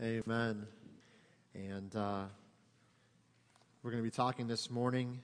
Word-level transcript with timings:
Amen. 0.00 0.64
And 1.56 1.96
uh, 1.96 2.26
we're 3.82 3.90
going 3.90 4.00
to 4.00 4.08
be 4.08 4.14
talking 4.14 4.46
this 4.46 4.70
morning 4.70 5.18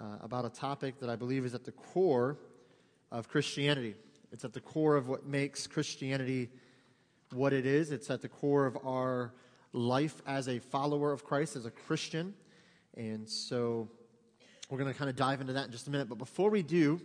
uh, 0.00 0.18
about 0.20 0.44
a 0.44 0.48
topic 0.48 1.00
that 1.00 1.10
I 1.10 1.16
believe 1.16 1.44
is 1.44 1.56
at 1.56 1.64
the 1.64 1.72
core 1.72 2.38
of 3.10 3.28
Christianity. 3.28 3.96
It's 4.30 4.44
at 4.44 4.52
the 4.52 4.60
core 4.60 4.94
of 4.94 5.08
what 5.08 5.26
makes 5.26 5.66
Christianity 5.66 6.50
what 7.32 7.52
it 7.52 7.66
is. 7.66 7.90
It's 7.90 8.10
at 8.10 8.22
the 8.22 8.28
core 8.28 8.64
of 8.64 8.78
our 8.86 9.32
life 9.72 10.22
as 10.24 10.46
a 10.46 10.60
follower 10.60 11.10
of 11.10 11.24
Christ, 11.24 11.56
as 11.56 11.66
a 11.66 11.72
Christian. 11.72 12.32
And 12.96 13.28
so 13.28 13.88
we're 14.68 14.78
going 14.78 14.92
to 14.92 14.96
kind 14.96 15.10
of 15.10 15.16
dive 15.16 15.40
into 15.40 15.54
that 15.54 15.66
in 15.66 15.72
just 15.72 15.88
a 15.88 15.90
minute. 15.90 16.08
But 16.08 16.18
before 16.18 16.50
we 16.50 16.62
do, 16.62 17.00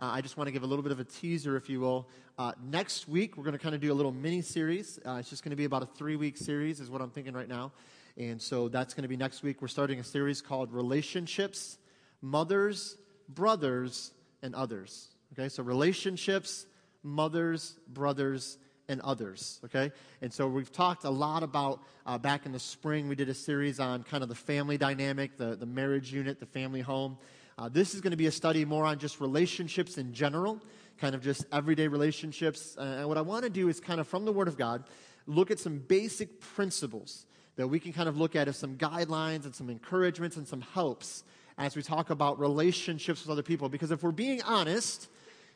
uh, 0.00 0.06
I 0.06 0.22
just 0.22 0.38
want 0.38 0.48
to 0.48 0.52
give 0.52 0.62
a 0.62 0.66
little 0.66 0.82
bit 0.82 0.92
of 0.92 1.00
a 1.00 1.04
teaser, 1.04 1.56
if 1.56 1.68
you 1.68 1.80
will. 1.80 2.08
Uh, 2.38 2.52
next 2.70 3.06
week, 3.06 3.36
we're 3.36 3.44
going 3.44 3.52
to 3.52 3.58
kind 3.58 3.74
of 3.74 3.82
do 3.82 3.92
a 3.92 3.94
little 3.94 4.12
mini 4.12 4.40
series. 4.40 4.98
Uh, 5.04 5.16
it's 5.20 5.28
just 5.28 5.44
going 5.44 5.50
to 5.50 5.56
be 5.56 5.66
about 5.66 5.82
a 5.82 5.86
three 5.86 6.16
week 6.16 6.38
series, 6.38 6.80
is 6.80 6.90
what 6.90 7.02
I'm 7.02 7.10
thinking 7.10 7.34
right 7.34 7.48
now. 7.48 7.72
And 8.16 8.40
so 8.40 8.68
that's 8.68 8.94
going 8.94 9.02
to 9.02 9.08
be 9.08 9.18
next 9.18 9.42
week. 9.42 9.60
We're 9.60 9.68
starting 9.68 10.00
a 10.00 10.04
series 10.04 10.40
called 10.40 10.72
Relationships, 10.72 11.76
Mothers, 12.22 12.96
Brothers, 13.28 14.12
and 14.42 14.54
Others. 14.54 15.08
Okay, 15.34 15.50
so 15.50 15.62
relationships, 15.62 16.66
mothers, 17.02 17.76
brothers, 17.86 18.56
and 18.88 19.00
others. 19.02 19.60
Okay? 19.66 19.92
And 20.22 20.32
so 20.32 20.48
we've 20.48 20.72
talked 20.72 21.04
a 21.04 21.10
lot 21.10 21.42
about 21.42 21.82
uh, 22.06 22.18
back 22.18 22.46
in 22.46 22.52
the 22.52 22.58
spring, 22.58 23.06
we 23.06 23.14
did 23.14 23.28
a 23.28 23.34
series 23.34 23.78
on 23.78 24.02
kind 24.02 24.22
of 24.22 24.28
the 24.28 24.34
family 24.34 24.78
dynamic, 24.78 25.36
the, 25.36 25.56
the 25.56 25.66
marriage 25.66 26.12
unit, 26.12 26.40
the 26.40 26.46
family 26.46 26.80
home. 26.80 27.18
Uh, 27.60 27.68
this 27.68 27.94
is 27.94 28.00
going 28.00 28.10
to 28.10 28.16
be 28.16 28.24
a 28.24 28.32
study 28.32 28.64
more 28.64 28.86
on 28.86 28.98
just 28.98 29.20
relationships 29.20 29.98
in 29.98 30.14
general, 30.14 30.58
kind 30.96 31.14
of 31.14 31.20
just 31.20 31.44
everyday 31.52 31.88
relationships. 31.88 32.74
Uh, 32.78 33.00
and 33.00 33.06
what 33.06 33.18
I 33.18 33.20
want 33.20 33.44
to 33.44 33.50
do 33.50 33.68
is 33.68 33.80
kind 33.80 34.00
of 34.00 34.08
from 34.08 34.24
the 34.24 34.32
Word 34.32 34.48
of 34.48 34.56
God, 34.56 34.84
look 35.26 35.50
at 35.50 35.58
some 35.58 35.76
basic 35.76 36.40
principles 36.40 37.26
that 37.56 37.68
we 37.68 37.78
can 37.78 37.92
kind 37.92 38.08
of 38.08 38.16
look 38.16 38.34
at 38.34 38.48
as 38.48 38.56
some 38.56 38.78
guidelines 38.78 39.44
and 39.44 39.54
some 39.54 39.68
encouragements 39.68 40.38
and 40.38 40.48
some 40.48 40.62
helps 40.62 41.22
as 41.58 41.76
we 41.76 41.82
talk 41.82 42.08
about 42.08 42.40
relationships 42.40 43.20
with 43.20 43.30
other 43.30 43.42
people. 43.42 43.68
Because 43.68 43.90
if 43.90 44.02
we're 44.02 44.10
being 44.10 44.40
honest, 44.44 45.10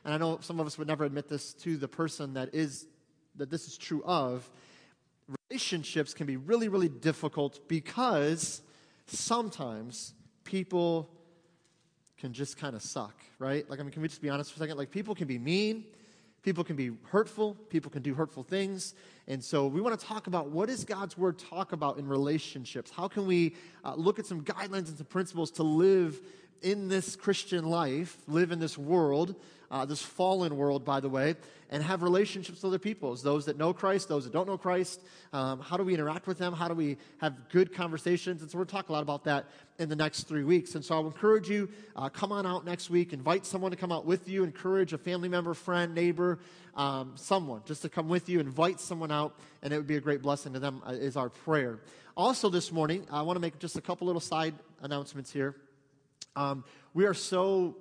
and 0.04 0.12
I 0.12 0.18
know 0.18 0.40
some 0.42 0.60
of 0.60 0.66
us 0.66 0.76
would 0.76 0.88
never 0.88 1.06
admit 1.06 1.26
this 1.30 1.54
to 1.54 1.78
the 1.78 1.88
person 1.88 2.34
that 2.34 2.54
is 2.54 2.86
that 3.36 3.48
this 3.48 3.66
is 3.66 3.78
true 3.78 4.02
of, 4.04 4.50
relationships 5.48 6.12
can 6.12 6.26
be 6.26 6.36
really, 6.36 6.68
really 6.68 6.90
difficult 6.90 7.66
because 7.66 8.60
sometimes 9.06 10.12
people 10.44 11.08
can 12.24 12.32
just 12.32 12.56
kind 12.56 12.74
of 12.74 12.80
suck, 12.80 13.14
right? 13.38 13.68
Like, 13.68 13.80
I 13.80 13.82
mean, 13.82 13.92
can 13.92 14.00
we 14.00 14.08
just 14.08 14.22
be 14.22 14.30
honest 14.30 14.50
for 14.50 14.56
a 14.56 14.60
second? 14.60 14.78
Like, 14.78 14.90
people 14.90 15.14
can 15.14 15.26
be 15.26 15.38
mean, 15.38 15.84
people 16.42 16.64
can 16.64 16.74
be 16.74 16.92
hurtful, 17.10 17.54
people 17.68 17.90
can 17.90 18.00
do 18.00 18.14
hurtful 18.14 18.42
things. 18.42 18.94
And 19.28 19.44
so, 19.44 19.66
we 19.66 19.82
want 19.82 20.00
to 20.00 20.06
talk 20.06 20.26
about 20.26 20.48
what 20.48 20.70
does 20.70 20.86
God's 20.86 21.18
word 21.18 21.38
talk 21.38 21.72
about 21.72 21.98
in 21.98 22.08
relationships? 22.08 22.90
How 22.90 23.08
can 23.08 23.26
we 23.26 23.56
uh, 23.84 23.94
look 23.96 24.18
at 24.18 24.24
some 24.24 24.40
guidelines 24.40 24.88
and 24.88 24.96
some 24.96 25.04
principles 25.04 25.50
to 25.50 25.64
live 25.64 26.22
in 26.62 26.88
this 26.88 27.16
Christian 27.16 27.64
life, 27.64 28.16
live 28.26 28.52
in 28.52 28.58
this 28.58 28.78
world, 28.78 29.34
uh, 29.70 29.84
this 29.84 30.02
fallen 30.02 30.56
world, 30.56 30.84
by 30.84 31.00
the 31.00 31.08
way, 31.08 31.34
and 31.70 31.82
have 31.82 32.02
relationships 32.02 32.62
with 32.62 32.64
other 32.64 32.78
people, 32.78 33.14
those 33.16 33.46
that 33.46 33.58
know 33.58 33.72
Christ, 33.72 34.08
those 34.08 34.24
that 34.24 34.32
don't 34.32 34.46
know 34.46 34.56
Christ. 34.56 35.00
Um, 35.32 35.60
how 35.60 35.76
do 35.76 35.82
we 35.82 35.94
interact 35.94 36.26
with 36.26 36.38
them? 36.38 36.52
How 36.52 36.68
do 36.68 36.74
we 36.74 36.96
have 37.18 37.48
good 37.48 37.74
conversations? 37.74 38.42
And 38.42 38.50
so 38.50 38.58
we're 38.58 38.66
talk 38.66 38.88
a 38.88 38.92
lot 38.92 39.02
about 39.02 39.24
that 39.24 39.46
in 39.78 39.88
the 39.88 39.96
next 39.96 40.24
three 40.24 40.44
weeks. 40.44 40.76
And 40.76 40.84
so 40.84 40.94
I'll 40.94 41.06
encourage 41.06 41.48
you, 41.48 41.68
uh, 41.96 42.08
come 42.08 42.30
on 42.30 42.46
out 42.46 42.64
next 42.64 42.90
week, 42.90 43.12
invite 43.12 43.44
someone 43.44 43.72
to 43.72 43.76
come 43.76 43.90
out 43.90 44.06
with 44.06 44.28
you, 44.28 44.44
encourage 44.44 44.92
a 44.92 44.98
family 44.98 45.28
member, 45.28 45.54
friend, 45.54 45.94
neighbor, 45.94 46.38
um, 46.76 47.14
someone 47.16 47.62
just 47.64 47.82
to 47.82 47.88
come 47.88 48.08
with 48.08 48.28
you, 48.28 48.38
invite 48.38 48.78
someone 48.78 49.10
out, 49.10 49.34
and 49.62 49.72
it 49.72 49.76
would 49.76 49.88
be 49.88 49.96
a 49.96 50.00
great 50.00 50.22
blessing 50.22 50.52
to 50.52 50.60
them, 50.60 50.82
uh, 50.86 50.92
is 50.92 51.16
our 51.16 51.30
prayer. 51.30 51.80
Also, 52.16 52.48
this 52.48 52.70
morning, 52.70 53.04
I 53.10 53.22
want 53.22 53.36
to 53.36 53.40
make 53.40 53.58
just 53.58 53.76
a 53.76 53.80
couple 53.80 54.06
little 54.06 54.20
side 54.20 54.54
announcements 54.82 55.32
here. 55.32 55.56
Um, 56.36 56.64
we 56.94 57.06
are 57.06 57.14
so 57.14 57.76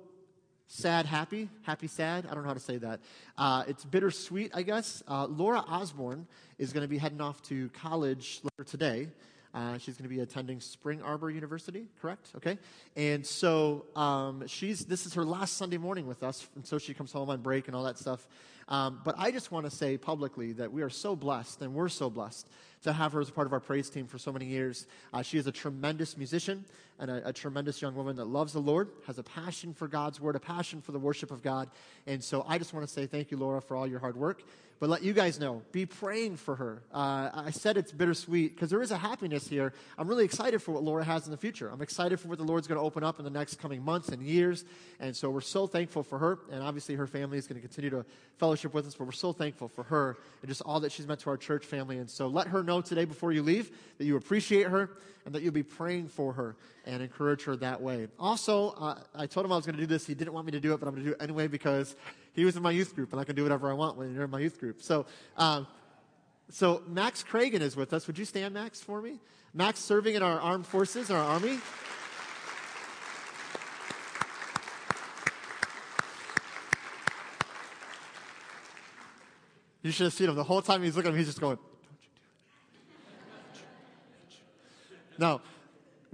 sad, 0.68 1.06
happy, 1.06 1.48
happy, 1.62 1.88
sad. 1.88 2.26
I 2.26 2.34
don't 2.34 2.44
know 2.44 2.48
how 2.48 2.54
to 2.54 2.60
say 2.60 2.78
that. 2.78 3.00
Uh, 3.36 3.64
it's 3.66 3.84
bittersweet, 3.84 4.52
I 4.54 4.62
guess. 4.62 5.02
Uh, 5.08 5.26
Laura 5.26 5.64
Osborne 5.66 6.26
is 6.58 6.72
going 6.72 6.82
to 6.82 6.88
be 6.88 6.98
heading 6.98 7.20
off 7.20 7.42
to 7.44 7.68
college 7.70 8.40
later 8.44 8.68
today. 8.68 9.08
Uh, 9.52 9.78
she's 9.78 9.96
going 9.96 10.08
to 10.08 10.14
be 10.14 10.20
attending 10.20 10.60
Spring 10.60 11.02
Arbor 11.02 11.30
University, 11.30 11.86
correct? 12.00 12.30
Okay. 12.36 12.58
And 12.96 13.24
so 13.24 13.86
um, 13.96 14.46
she's 14.46 14.84
this 14.84 15.06
is 15.06 15.14
her 15.14 15.24
last 15.24 15.56
Sunday 15.56 15.78
morning 15.78 16.06
with 16.06 16.22
us, 16.22 16.48
and 16.56 16.66
so 16.66 16.78
she 16.78 16.94
comes 16.94 17.12
home 17.12 17.30
on 17.30 17.40
break 17.40 17.66
and 17.68 17.76
all 17.76 17.84
that 17.84 17.98
stuff. 17.98 18.26
Um, 18.68 19.00
but 19.04 19.14
I 19.18 19.30
just 19.30 19.52
want 19.52 19.66
to 19.66 19.70
say 19.70 19.96
publicly 19.96 20.52
that 20.54 20.72
we 20.72 20.82
are 20.82 20.90
so 20.90 21.14
blessed, 21.14 21.62
and 21.62 21.74
we're 21.74 21.88
so 21.88 22.10
blessed 22.10 22.48
to 22.84 22.92
have 22.92 23.12
her 23.12 23.20
as 23.20 23.28
a 23.28 23.32
part 23.32 23.46
of 23.46 23.52
our 23.52 23.60
praise 23.60 23.90
team 23.90 24.06
for 24.06 24.18
so 24.18 24.32
many 24.32 24.46
years. 24.46 24.86
Uh, 25.12 25.22
she 25.22 25.38
is 25.38 25.46
a 25.46 25.52
tremendous 25.52 26.16
musician 26.16 26.64
and 26.98 27.10
a, 27.10 27.28
a, 27.28 27.32
tremendous 27.32 27.82
young 27.82 27.94
woman 27.94 28.14
that 28.16 28.26
loves 28.26 28.52
the 28.52 28.60
Lord, 28.60 28.88
has 29.06 29.18
a 29.18 29.22
passion 29.22 29.74
for 29.74 29.88
God's 29.88 30.20
word, 30.20 30.36
a 30.36 30.40
passion 30.40 30.80
for 30.80 30.92
the 30.92 30.98
worship 30.98 31.30
of 31.30 31.42
God. 31.42 31.68
And 32.06 32.22
so 32.22 32.44
I 32.46 32.58
just 32.58 32.72
want 32.72 32.86
to 32.86 32.92
say 32.92 33.06
thank 33.06 33.30
you, 33.30 33.36
Laura, 33.36 33.60
for 33.60 33.76
all 33.76 33.86
your 33.86 33.98
hard 33.98 34.16
work. 34.16 34.42
But 34.84 34.90
let 34.90 35.02
you 35.02 35.14
guys 35.14 35.40
know, 35.40 35.62
be 35.72 35.86
praying 35.86 36.36
for 36.36 36.56
her. 36.56 36.82
Uh, 36.92 37.30
I 37.32 37.52
said 37.52 37.78
it's 37.78 37.90
bittersweet 37.90 38.54
because 38.54 38.68
there 38.68 38.82
is 38.82 38.90
a 38.90 38.98
happiness 38.98 39.48
here. 39.48 39.72
I'm 39.96 40.06
really 40.06 40.26
excited 40.26 40.60
for 40.60 40.72
what 40.72 40.82
Laura 40.82 41.02
has 41.02 41.24
in 41.24 41.30
the 41.30 41.38
future. 41.38 41.70
I'm 41.70 41.80
excited 41.80 42.20
for 42.20 42.28
what 42.28 42.36
the 42.36 42.44
Lord's 42.44 42.66
going 42.66 42.78
to 42.78 42.84
open 42.84 43.02
up 43.02 43.18
in 43.18 43.24
the 43.24 43.30
next 43.30 43.58
coming 43.58 43.82
months 43.82 44.10
and 44.10 44.20
years. 44.20 44.66
And 45.00 45.16
so 45.16 45.30
we're 45.30 45.40
so 45.40 45.66
thankful 45.66 46.02
for 46.02 46.18
her. 46.18 46.38
And 46.52 46.62
obviously, 46.62 46.96
her 46.96 47.06
family 47.06 47.38
is 47.38 47.46
going 47.46 47.58
to 47.58 47.66
continue 47.66 47.88
to 47.88 48.04
fellowship 48.36 48.74
with 48.74 48.86
us, 48.86 48.94
but 48.94 49.06
we're 49.06 49.12
so 49.12 49.32
thankful 49.32 49.68
for 49.68 49.84
her 49.84 50.18
and 50.42 50.50
just 50.50 50.60
all 50.60 50.80
that 50.80 50.92
she's 50.92 51.06
meant 51.06 51.20
to 51.20 51.30
our 51.30 51.38
church 51.38 51.64
family. 51.64 51.96
And 51.96 52.10
so 52.10 52.26
let 52.26 52.48
her 52.48 52.62
know 52.62 52.82
today 52.82 53.06
before 53.06 53.32
you 53.32 53.42
leave 53.42 53.70
that 53.96 54.04
you 54.04 54.16
appreciate 54.16 54.66
her 54.66 54.90
and 55.24 55.34
that 55.34 55.42
you'll 55.42 55.52
be 55.52 55.62
praying 55.62 56.08
for 56.08 56.34
her 56.34 56.56
and 56.86 57.02
encourage 57.02 57.44
her 57.44 57.56
that 57.56 57.80
way. 57.80 58.08
Also, 58.18 58.70
uh, 58.70 58.98
I 59.14 59.26
told 59.26 59.46
him 59.46 59.52
I 59.52 59.56
was 59.56 59.66
going 59.66 59.76
to 59.76 59.82
do 59.82 59.86
this. 59.86 60.06
He 60.06 60.14
didn't 60.14 60.34
want 60.34 60.46
me 60.46 60.52
to 60.52 60.60
do 60.60 60.74
it, 60.74 60.80
but 60.80 60.88
I'm 60.88 60.94
going 60.94 61.04
to 61.04 61.10
do 61.10 61.16
it 61.16 61.22
anyway 61.22 61.46
because 61.46 61.96
he 62.32 62.44
was 62.44 62.56
in 62.56 62.62
my 62.62 62.70
youth 62.70 62.94
group, 62.94 63.12
and 63.12 63.20
I 63.20 63.24
can 63.24 63.36
do 63.36 63.42
whatever 63.42 63.70
I 63.70 63.74
want 63.74 63.96
when 63.96 64.14
you're 64.14 64.24
in 64.24 64.30
my 64.30 64.40
youth 64.40 64.58
group. 64.58 64.82
So, 64.82 65.06
um, 65.36 65.66
so 66.50 66.82
Max 66.86 67.24
Cragen 67.24 67.60
is 67.60 67.76
with 67.76 67.92
us. 67.92 68.06
Would 68.06 68.18
you 68.18 68.24
stand, 68.24 68.54
Max, 68.54 68.80
for 68.80 69.00
me? 69.00 69.20
Max 69.52 69.78
serving 69.80 70.14
in 70.14 70.22
our 70.22 70.38
armed 70.40 70.66
forces, 70.66 71.10
our 71.10 71.22
army. 71.22 71.58
You 79.82 79.90
should 79.90 80.04
have 80.04 80.14
seen 80.14 80.28
him. 80.30 80.34
The 80.34 80.42
whole 80.42 80.62
time 80.62 80.82
he's 80.82 80.96
looking 80.96 81.10
at 81.10 81.14
me, 81.14 81.18
he's 81.18 81.28
just 81.28 81.40
going, 81.40 81.56
Don't 81.56 81.66
you 84.32 84.38
do 84.38 85.14
it. 85.14 85.20
No, 85.20 85.40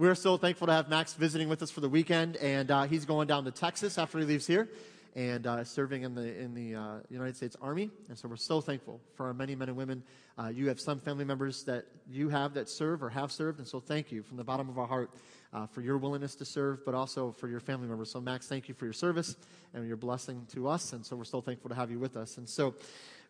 we're 0.01 0.15
so 0.15 0.35
thankful 0.35 0.65
to 0.65 0.73
have 0.73 0.89
Max 0.89 1.13
visiting 1.13 1.47
with 1.47 1.61
us 1.61 1.69
for 1.69 1.79
the 1.79 1.87
weekend, 1.87 2.35
and 2.37 2.71
uh, 2.71 2.85
he's 2.85 3.05
going 3.05 3.27
down 3.27 3.45
to 3.45 3.51
Texas 3.51 3.99
after 3.99 4.17
he 4.17 4.25
leaves 4.25 4.47
here 4.47 4.67
and 5.15 5.45
uh, 5.45 5.63
serving 5.63 6.01
in 6.01 6.15
the 6.15 6.39
in 6.39 6.55
the 6.55 6.73
uh, 6.73 6.93
United 7.11 7.35
States 7.35 7.55
Army. 7.61 7.91
And 8.09 8.17
so 8.17 8.27
we're 8.27 8.35
so 8.35 8.61
thankful 8.61 8.99
for 9.13 9.27
our 9.27 9.33
many 9.35 9.53
men 9.53 9.67
and 9.67 9.77
women. 9.77 10.01
Uh, 10.39 10.47
you 10.47 10.69
have 10.69 10.79
some 10.79 10.99
family 10.99 11.23
members 11.23 11.65
that 11.65 11.85
you 12.09 12.29
have 12.29 12.55
that 12.55 12.67
serve 12.67 13.03
or 13.03 13.09
have 13.11 13.31
served, 13.31 13.59
and 13.59 13.67
so 13.67 13.79
thank 13.79 14.11
you 14.11 14.23
from 14.23 14.37
the 14.37 14.43
bottom 14.43 14.69
of 14.69 14.79
our 14.79 14.87
heart 14.87 15.11
uh, 15.53 15.67
for 15.67 15.81
your 15.81 15.99
willingness 15.99 16.33
to 16.33 16.45
serve, 16.45 16.83
but 16.83 16.95
also 16.95 17.31
for 17.33 17.47
your 17.47 17.59
family 17.59 17.87
members. 17.87 18.09
So 18.09 18.19
Max, 18.19 18.47
thank 18.47 18.67
you 18.67 18.73
for 18.73 18.85
your 18.85 18.93
service 18.93 19.35
and 19.75 19.87
your 19.87 19.97
blessing 19.97 20.47
to 20.53 20.67
us, 20.67 20.93
and 20.93 21.05
so 21.05 21.15
we're 21.15 21.25
so 21.25 21.41
thankful 21.41 21.69
to 21.69 21.75
have 21.75 21.91
you 21.91 21.99
with 21.99 22.17
us. 22.17 22.39
And 22.39 22.49
so 22.49 22.73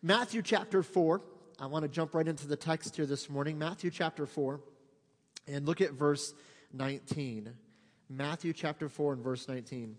Matthew 0.02 0.40
chapter 0.40 0.82
four. 0.82 1.20
I 1.60 1.66
want 1.66 1.82
to 1.82 1.88
jump 1.88 2.14
right 2.14 2.26
into 2.26 2.48
the 2.48 2.56
text 2.56 2.96
here 2.96 3.04
this 3.04 3.28
morning. 3.28 3.58
Matthew 3.58 3.90
chapter 3.90 4.24
four. 4.24 4.60
And 5.46 5.66
look 5.66 5.80
at 5.80 5.92
verse 5.92 6.34
19. 6.72 7.52
Matthew 8.08 8.52
chapter 8.52 8.88
4 8.88 9.14
and 9.14 9.22
verse 9.24 9.48
19. 9.48 9.96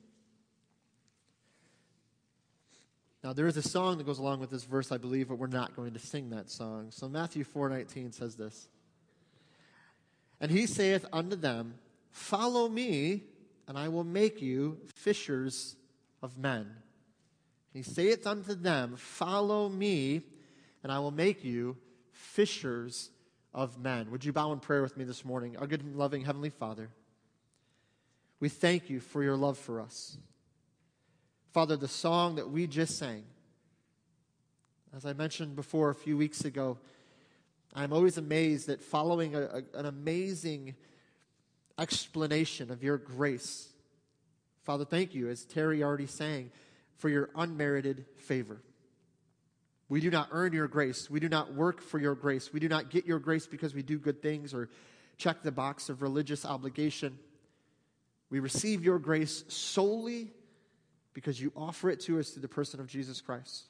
Now 3.23 3.31
there 3.31 3.47
is 3.47 3.55
a 3.55 3.61
song 3.61 3.97
that 3.97 4.05
goes 4.05 4.19
along 4.19 4.39
with 4.41 4.49
this 4.49 4.65
verse, 4.65 4.91
I 4.91 4.97
believe, 4.97 5.29
but 5.29 5.37
we're 5.37 5.47
not 5.47 5.75
going 5.75 5.93
to 5.93 5.99
sing 5.99 6.29
that 6.31 6.49
song. 6.49 6.87
So 6.91 7.07
Matthew 7.07 7.45
4:19 7.45 8.13
says 8.13 8.35
this. 8.35 8.67
And 10.41 10.51
he 10.51 10.67
saith 10.67 11.05
unto 11.13 11.37
them, 11.37 11.75
Follow 12.11 12.67
me, 12.67 13.23
and 13.67 13.77
I 13.77 13.87
will 13.87 14.03
make 14.03 14.41
you 14.41 14.77
fishers 14.93 15.77
of 16.21 16.37
men. 16.37 16.69
He 17.71 17.81
saith 17.81 18.27
unto 18.27 18.53
them, 18.53 18.97
Follow 18.97 19.69
me, 19.69 20.23
and 20.83 20.91
I 20.91 20.99
will 20.99 21.11
make 21.11 21.45
you 21.45 21.77
fishers 22.11 23.09
of 23.53 23.77
men. 23.77 24.09
Would 24.11 24.25
you 24.25 24.33
bow 24.33 24.51
in 24.51 24.59
prayer 24.59 24.81
with 24.81 24.97
me 24.97 25.03
this 25.03 25.23
morning? 25.23 25.57
Our 25.57 25.67
good 25.67 25.83
and 25.83 25.95
loving 25.95 26.23
Heavenly 26.23 26.49
Father, 26.49 26.89
we 28.39 28.49
thank 28.49 28.89
you 28.89 28.99
for 28.99 29.23
your 29.23 29.37
love 29.37 29.57
for 29.57 29.79
us. 29.79 30.17
Father, 31.53 31.77
the 31.77 31.87
song 31.87 32.35
that 32.35 32.49
we 32.49 32.65
just 32.65 32.97
sang, 32.97 33.23
as 34.95 35.05
I 35.05 35.13
mentioned 35.13 35.55
before 35.55 35.91
a 35.91 35.95
few 35.95 36.17
weeks 36.17 36.45
ago, 36.45 36.79
I'm 37.75 37.93
always 37.93 38.17
amazed 38.17 38.67
that 38.67 38.81
following 38.81 39.35
a, 39.35 39.41
a, 39.41 39.79
an 39.79 39.85
amazing 39.85 40.75
explanation 41.77 42.71
of 42.71 42.83
your 42.83 42.97
grace. 42.97 43.69
Father, 44.63 44.85
thank 44.85 45.13
you, 45.13 45.29
as 45.29 45.45
Terry 45.45 45.83
already 45.83 46.07
sang, 46.07 46.51
for 46.97 47.09
your 47.09 47.29
unmerited 47.35 48.05
favor. 48.17 48.61
We 49.89 49.99
do 49.99 50.09
not 50.09 50.29
earn 50.31 50.53
your 50.53 50.67
grace. 50.67 51.09
We 51.09 51.19
do 51.19 51.29
not 51.29 51.53
work 51.53 51.81
for 51.81 51.99
your 51.99 52.15
grace. 52.15 52.51
We 52.53 52.59
do 52.59 52.67
not 52.67 52.89
get 52.89 53.05
your 53.05 53.19
grace 53.19 53.45
because 53.47 53.73
we 53.75 53.81
do 53.81 53.97
good 53.97 54.21
things 54.21 54.53
or 54.53 54.69
check 55.17 55.43
the 55.43 55.51
box 55.51 55.89
of 55.89 56.01
religious 56.01 56.45
obligation. 56.45 57.17
We 58.29 58.39
receive 58.39 58.83
your 58.83 58.97
grace 58.97 59.43
solely 59.47 60.31
because 61.13 61.39
you 61.39 61.51
offer 61.55 61.89
it 61.89 61.99
to 62.01 62.19
us 62.19 62.31
through 62.31 62.41
the 62.41 62.47
person 62.47 62.79
of 62.79 62.87
Jesus 62.87 63.21
Christ. 63.21 63.65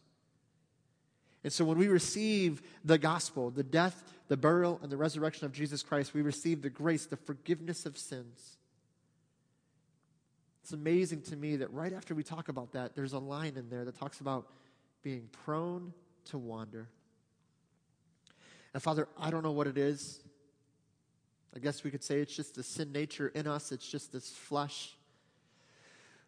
And 1.44 1.52
so 1.52 1.66
when 1.66 1.78
we 1.78 1.88
receive 1.88 2.62
the 2.86 2.98
gospel, 2.98 3.50
the 3.50 3.64
death, 3.64 4.02
the 4.30 4.38
burial, 4.38 4.80
and 4.82 4.90
the 4.90 4.96
resurrection 4.96 5.46
of 5.46 5.52
Jesus 5.52 5.84
Christ, 5.84 6.14
we 6.14 6.22
receive 6.22 6.62
the 6.62 6.70
grace, 6.70 7.06
the 7.06 7.18
forgiveness 7.18 7.86
of 7.86 7.98
sins. 7.98 8.58
It's 10.64 10.72
amazing 10.72 11.24
to 11.24 11.36
me 11.36 11.58
that 11.58 11.74
right 11.74 11.92
after 11.92 12.16
we 12.16 12.24
talk 12.24 12.48
about 12.48 12.72
that, 12.72 12.96
there's 12.96 13.12
a 13.12 13.20
line 13.20 13.58
in 13.58 13.70
there 13.70 13.84
that 13.84 14.00
talks 14.00 14.22
about 14.22 14.48
being 15.02 15.28
prone 15.44 15.94
to 16.26 16.38
wander. 16.38 16.90
And 18.74 18.82
Father, 18.82 19.08
I 19.18 19.30
don't 19.30 19.44
know 19.44 19.52
what 19.52 19.68
it 19.68 19.78
is. 19.78 20.20
I 21.56 21.60
guess 21.60 21.84
we 21.84 21.92
could 21.92 22.04
say 22.04 22.20
it's 22.20 22.36
just 22.36 22.56
the 22.56 22.64
sin 22.64 22.92
nature 22.92 23.28
in 23.28 23.48
us, 23.48 23.72
it's 23.72 23.88
just 23.88 24.12
this 24.12 24.30
flesh. 24.30 24.96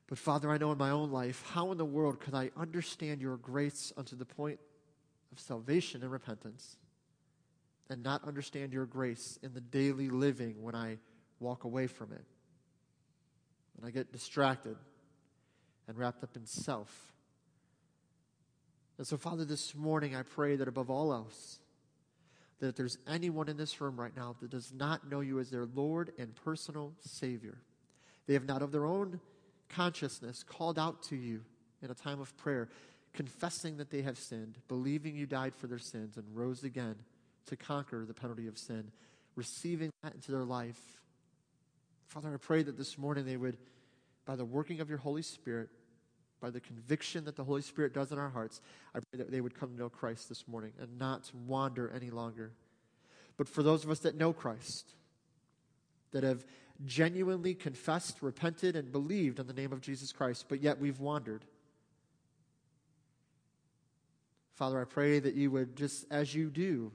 But 0.08 0.20
Father, 0.20 0.52
I 0.52 0.58
know 0.58 0.72
in 0.72 0.78
my 0.78 0.92
own 0.92 1.12
life, 1.12 1.44
how 1.52 1.72
in 1.72 1.80
the 1.80 1.86
world 1.86 2.20
could 2.20 2.36
I 2.36 2.52
understand 2.56 3.22
your 3.22 3.38
grace 3.38 3.92
unto 3.98 4.16
the 4.16 4.26
point 4.26 4.60
of 5.32 5.40
salvation 5.40 6.04
and 6.04 6.12
repentance 6.12 6.78
and 7.90 8.04
not 8.04 8.24
understand 8.24 8.72
your 8.72 8.86
grace 8.86 9.40
in 9.42 9.54
the 9.54 9.62
daily 9.62 10.10
living 10.10 10.62
when 10.62 10.76
I 10.76 11.00
walk 11.40 11.64
away 11.64 11.88
from 11.88 12.12
it? 12.12 12.24
When 13.76 13.88
I 13.88 13.92
get 13.92 14.12
distracted 14.12 14.78
and 15.88 15.98
wrapped 15.98 16.24
up 16.24 16.36
in 16.36 16.46
self. 16.46 17.15
And 18.98 19.06
so, 19.06 19.18
Father, 19.18 19.44
this 19.44 19.76
morning 19.76 20.16
I 20.16 20.24
pray 20.24 20.56
that 20.56 20.68
above 20.68 20.90
all 20.90 21.14
else, 21.14 21.60
that 22.60 22.70
if 22.70 22.76
there's 22.76 22.98
anyone 23.08 23.50
in 23.50 23.58
this 23.58 23.82
room 23.82 24.00
right 24.00 24.16
now 24.16 24.36
that 24.42 24.50
does 24.50 24.72
not 24.74 25.10
know 25.10 25.20
you 25.20 25.40
as 25.40 25.50
their 25.50 25.66
Lord 25.66 26.14
and 26.18 26.34
personal 26.36 26.94
Savior, 27.02 27.58
they 28.28 28.34
have 28.34 28.46
not 28.48 28.62
of 28.62 28.72
their 28.72 28.86
own 28.86 29.20
consciousness 29.70 30.44
called 30.44 30.80
out 30.80 31.04
to 31.04 31.16
you 31.16 31.42
in 31.82 31.92
a 31.92 31.96
time 31.96 32.22
of 32.22 32.36
prayer, 32.38 32.70
confessing 33.14 33.78
that 33.78 33.90
they 33.90 34.02
have 34.02 34.18
sinned, 34.18 34.58
believing 34.68 35.16
you 35.16 35.26
died 35.26 35.54
for 35.54 35.68
their 35.68 35.80
sins 35.80 36.16
and 36.18 36.26
rose 36.34 36.64
again 36.64 36.96
to 37.48 37.56
conquer 37.56 38.06
the 38.06 38.14
penalty 38.14 38.48
of 38.48 38.58
sin, 38.58 38.92
receiving 39.36 39.92
that 40.04 40.16
into 40.16 40.32
their 40.32 40.46
life. 40.46 40.80
Father, 42.08 42.34
I 42.34 42.38
pray 42.38 42.64
that 42.64 42.78
this 42.78 42.98
morning 42.98 43.26
they 43.26 43.38
would, 43.38 43.58
by 44.26 44.36
the 44.36 44.46
working 44.46 44.80
of 44.80 44.90
your 44.90 44.98
Holy 44.98 45.22
Spirit, 45.22 45.70
by 46.42 46.50
the 46.50 46.60
conviction 46.60 47.26
that 47.26 47.36
the 47.36 47.44
Holy 47.44 47.62
Spirit 47.62 47.94
does 47.94 48.12
in 48.12 48.20
our 48.20 48.30
hearts, 48.30 48.62
I 48.94 49.00
pray 49.00 49.18
that 49.18 49.32
they 49.32 49.42
would 49.42 49.58
come 49.58 49.70
to 49.70 49.76
know 49.76 49.90
Christ 49.90 50.30
this 50.30 50.48
morning 50.48 50.74
and 50.80 51.00
not 51.00 51.32
wander 51.46 51.92
any 51.96 52.10
longer. 52.10 52.52
But 53.38 53.50
for 53.50 53.64
those 53.64 53.84
of 53.84 53.90
us 53.90 54.00
that 54.00 54.16
know 54.16 54.34
Christ, 54.34 54.94
that 56.12 56.24
have 56.24 56.46
genuinely 56.86 57.54
confessed, 57.54 58.22
repented, 58.22 58.76
and 58.76 58.92
believed 58.92 59.40
in 59.40 59.48
the 59.48 59.54
name 59.54 59.72
of 59.72 59.82
Jesus 59.82 60.12
Christ, 60.12 60.46
but 60.50 60.62
yet 60.62 60.80
we've 60.80 61.00
wandered. 61.00 61.46
Father, 64.56 64.80
I 64.80 64.86
pray 64.86 65.20
that 65.20 65.36
you 65.36 65.52
would, 65.52 65.76
just 65.76 66.06
as 66.10 66.34
you 66.34 66.50
do, 66.50 66.92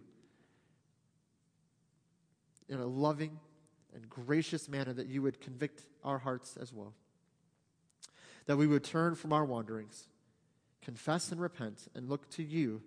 in 2.69 2.78
a 2.78 2.87
loving 2.87 3.38
and 3.94 4.08
gracious 4.08 4.69
manner, 4.69 4.92
that 4.92 5.08
you 5.08 5.22
would 5.22 5.40
convict 5.40 5.84
our 6.04 6.19
hearts 6.19 6.56
as 6.56 6.72
well. 6.72 6.94
That 8.50 8.56
we 8.56 8.67
would 8.67 8.82
turn 8.82 9.14
from 9.14 9.32
our 9.32 9.44
wanderings, 9.44 10.08
confess 10.82 11.31
and 11.31 11.41
repent, 11.41 11.87
and 11.94 12.08
look 12.08 12.29
to 12.31 12.43
you 12.43 12.82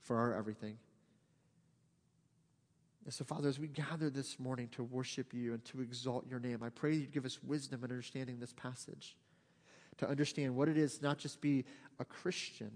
for 0.00 0.16
our 0.16 0.32
everything. 0.32 0.78
And 3.04 3.12
so, 3.12 3.24
Father, 3.24 3.48
as 3.48 3.58
we 3.58 3.66
gather 3.66 4.10
this 4.10 4.38
morning 4.38 4.68
to 4.76 4.84
worship 4.84 5.34
you 5.34 5.54
and 5.54 5.64
to 5.64 5.80
exalt 5.80 6.28
your 6.30 6.38
name, 6.38 6.62
I 6.62 6.68
pray 6.68 6.94
you'd 6.94 7.10
give 7.10 7.24
us 7.24 7.42
wisdom 7.42 7.82
in 7.82 7.90
understanding 7.90 8.38
this 8.38 8.52
passage, 8.52 9.16
to 9.96 10.08
understand 10.08 10.54
what 10.54 10.68
it 10.68 10.78
is 10.78 11.02
not 11.02 11.18
just 11.18 11.40
be 11.40 11.64
a 11.98 12.04
Christian, 12.04 12.70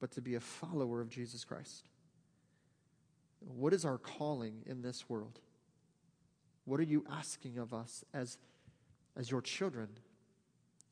but 0.00 0.10
to 0.12 0.22
be 0.22 0.36
a 0.36 0.40
follower 0.40 1.02
of 1.02 1.10
Jesus 1.10 1.44
Christ. 1.44 1.90
What 3.40 3.74
is 3.74 3.84
our 3.84 3.98
calling 3.98 4.62
in 4.64 4.80
this 4.80 5.10
world? 5.10 5.38
What 6.64 6.80
are 6.80 6.84
you 6.84 7.04
asking 7.12 7.58
of 7.58 7.74
us 7.74 8.06
as, 8.14 8.38
as 9.18 9.30
your 9.30 9.42
children? 9.42 9.88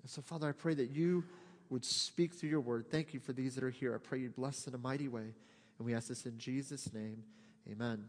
And 0.06 0.10
so, 0.12 0.22
Father, 0.22 0.48
I 0.48 0.52
pray 0.52 0.72
that 0.72 0.92
you 0.92 1.24
would 1.68 1.84
speak 1.84 2.32
through 2.32 2.48
your 2.48 2.60
word. 2.60 2.88
Thank 2.88 3.12
you 3.12 3.18
for 3.18 3.32
these 3.32 3.56
that 3.56 3.64
are 3.64 3.70
here. 3.70 3.92
I 3.92 3.98
pray 3.98 4.20
you'd 4.20 4.36
bless 4.36 4.68
in 4.68 4.74
a 4.76 4.78
mighty 4.78 5.08
way. 5.08 5.34
And 5.78 5.84
we 5.84 5.94
ask 5.94 6.06
this 6.06 6.26
in 6.26 6.38
Jesus' 6.38 6.92
name. 6.94 7.24
Amen. 7.68 8.08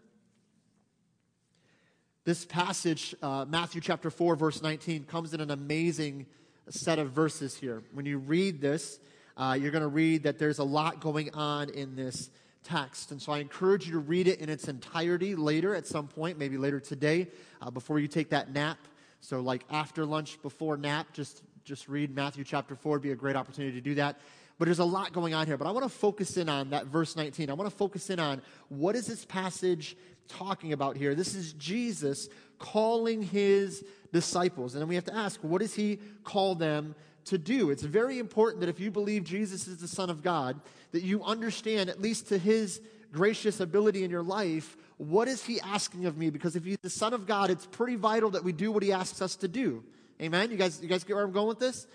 This 2.24 2.46
passage, 2.46 3.16
uh, 3.24 3.46
Matthew 3.50 3.82
chapter 3.82 4.12
4, 4.12 4.36
verse 4.36 4.62
19, 4.62 5.06
comes 5.06 5.34
in 5.34 5.42
an 5.42 5.50
amazing 5.50 6.28
set 6.70 7.00
of 7.00 7.14
verses 7.14 7.58
here. 7.58 7.82
When 7.94 8.06
you 8.06 8.20
read 8.20 8.62
this, 8.62 9.00
uh, 9.36 9.58
you're 9.60 9.72
going 9.72 9.82
to 9.82 9.88
read 9.88 10.22
that 10.22 10.38
there's 10.38 10.60
a 10.60 10.64
lot 10.64 11.02
going 11.02 11.34
on 11.34 11.72
in 11.72 11.96
this 11.96 12.30
text. 12.64 13.12
And 13.12 13.20
so 13.20 13.32
I 13.32 13.40
encourage 13.40 13.88
you 13.88 13.94
to 13.94 14.00
read 14.00 14.28
it 14.28 14.40
in 14.40 14.50
its 14.50 14.68
entirety 14.68 15.36
later 15.36 15.74
at 15.74 15.88
some 15.88 16.08
point, 16.08 16.38
maybe 16.38 16.60
later 16.60 16.80
today, 16.80 17.30
uh, 17.60 17.72
before 17.72 17.98
you 17.98 18.08
take 18.08 18.30
that 18.30 18.54
nap. 18.54 18.78
So, 19.20 19.42
like 19.42 19.66
after 19.72 20.06
lunch, 20.06 20.40
before 20.44 20.78
nap, 20.78 21.08
just, 21.12 21.42
just 21.68 21.90
read 21.90 22.16
Matthew 22.16 22.46
chapter 22.46 22.76
4 22.76 22.94
would 22.94 23.02
be 23.02 23.12
a 23.12 23.16
great 23.16 23.36
opportunity 23.36 23.76
to 23.76 23.82
do 23.82 23.96
that. 23.96 24.22
But 24.58 24.66
there's 24.66 24.80
a 24.80 24.86
lot 24.86 25.12
going 25.12 25.34
on 25.34 25.46
here. 25.46 25.58
But 25.58 25.68
I 25.68 25.72
want 25.72 25.84
to 25.84 25.90
focus 25.90 26.38
in 26.38 26.48
on 26.48 26.70
that 26.70 26.88
verse 26.88 27.18
19. 27.18 27.50
I 27.50 27.54
want 27.54 27.70
to 27.70 27.76
focus 27.76 28.10
in 28.10 28.20
on 28.20 28.42
what 28.70 28.96
is 28.96 29.06
this 29.06 29.26
passage 29.26 29.98
talking 30.30 30.72
about 30.72 30.96
here. 30.96 31.14
This 31.14 31.36
is 31.36 31.52
Jesus 31.54 32.30
calling 32.58 33.22
his 33.22 33.84
disciples. 34.14 34.74
And 34.74 34.82
then 34.82 34.88
we 34.88 34.96
have 34.96 35.04
to 35.06 35.16
ask, 35.16 35.42
what 35.42 35.62
does 35.62 35.76
he 35.76 36.00
call 36.24 36.56
them 36.56 36.96
to 37.26 37.38
do? 37.38 37.70
It's 37.70 37.84
very 37.84 38.18
important 38.18 38.62
that 38.62 38.70
if 38.70 38.80
you 38.80 38.90
believe 38.90 39.26
Jesus 39.26 39.68
is 39.68 39.78
the 39.78 39.90
Son 39.90 40.10
of 40.10 40.24
God, 40.24 40.62
that 40.94 41.04
you 41.04 41.22
understand, 41.24 41.90
at 41.90 42.02
least 42.02 42.30
to 42.30 42.38
his 42.38 42.80
gracious 43.12 43.60
ability 43.60 44.06
in 44.06 44.10
your 44.10 44.24
life, 44.24 44.78
what 44.96 45.28
is 45.28 45.44
he 45.44 45.60
asking 45.60 46.06
of 46.06 46.18
me? 46.18 46.30
Because 46.30 46.56
if 46.56 46.64
he's 46.64 46.78
the 46.82 46.90
Son 46.90 47.14
of 47.14 47.28
God, 47.28 47.50
it's 47.50 47.66
pretty 47.66 47.96
vital 47.96 48.30
that 48.32 48.44
we 48.46 48.54
do 48.54 48.72
what 48.72 48.84
he 48.84 48.94
asks 48.94 49.22
us 49.22 49.36
to 49.36 49.50
do. 49.50 49.84
Amen? 50.22 50.52
You 50.52 50.58
guys, 50.58 50.82
you 50.82 50.88
guys 50.88 51.04
get 51.04 51.16
where 51.16 51.24
I'm 51.24 51.32
going 51.32 51.48
with 51.48 51.60
this? 51.60 51.88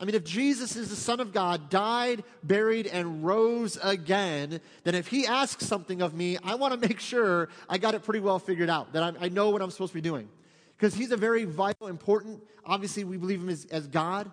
I 0.00 0.04
mean, 0.04 0.14
if 0.14 0.24
Jesus 0.24 0.76
is 0.76 0.90
the 0.90 0.96
Son 0.96 1.18
of 1.18 1.32
God, 1.32 1.70
died, 1.70 2.22
buried, 2.44 2.86
and 2.86 3.24
rose 3.24 3.78
again, 3.82 4.60
then 4.84 4.94
if 4.94 5.08
He 5.08 5.26
asks 5.26 5.66
something 5.66 6.02
of 6.02 6.14
me, 6.14 6.38
I 6.44 6.54
want 6.54 6.80
to 6.80 6.88
make 6.88 7.00
sure 7.00 7.48
I 7.68 7.78
got 7.78 7.94
it 7.94 8.04
pretty 8.04 8.20
well 8.20 8.38
figured 8.38 8.70
out, 8.70 8.92
that 8.92 9.02
I, 9.02 9.26
I 9.26 9.28
know 9.28 9.50
what 9.50 9.60
I'm 9.60 9.70
supposed 9.70 9.90
to 9.90 9.94
be 9.94 10.00
doing. 10.00 10.28
Because 10.76 10.94
He's 10.94 11.10
a 11.10 11.16
very 11.16 11.44
vital, 11.44 11.88
important, 11.88 12.42
obviously, 12.64 13.02
we 13.02 13.16
believe 13.16 13.40
Him 13.40 13.48
as, 13.48 13.64
as 13.66 13.88
God. 13.88 14.30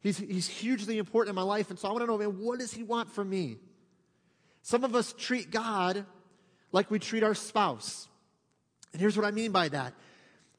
He's, 0.00 0.18
he's 0.18 0.46
hugely 0.46 0.98
important 0.98 1.30
in 1.30 1.36
my 1.36 1.42
life, 1.42 1.70
and 1.70 1.78
so 1.78 1.88
I 1.88 1.92
want 1.92 2.02
to 2.02 2.06
know, 2.06 2.18
man, 2.18 2.38
what 2.38 2.58
does 2.58 2.72
He 2.72 2.82
want 2.82 3.10
from 3.10 3.30
me? 3.30 3.56
Some 4.60 4.84
of 4.84 4.94
us 4.94 5.14
treat 5.16 5.50
God 5.50 6.04
like 6.72 6.90
we 6.90 6.98
treat 6.98 7.22
our 7.22 7.34
spouse. 7.34 8.08
And 8.92 9.00
here's 9.00 9.16
what 9.16 9.26
I 9.26 9.30
mean 9.30 9.50
by 9.50 9.68
that 9.70 9.94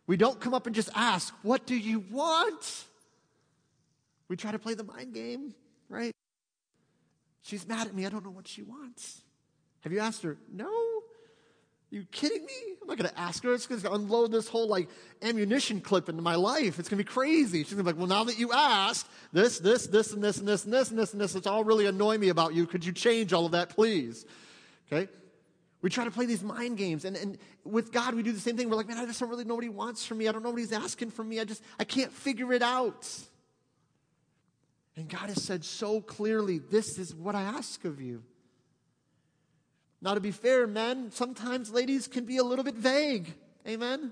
we 0.07 0.17
don't 0.17 0.39
come 0.39 0.53
up 0.53 0.65
and 0.65 0.75
just 0.75 0.89
ask, 0.95 1.33
What 1.41 1.65
do 1.65 1.75
you 1.75 2.03
want? 2.11 2.85
We 4.27 4.35
try 4.35 4.51
to 4.51 4.59
play 4.59 4.73
the 4.73 4.83
mind 4.83 5.13
game, 5.13 5.53
right? 5.89 6.13
She's 7.43 7.67
mad 7.67 7.87
at 7.87 7.93
me. 7.93 8.05
I 8.05 8.09
don't 8.09 8.23
know 8.23 8.31
what 8.31 8.47
she 8.47 8.63
wants. 8.63 9.21
Have 9.81 9.93
you 9.93 9.99
asked 9.99 10.23
her? 10.23 10.37
No. 10.51 10.65
Are 10.65 11.95
you 11.95 12.05
kidding 12.11 12.43
me? 12.43 12.75
I'm 12.81 12.87
not 12.87 12.97
going 12.97 13.09
to 13.09 13.19
ask 13.19 13.43
her. 13.43 13.53
It's 13.53 13.67
going 13.67 13.81
to 13.81 13.93
unload 13.93 14.31
this 14.31 14.47
whole 14.47 14.67
like 14.67 14.89
ammunition 15.21 15.79
clip 15.79 16.09
into 16.09 16.23
my 16.23 16.33
life. 16.33 16.79
It's 16.79 16.89
going 16.89 16.97
to 16.97 17.03
be 17.03 17.09
crazy. 17.09 17.63
She's 17.63 17.73
going 17.73 17.85
to 17.85 17.93
be 17.93 17.95
like, 17.95 17.99
well, 17.99 18.07
now 18.07 18.23
that 18.23 18.39
you 18.39 18.51
asked 18.51 19.07
this, 19.31 19.59
this, 19.59 19.85
this, 19.85 20.11
and 20.11 20.23
this, 20.23 20.39
and 20.39 20.47
this, 20.47 20.65
and 20.65 20.73
this, 20.73 20.89
and 20.89 20.99
this, 20.99 21.11
and 21.13 21.21
this, 21.21 21.35
it's 21.35 21.45
all 21.45 21.63
really 21.63 21.85
annoying 21.85 22.19
me 22.19 22.29
about 22.29 22.55
you. 22.55 22.65
Could 22.65 22.83
you 22.83 22.91
change 22.91 23.31
all 23.31 23.45
of 23.45 23.51
that, 23.51 23.69
please? 23.69 24.25
Okay? 24.91 25.07
We 25.85 25.91
try 25.91 26.03
to 26.03 26.09
play 26.09 26.25
these 26.25 26.41
mind 26.41 26.79
games. 26.79 27.05
And, 27.05 27.15
and 27.15 27.37
with 27.63 27.91
God, 27.91 28.15
we 28.15 28.23
do 28.23 28.31
the 28.31 28.39
same 28.39 28.57
thing. 28.57 28.71
We're 28.71 28.75
like, 28.75 28.87
man, 28.87 28.97
I 28.97 29.05
just 29.05 29.19
don't 29.19 29.29
really 29.29 29.43
know 29.43 29.53
what 29.53 29.63
he 29.63 29.69
wants 29.69 30.03
from 30.03 30.17
me. 30.17 30.27
I 30.27 30.31
don't 30.31 30.41
know 30.41 30.49
what 30.49 30.57
he's 30.57 30.71
asking 30.71 31.11
from 31.11 31.29
me. 31.29 31.39
I 31.39 31.43
just, 31.43 31.61
I 31.79 31.83
can't 31.83 32.11
figure 32.11 32.51
it 32.53 32.63
out. 32.63 33.07
And 34.97 35.07
God 35.07 35.29
has 35.29 35.43
said 35.43 35.63
so 35.63 36.01
clearly, 36.01 36.57
this 36.57 36.97
is 36.97 37.13
what 37.13 37.35
I 37.35 37.43
ask 37.43 37.85
of 37.85 38.01
you. 38.01 38.23
Now, 40.01 40.15
to 40.15 40.19
be 40.19 40.31
fair, 40.31 40.65
men, 40.65 41.11
sometimes 41.11 41.69
ladies 41.69 42.07
can 42.07 42.25
be 42.25 42.37
a 42.37 42.43
little 42.43 42.65
bit 42.65 42.73
vague. 42.73 43.31
Amen? 43.67 44.11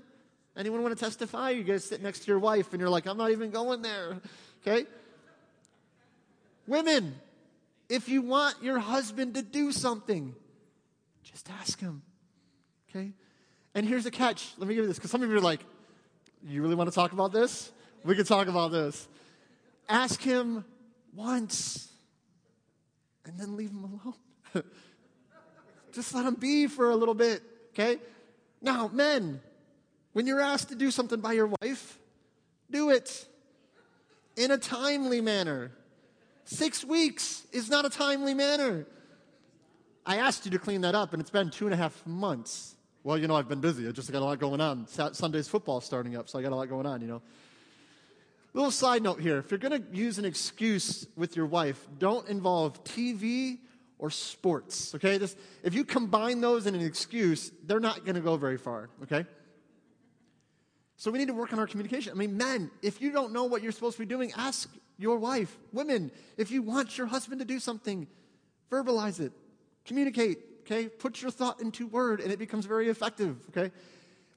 Anyone 0.56 0.80
want 0.80 0.96
to 0.96 1.04
testify? 1.04 1.50
You 1.50 1.64
guys 1.64 1.84
sit 1.84 2.00
next 2.00 2.20
to 2.20 2.26
your 2.28 2.38
wife 2.38 2.72
and 2.72 2.78
you're 2.78 2.88
like, 2.88 3.06
I'm 3.06 3.16
not 3.16 3.32
even 3.32 3.50
going 3.50 3.82
there. 3.82 4.20
Okay? 4.64 4.86
Women, 6.68 7.16
if 7.88 8.08
you 8.08 8.22
want 8.22 8.62
your 8.62 8.78
husband 8.78 9.34
to 9.34 9.42
do 9.42 9.72
something, 9.72 10.36
just 11.24 11.50
ask 11.60 11.80
him. 11.80 12.02
Okay? 12.88 13.12
And 13.74 13.86
here's 13.86 14.04
the 14.04 14.10
catch. 14.10 14.52
Let 14.58 14.68
me 14.68 14.74
give 14.74 14.84
you 14.84 14.88
this, 14.88 14.98
because 14.98 15.10
some 15.10 15.22
of 15.22 15.30
you 15.30 15.36
are 15.36 15.40
like, 15.40 15.60
you 16.46 16.62
really 16.62 16.74
want 16.74 16.88
to 16.88 16.94
talk 16.94 17.12
about 17.12 17.32
this? 17.32 17.72
We 18.04 18.14
can 18.14 18.24
talk 18.24 18.46
about 18.48 18.70
this. 18.70 19.08
Ask 19.88 20.20
him 20.20 20.64
once 21.14 21.90
and 23.24 23.38
then 23.38 23.56
leave 23.56 23.70
him 23.70 23.84
alone. 23.84 24.14
Just 25.92 26.14
let 26.14 26.26
him 26.26 26.34
be 26.34 26.66
for 26.66 26.90
a 26.90 26.96
little 26.96 27.14
bit, 27.14 27.42
okay? 27.72 27.98
Now, 28.60 28.88
men, 28.92 29.40
when 30.12 30.26
you're 30.26 30.40
asked 30.40 30.68
to 30.68 30.74
do 30.74 30.90
something 30.90 31.20
by 31.20 31.32
your 31.32 31.50
wife, 31.60 31.98
do 32.70 32.90
it 32.90 33.26
in 34.36 34.50
a 34.50 34.58
timely 34.58 35.20
manner. 35.20 35.70
Six 36.44 36.84
weeks 36.84 37.46
is 37.52 37.70
not 37.70 37.84
a 37.84 37.90
timely 37.90 38.34
manner. 38.34 38.86
I 40.06 40.16
asked 40.18 40.44
you 40.44 40.50
to 40.50 40.58
clean 40.58 40.82
that 40.82 40.94
up, 40.94 41.12
and 41.12 41.20
it's 41.20 41.30
been 41.30 41.50
two 41.50 41.64
and 41.66 41.74
a 41.74 41.76
half 41.76 42.06
months. 42.06 42.76
Well, 43.02 43.18
you 43.18 43.26
know, 43.26 43.36
I've 43.36 43.48
been 43.48 43.60
busy. 43.60 43.88
I 43.88 43.92
just 43.92 44.10
got 44.12 44.22
a 44.22 44.24
lot 44.24 44.38
going 44.38 44.60
on. 44.60 44.86
Sunday's 44.86 45.48
football 45.48 45.80
starting 45.80 46.16
up, 46.16 46.28
so 46.28 46.38
I 46.38 46.42
got 46.42 46.52
a 46.52 46.56
lot 46.56 46.68
going 46.68 46.86
on, 46.86 47.00
you 47.00 47.06
know. 47.06 47.22
Little 48.52 48.70
side 48.70 49.02
note 49.02 49.20
here 49.20 49.38
if 49.38 49.50
you're 49.50 49.58
going 49.58 49.82
to 49.82 49.96
use 49.96 50.18
an 50.18 50.24
excuse 50.24 51.06
with 51.16 51.36
your 51.36 51.46
wife, 51.46 51.86
don't 51.98 52.28
involve 52.28 52.84
TV 52.84 53.58
or 53.98 54.10
sports, 54.10 54.94
okay? 54.94 55.18
Just, 55.18 55.38
if 55.62 55.74
you 55.74 55.84
combine 55.84 56.40
those 56.40 56.66
in 56.66 56.74
an 56.74 56.80
excuse, 56.82 57.50
they're 57.64 57.80
not 57.80 58.04
going 58.04 58.14
to 58.14 58.20
go 58.20 58.36
very 58.36 58.58
far, 58.58 58.90
okay? 59.02 59.26
So 60.96 61.10
we 61.10 61.18
need 61.18 61.28
to 61.28 61.34
work 61.34 61.52
on 61.52 61.58
our 61.58 61.66
communication. 61.66 62.12
I 62.12 62.16
mean, 62.16 62.36
men, 62.36 62.70
if 62.80 63.00
you 63.00 63.10
don't 63.10 63.32
know 63.32 63.44
what 63.44 63.62
you're 63.62 63.72
supposed 63.72 63.96
to 63.96 64.02
be 64.02 64.06
doing, 64.06 64.32
ask 64.36 64.70
your 64.98 65.18
wife. 65.18 65.58
Women, 65.72 66.10
if 66.36 66.50
you 66.50 66.62
want 66.62 66.96
your 66.96 67.06
husband 67.06 67.40
to 67.40 67.44
do 67.44 67.58
something, 67.58 68.06
verbalize 68.70 69.20
it, 69.20 69.32
communicate, 69.84 70.38
okay? 70.60 70.88
Put 70.88 71.22
your 71.22 71.30
thought 71.30 71.60
into 71.60 71.86
word, 71.86 72.20
and 72.20 72.32
it 72.32 72.38
becomes 72.38 72.66
very 72.66 72.88
effective, 72.88 73.36
okay? 73.50 73.72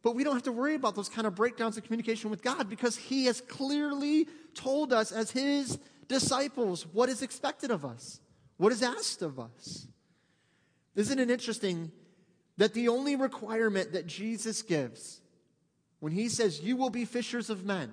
But 0.04 0.16
we 0.16 0.24
don't 0.24 0.34
have 0.34 0.44
to 0.44 0.52
worry 0.52 0.76
about 0.76 0.96
those 0.96 1.10
kind 1.10 1.28
of 1.28 1.36
breakdowns 1.36 1.78
of 1.78 1.84
communication 1.84 2.30
with 2.30 2.42
God 2.42 2.70
because 2.70 2.96
He 2.96 3.26
has 3.26 3.42
clearly 3.42 4.28
told 4.54 4.94
us 4.94 5.12
as 5.12 5.32
His 5.32 5.80
disciples 6.08 6.86
what 6.94 7.10
is 7.10 7.22
expected 7.22 7.72
of 7.72 7.84
us, 7.84 8.20
what 8.58 8.72
is 8.72 8.82
asked 8.82 9.22
of 9.22 9.40
us. 9.40 9.88
Isn't 10.96 11.20
it 11.20 11.30
interesting 11.30 11.92
that 12.58 12.74
the 12.74 12.88
only 12.88 13.16
requirement 13.16 13.94
that 13.94 14.08
Jesus 14.08 14.62
gives 14.62 15.22
when 16.00 16.12
He 16.12 16.30
says, 16.30 16.62
You 16.62 16.76
will 16.76 16.90
be 16.90 17.06
fishers 17.06 17.50
of 17.50 17.66
men, 17.66 17.92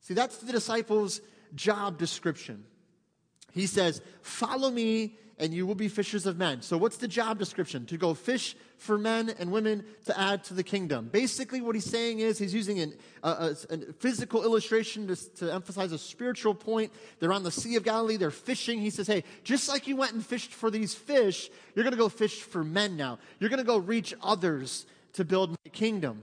see, 0.00 0.14
that's 0.14 0.38
the 0.38 0.52
disciples' 0.52 1.20
job 1.54 1.98
description. 1.98 2.64
He 3.52 3.66
says, 3.66 4.00
Follow 4.22 4.70
me 4.70 5.16
and 5.42 5.52
you 5.52 5.66
will 5.66 5.74
be 5.74 5.88
fishers 5.88 6.24
of 6.24 6.38
men. 6.38 6.62
So, 6.62 6.78
what's 6.78 6.98
the 6.98 7.08
job 7.08 7.36
description? 7.36 7.84
To 7.86 7.98
go 7.98 8.14
fish 8.14 8.54
for 8.78 8.96
men 8.96 9.34
and 9.40 9.50
women 9.50 9.84
to 10.06 10.18
add 10.18 10.44
to 10.44 10.54
the 10.54 10.62
kingdom. 10.62 11.08
Basically, 11.10 11.60
what 11.60 11.74
he's 11.74 11.84
saying 11.84 12.20
is 12.20 12.38
he's 12.38 12.54
using 12.54 12.78
an, 12.78 12.94
a, 13.24 13.56
a, 13.68 13.76
physical 13.98 14.44
illustration 14.44 15.08
to, 15.08 15.16
to 15.34 15.52
emphasize 15.52 15.90
a 15.90 15.98
spiritual 15.98 16.54
point. 16.54 16.92
They're 17.18 17.32
on 17.32 17.42
the 17.42 17.50
Sea 17.50 17.74
of 17.74 17.82
Galilee, 17.82 18.16
they're 18.16 18.30
fishing. 18.30 18.78
He 18.78 18.90
says, 18.90 19.08
Hey, 19.08 19.24
just 19.42 19.68
like 19.68 19.88
you 19.88 19.96
went 19.96 20.12
and 20.12 20.24
fished 20.24 20.52
for 20.52 20.70
these 20.70 20.94
fish, 20.94 21.50
you're 21.74 21.82
going 21.82 21.92
to 21.92 21.98
go 21.98 22.08
fish 22.08 22.40
for 22.40 22.62
men 22.62 22.96
now. 22.96 23.18
You're 23.40 23.50
going 23.50 23.58
to 23.58 23.66
go 23.66 23.78
reach 23.78 24.14
others 24.22 24.86
to 25.14 25.24
build 25.24 25.50
my 25.50 25.70
kingdom. 25.72 26.22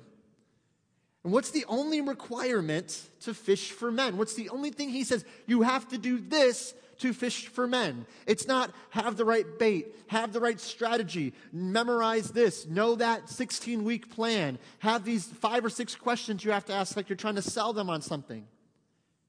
And 1.26 1.34
what's 1.34 1.52
the 1.52 1.66
only 1.68 2.00
requirement 2.00 3.10
to 3.22 3.34
fish 3.34 3.72
for 3.72 3.92
men? 3.92 4.16
What's 4.16 4.36
the 4.36 4.48
only 4.48 4.70
thing 4.70 4.90
he 4.90 5.04
says? 5.04 5.26
You 5.46 5.64
have 5.64 5.90
to 5.90 5.98
do 5.98 6.18
this 6.18 6.74
to 7.00 7.14
fish 7.14 7.48
for 7.48 7.68
men. 7.68 8.06
It's 8.28 8.48
not 8.48 8.72
have 8.92 9.18
the 9.18 9.26
right 9.26 9.46
bait, 9.58 9.96
have 10.08 10.32
the 10.32 10.40
right 10.40 10.60
strategy, 10.60 11.34
memorize 11.52 12.32
this, 12.32 12.68
know 12.68 12.96
that 12.96 13.30
16 13.30 13.84
week 13.84 14.14
plan, 14.14 14.60
have 14.80 15.04
these 15.04 15.26
five 15.26 15.66
or 15.66 15.70
six 15.70 15.96
questions 15.96 16.44
you 16.44 16.52
have 16.52 16.66
to 16.66 16.74
ask 16.74 16.96
like 16.96 17.10
you're 17.10 17.16
trying 17.16 17.36
to 17.36 17.42
sell 17.42 17.74
them 17.74 17.90
on 17.90 18.02
something. 18.02 18.46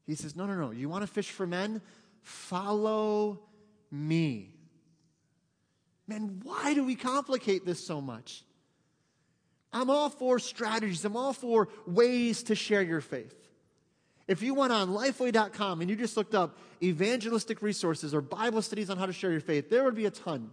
He 0.06 0.14
says, 0.14 0.36
No, 0.36 0.46
no, 0.46 0.54
no. 0.54 0.70
You 0.70 0.88
want 0.88 1.02
to 1.02 1.06
fish 1.06 1.30
for 1.30 1.46
men? 1.46 1.80
Follow 2.22 3.40
me. 3.90 4.52
Man, 6.06 6.40
why 6.42 6.74
do 6.74 6.84
we 6.84 6.96
complicate 6.96 7.64
this 7.64 7.84
so 7.84 8.00
much? 8.00 8.44
I'm 9.72 9.88
all 9.88 10.10
for 10.10 10.40
strategies, 10.40 11.04
I'm 11.04 11.16
all 11.16 11.32
for 11.32 11.68
ways 11.86 12.42
to 12.44 12.56
share 12.56 12.82
your 12.82 13.00
faith. 13.00 13.39
If 14.30 14.42
you 14.42 14.54
went 14.54 14.72
on 14.72 14.90
lifeway.com 14.90 15.80
and 15.80 15.90
you 15.90 15.96
just 15.96 16.16
looked 16.16 16.36
up 16.36 16.56
evangelistic 16.80 17.62
resources 17.62 18.14
or 18.14 18.20
Bible 18.20 18.62
studies 18.62 18.88
on 18.88 18.96
how 18.96 19.06
to 19.06 19.12
share 19.12 19.32
your 19.32 19.40
faith, 19.40 19.68
there 19.68 19.82
would 19.82 19.96
be 19.96 20.06
a 20.06 20.10
ton. 20.10 20.52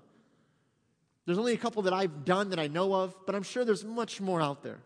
There's 1.28 1.38
only 1.38 1.54
a 1.54 1.58
couple 1.58 1.84
that 1.84 1.94
I've 1.94 2.26
done 2.26 2.50
that 2.50 2.58
I 2.58 2.66
know 2.66 2.92
of, 2.92 3.16
but 3.28 3.36
I'm 3.36 3.44
sure 3.44 3.64
there's 3.64 3.86
much 3.86 4.20
more 4.20 4.42
out 4.42 4.64
there. 4.64 4.80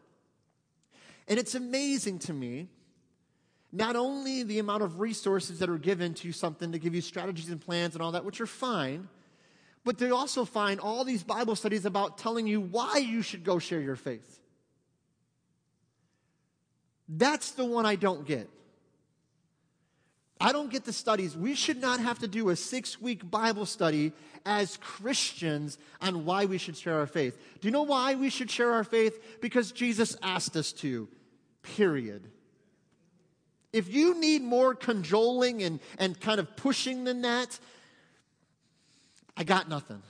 And 1.30 1.40
it's 1.40 1.56
amazing 1.56 2.20
to 2.20 2.34
me 2.34 2.68
not 3.72 3.96
only 3.96 4.44
the 4.44 4.60
amount 4.60 4.84
of 4.84 5.00
resources 5.00 5.60
that 5.60 5.70
are 5.70 5.78
given 5.78 6.14
to 6.16 6.34
something 6.34 6.74
to 6.74 6.78
give 6.78 6.94
you 6.94 7.00
strategies 7.00 7.48
and 7.48 7.62
plans 7.62 7.96
and 7.96 8.02
all 8.02 8.12
that, 8.12 8.26
which 8.26 8.42
are 8.42 8.46
fine, 8.46 9.08
but 9.86 10.00
they 10.00 10.10
also 10.10 10.44
find 10.44 10.82
all 10.82 11.06
these 11.06 11.24
Bible 11.24 11.56
studies 11.56 11.86
about 11.86 12.18
telling 12.18 12.46
you 12.46 12.60
why 12.60 12.98
you 12.98 13.22
should 13.22 13.46
go 13.46 13.58
share 13.58 13.80
your 13.80 13.96
faith. 13.96 14.42
That's 17.08 17.52
the 17.52 17.64
one 17.64 17.86
I 17.86 17.96
don't 17.96 18.28
get. 18.28 18.50
I 20.42 20.52
don't 20.52 20.72
get 20.72 20.86
the 20.86 20.94
studies. 20.94 21.38
We 21.38 21.54
should 21.54 21.80
not 21.80 22.00
have 22.00 22.20
to 22.20 22.28
do 22.28 22.50
a 22.50 22.56
six 22.56 23.00
week 23.00 23.30
Bible 23.30 23.68
study 23.68 24.12
as 24.44 24.78
Christians 24.78 25.78
on 26.02 26.26
why 26.26 26.46
we 26.46 26.58
should 26.58 26.76
share 26.76 26.98
our 27.00 27.06
faith. 27.06 27.38
Do 27.60 27.68
you 27.68 27.72
know 27.72 27.84
why 27.84 28.16
we 28.16 28.32
should 28.32 28.50
share 28.50 28.74
our 28.74 28.84
faith? 28.84 29.40
Because 29.40 29.72
Jesus 29.72 30.18
asked 30.24 30.56
us 30.56 30.74
to, 30.74 31.08
period. 31.62 32.28
If 33.72 33.94
you 33.94 34.20
need 34.20 34.42
more 34.42 34.74
cajoling 34.74 35.62
and, 35.62 35.80
and 36.00 36.20
kind 36.20 36.40
of 36.40 36.56
pushing 36.58 37.04
than 37.04 37.22
that, 37.22 37.60
I 39.38 39.44
got 39.44 39.70
nothing. 39.70 40.02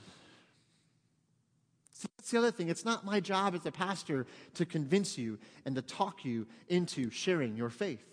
See, 1.92 2.08
that's 2.18 2.32
the 2.32 2.38
other 2.38 2.52
thing. 2.52 2.70
It's 2.70 2.86
not 2.86 3.06
my 3.06 3.20
job 3.20 3.54
as 3.54 3.66
a 3.66 3.72
pastor 3.72 4.26
to 4.56 4.66
convince 4.66 5.18
you 5.18 5.38
and 5.66 5.76
to 5.76 5.82
talk 5.82 6.24
you 6.24 6.48
into 6.70 7.12
sharing 7.12 7.58
your 7.58 7.70
faith. 7.70 8.11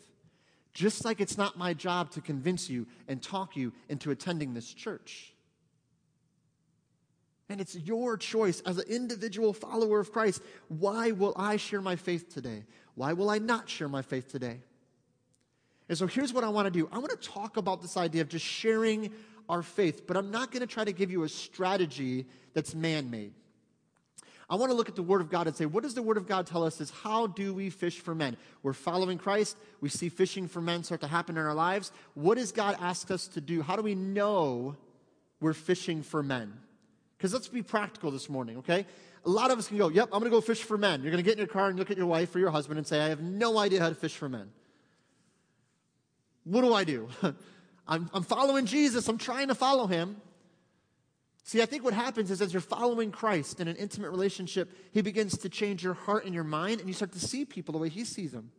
Just 0.78 1.04
like 1.04 1.20
it's 1.20 1.36
not 1.36 1.58
my 1.58 1.74
job 1.74 2.12
to 2.12 2.20
convince 2.20 2.70
you 2.70 2.86
and 3.08 3.20
talk 3.20 3.56
you 3.56 3.72
into 3.88 4.12
attending 4.12 4.54
this 4.54 4.72
church. 4.72 5.34
And 7.48 7.60
it's 7.60 7.74
your 7.74 8.16
choice 8.16 8.60
as 8.60 8.78
an 8.78 8.84
individual 8.88 9.52
follower 9.52 9.98
of 9.98 10.12
Christ. 10.12 10.40
Why 10.68 11.10
will 11.10 11.34
I 11.36 11.56
share 11.56 11.80
my 11.80 11.96
faith 11.96 12.32
today? 12.32 12.62
Why 12.94 13.12
will 13.14 13.28
I 13.28 13.38
not 13.38 13.68
share 13.68 13.88
my 13.88 14.02
faith 14.02 14.30
today? 14.30 14.60
And 15.88 15.98
so 15.98 16.06
here's 16.06 16.32
what 16.32 16.44
I 16.44 16.48
want 16.48 16.66
to 16.66 16.70
do 16.70 16.88
I 16.92 16.98
want 16.98 17.10
to 17.10 17.28
talk 17.28 17.56
about 17.56 17.82
this 17.82 17.96
idea 17.96 18.22
of 18.22 18.28
just 18.28 18.44
sharing 18.44 19.10
our 19.48 19.64
faith, 19.64 20.06
but 20.06 20.16
I'm 20.16 20.30
not 20.30 20.52
going 20.52 20.60
to 20.60 20.72
try 20.72 20.84
to 20.84 20.92
give 20.92 21.10
you 21.10 21.24
a 21.24 21.28
strategy 21.28 22.26
that's 22.54 22.72
man 22.72 23.10
made. 23.10 23.32
I 24.50 24.56
want 24.56 24.70
to 24.70 24.76
look 24.76 24.88
at 24.88 24.96
the 24.96 25.02
Word 25.02 25.20
of 25.20 25.30
God 25.30 25.46
and 25.46 25.54
say, 25.54 25.66
what 25.66 25.82
does 25.82 25.94
the 25.94 26.02
Word 26.02 26.16
of 26.16 26.26
God 26.26 26.46
tell 26.46 26.64
us 26.64 26.80
is 26.80 26.90
how 26.90 27.26
do 27.26 27.52
we 27.52 27.68
fish 27.68 28.00
for 28.00 28.14
men? 28.14 28.36
We're 28.62 28.72
following 28.72 29.18
Christ. 29.18 29.58
We 29.82 29.90
see 29.90 30.08
fishing 30.08 30.48
for 30.48 30.62
men 30.62 30.84
start 30.84 31.02
to 31.02 31.06
happen 31.06 31.36
in 31.36 31.44
our 31.44 31.54
lives. 31.54 31.92
What 32.14 32.38
does 32.38 32.50
God 32.50 32.76
ask 32.80 33.10
us 33.10 33.28
to 33.28 33.42
do? 33.42 33.60
How 33.60 33.76
do 33.76 33.82
we 33.82 33.94
know 33.94 34.76
we're 35.40 35.52
fishing 35.52 36.02
for 36.02 36.22
men? 36.22 36.54
Because 37.18 37.34
let's 37.34 37.48
be 37.48 37.62
practical 37.62 38.10
this 38.10 38.30
morning, 38.30 38.58
okay? 38.58 38.86
A 39.26 39.28
lot 39.28 39.50
of 39.50 39.58
us 39.58 39.68
can 39.68 39.76
go, 39.76 39.90
yep, 39.90 40.04
I'm 40.04 40.20
going 40.20 40.24
to 40.24 40.30
go 40.30 40.40
fish 40.40 40.62
for 40.62 40.78
men. 40.78 41.02
You're 41.02 41.10
going 41.10 41.22
to 41.22 41.28
get 41.28 41.32
in 41.32 41.38
your 41.38 41.48
car 41.48 41.68
and 41.68 41.78
look 41.78 41.90
at 41.90 41.98
your 41.98 42.06
wife 42.06 42.34
or 42.34 42.38
your 42.38 42.50
husband 42.50 42.78
and 42.78 42.86
say, 42.86 43.00
I 43.00 43.08
have 43.08 43.20
no 43.20 43.58
idea 43.58 43.80
how 43.80 43.90
to 43.90 43.94
fish 43.94 44.16
for 44.16 44.28
men. 44.30 44.50
What 46.44 46.62
do 46.62 46.72
I 46.72 46.84
do? 46.84 47.08
I'm, 47.86 48.08
I'm 48.14 48.22
following 48.22 48.64
Jesus. 48.64 49.08
I'm 49.08 49.18
trying 49.18 49.48
to 49.48 49.54
follow 49.54 49.86
him. 49.86 50.22
See, 51.48 51.62
I 51.62 51.64
think 51.64 51.82
what 51.82 51.94
happens 51.94 52.30
is 52.30 52.42
as 52.42 52.52
you're 52.52 52.60
following 52.60 53.10
Christ 53.10 53.58
in 53.58 53.68
an 53.68 53.76
intimate 53.76 54.10
relationship, 54.10 54.70
He 54.92 55.00
begins 55.00 55.38
to 55.38 55.48
change 55.48 55.82
your 55.82 55.94
heart 55.94 56.26
and 56.26 56.34
your 56.34 56.44
mind, 56.44 56.80
and 56.80 56.86
you 56.86 56.92
start 56.92 57.12
to 57.12 57.18
see 57.18 57.46
people 57.46 57.72
the 57.72 57.78
way 57.78 57.88
He 57.88 58.04
sees 58.04 58.32
them. 58.32 58.50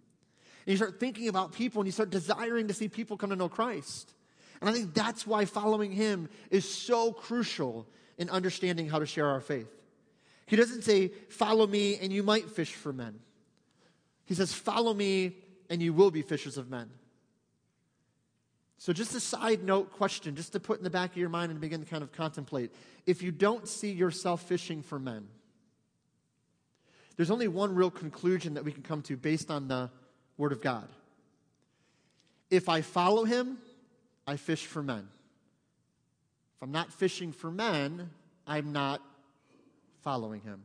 And 0.65 0.71
you 0.71 0.75
start 0.75 0.99
thinking 0.99 1.27
about 1.27 1.53
people, 1.53 1.81
and 1.81 1.87
you 1.87 1.91
start 1.91 2.09
desiring 2.09 2.67
to 2.67 2.73
see 2.73 2.87
people 2.87 3.15
come 3.15 3.29
to 3.29 3.35
know 3.35 3.47
Christ. 3.47 4.11
And 4.59 4.67
I 4.67 4.73
think 4.73 4.95
that's 4.95 5.27
why 5.27 5.45
following 5.45 5.91
Him 5.91 6.29
is 6.49 6.67
so 6.67 7.13
crucial 7.13 7.85
in 8.17 8.27
understanding 8.31 8.89
how 8.89 8.97
to 8.97 9.05
share 9.05 9.27
our 9.27 9.39
faith. 9.39 9.69
He 10.47 10.55
doesn't 10.55 10.81
say, 10.81 11.09
Follow 11.29 11.67
me, 11.67 11.99
and 12.01 12.11
you 12.11 12.23
might 12.23 12.49
fish 12.49 12.73
for 12.73 12.91
men. 12.91 13.19
He 14.25 14.33
says, 14.33 14.51
Follow 14.51 14.95
me, 14.95 15.35
and 15.69 15.79
you 15.79 15.93
will 15.93 16.09
be 16.09 16.23
fishers 16.23 16.57
of 16.57 16.71
men. 16.71 16.89
So, 18.79 18.93
just 18.93 19.13
a 19.13 19.19
side 19.19 19.61
note 19.61 19.91
question, 19.91 20.37
just 20.37 20.53
to 20.53 20.59
put 20.59 20.77
in 20.77 20.85
the 20.85 20.89
back 20.89 21.11
of 21.11 21.17
your 21.17 21.27
mind 21.27 21.51
and 21.51 21.59
begin 21.59 21.81
to 21.81 21.85
kind 21.85 22.01
of 22.01 22.13
contemplate. 22.13 22.73
If 23.05 23.21
you 23.21 23.29
don't 23.29 23.67
see 23.67 23.91
yourself 23.91 24.41
fishing 24.43 24.83
for 24.83 24.97
men, 24.97 25.27
there's 27.17 27.29
only 27.29 27.49
one 27.49 27.75
real 27.75 27.91
conclusion 27.91 28.53
that 28.53 28.63
we 28.63 28.71
can 28.71 28.81
come 28.81 29.01
to 29.03 29.17
based 29.17 29.51
on 29.51 29.67
the 29.67 29.91
Word 30.37 30.53
of 30.53 30.61
God. 30.61 30.87
If 32.49 32.69
I 32.69 32.79
follow 32.79 33.25
Him, 33.25 33.57
I 34.25 34.37
fish 34.37 34.65
for 34.65 34.81
men. 34.81 35.09
If 36.55 36.63
I'm 36.63 36.71
not 36.71 36.93
fishing 36.93 37.33
for 37.33 37.51
men, 37.51 38.09
I'm 38.47 38.71
not 38.71 39.01
following 40.03 40.39
Him. 40.39 40.63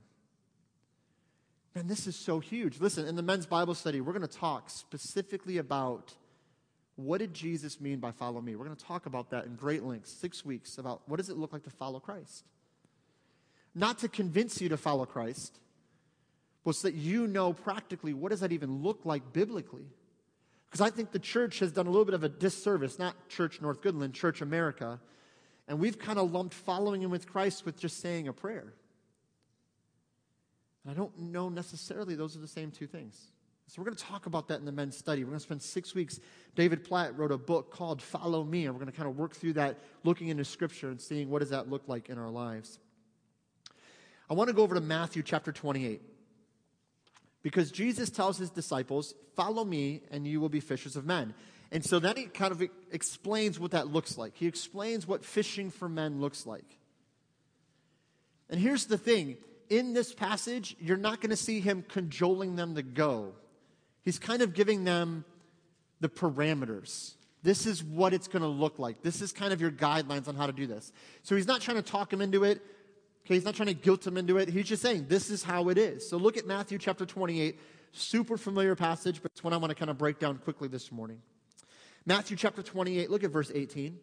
Man, 1.75 1.89
this 1.89 2.07
is 2.07 2.15
so 2.15 2.39
huge. 2.39 2.79
Listen, 2.79 3.09
in 3.09 3.17
the 3.17 3.23
men's 3.23 3.47
Bible 3.47 3.75
study, 3.75 4.01
we're 4.01 4.13
going 4.13 4.23
to 4.23 4.29
talk 4.29 4.71
specifically 4.71 5.59
about 5.59 6.15
What 6.97 7.19
did 7.19 7.35
Jesus 7.35 7.81
mean 7.81 7.99
by 7.99 8.13
follow 8.13 8.41
me? 8.41 8.55
We're 8.55 8.67
going 8.67 8.77
to 8.77 8.85
talk 8.85 9.07
about 9.07 9.31
that 9.31 9.47
in 9.47 9.57
great 9.57 9.83
length, 9.83 10.07
six 10.07 10.45
weeks, 10.45 10.79
about 10.79 11.03
what 11.07 11.17
does 11.17 11.29
it 11.29 11.37
look 11.37 11.53
like 11.53 11.65
to 11.65 11.71
follow 11.71 11.99
Christ? 11.99 12.45
Not 13.75 13.99
to 14.01 14.09
convince 14.09 14.61
you 14.61 14.69
to 14.69 14.77
follow 14.77 15.05
Christ, 15.05 15.59
but 16.65 16.77
so 16.77 16.89
that 16.89 16.95
you 16.95 17.27
know 17.27 17.53
practically 17.53 18.15
what 18.15 18.31
does 18.31 18.41
that 18.41 18.53
even 18.53 18.83
look 18.83 19.01
like 19.05 19.33
biblically. 19.33 19.87
Because 20.67 20.81
I 20.81 20.91
think 20.91 21.11
the 21.11 21.19
church 21.19 21.59
has 21.59 21.73
done 21.73 21.87
a 21.87 21.91
little 21.91 22.05
bit 22.05 22.15
of 22.15 22.25
a 22.25 22.29
disservice, 22.29 22.99
not 22.99 23.29
Church 23.29 23.61
North 23.61 23.81
Goodland, 23.81 24.13
Church 24.13 24.41
America, 24.41 25.01
and 25.67 25.79
we've 25.79 25.99
kind 25.99 26.19
of 26.19 26.33
lumped 26.33 26.55
following 26.55 27.03
him 27.03 27.11
with 27.11 27.27
Christ 27.27 27.65
with 27.65 27.79
just 27.79 28.01
saying 28.01 28.29
a 28.29 28.33
prayer. 28.33 28.75
And 30.85 30.93
I 30.93 30.95
don't 30.95 31.19
know 31.19 31.49
necessarily 31.49 32.15
those 32.15 32.37
are 32.37 32.41
the 32.41 32.49
same 32.49 32.71
two 32.71 32.87
things. 32.87 33.31
So 33.69 33.81
we're 33.81 33.87
going 33.87 33.97
to 33.97 34.05
talk 34.05 34.27
about 34.27 34.49
that 34.49 34.61
in 34.61 34.67
the 34.67 34.73
men's 34.73 34.97
study. 34.97 35.25
We're 35.25 35.31
going 35.31 35.41
to 35.41 35.45
spend 35.45 35.63
six 35.63 35.95
weeks. 35.95 36.21
David 36.55 36.85
Platt 36.85 37.19
wrote 37.19 37.33
a 37.33 37.39
book 37.39 37.71
called 37.73 38.01
Follow 38.03 38.45
Me, 38.45 38.67
and 38.67 38.75
we're 38.75 38.81
going 38.81 38.93
to 38.93 38.97
kind 38.97 39.09
of 39.09 39.17
work 39.17 39.35
through 39.35 39.55
that, 39.55 39.79
looking 40.05 40.29
into 40.29 40.45
Scripture 40.45 40.91
and 40.91 41.01
seeing 41.01 41.31
what 41.31 41.41
does 41.41 41.51
that 41.51 41.69
look 41.69 41.83
like 41.87 42.09
in 42.09 42.19
our 42.19 42.31
lives. 42.31 42.79
I 44.29 44.35
want 44.35 44.49
to 44.49 44.55
go 44.55 44.63
over 44.63 44.75
to 44.75 44.81
Matthew 44.81 45.23
chapter 45.23 45.51
28. 45.51 46.03
Because 47.43 47.71
Jesus 47.71 48.11
tells 48.11 48.39
his 48.39 48.51
disciples, 48.51 49.15
Follow 49.37 49.65
me, 49.65 50.03
and 50.11 50.27
you 50.27 50.41
will 50.41 50.49
be 50.49 50.61
fishers 50.61 50.97
of 50.97 51.05
men. 51.05 51.35
And 51.73 51.85
so 51.85 51.99
then 51.99 52.17
he 52.17 52.25
kind 52.27 52.53
of 52.53 52.63
explains 52.93 53.59
what 53.59 53.73
that 53.73 53.89
looks 53.89 54.17
like. 54.17 54.37
He 54.37 54.47
explains 54.47 55.07
what 55.07 55.25
fishing 55.25 55.71
for 55.71 55.89
men 55.89 56.21
looks 56.21 56.47
like. 56.47 56.79
And 58.49 58.61
here's 58.61 58.87
the 58.87 58.99
thing 58.99 59.37
in 59.69 59.93
this 59.93 60.15
passage, 60.15 60.77
you're 60.79 60.97
not 60.97 61.21
going 61.21 61.31
to 61.31 61.37
see 61.37 61.61
him 61.61 61.85
cajoling 61.87 62.57
them 62.57 62.77
to 62.77 62.83
go. 62.83 63.33
He's 64.05 64.19
kind 64.19 64.43
of 64.43 64.55
giving 64.55 64.85
them 64.85 65.25
the 66.01 66.09
parameters. 66.09 67.15
This 67.43 67.67
is 67.67 67.83
what 67.83 68.15
it's 68.15 68.29
going 68.29 68.43
to 68.43 68.49
look 68.49 68.79
like. 68.79 69.03
This 69.03 69.21
is 69.21 69.33
kind 69.33 69.53
of 69.53 69.61
your 69.61 69.71
guidelines 69.71 70.29
on 70.29 70.35
how 70.35 70.47
to 70.47 70.53
do 70.53 70.67
this. 70.67 70.93
So 71.23 71.37
he's 71.37 71.47
not 71.47 71.61
trying 71.61 71.77
to 71.77 71.83
talk 71.83 72.11
them 72.11 72.21
into 72.21 72.45
it. 72.45 72.63
Okay, 73.25 73.35
he's 73.35 73.45
not 73.45 73.55
trying 73.55 73.69
to 73.69 73.75
guilt 73.75 74.03
them 74.03 74.17
into 74.17 74.37
it. 74.37 74.49
He's 74.49 74.67
just 74.67 74.83
saying 74.83 75.07
this 75.09 75.31
is 75.31 75.43
how 75.43 75.69
it 75.69 75.79
is. 75.79 76.09
So 76.09 76.17
look 76.17 76.37
at 76.37 76.47
Matthew 76.47 76.79
chapter 76.79 77.07
28. 77.07 77.59
Super 77.93 78.37
familiar 78.37 78.75
passage, 78.75 79.23
but 79.23 79.31
it's 79.33 79.45
one 79.45 79.53
I 79.53 79.57
want 79.57 79.71
to 79.71 79.75
kind 79.75 79.91
of 79.91 79.97
break 79.97 80.19
down 80.19 80.39
quickly 80.39 80.69
this 80.69 80.91
morning. 80.91 81.23
Matthew 82.05 82.37
chapter 82.37 82.63
28, 82.63 83.09
look 83.09 83.25
at 83.25 83.31
verse 83.31 83.53
18. 83.55 83.99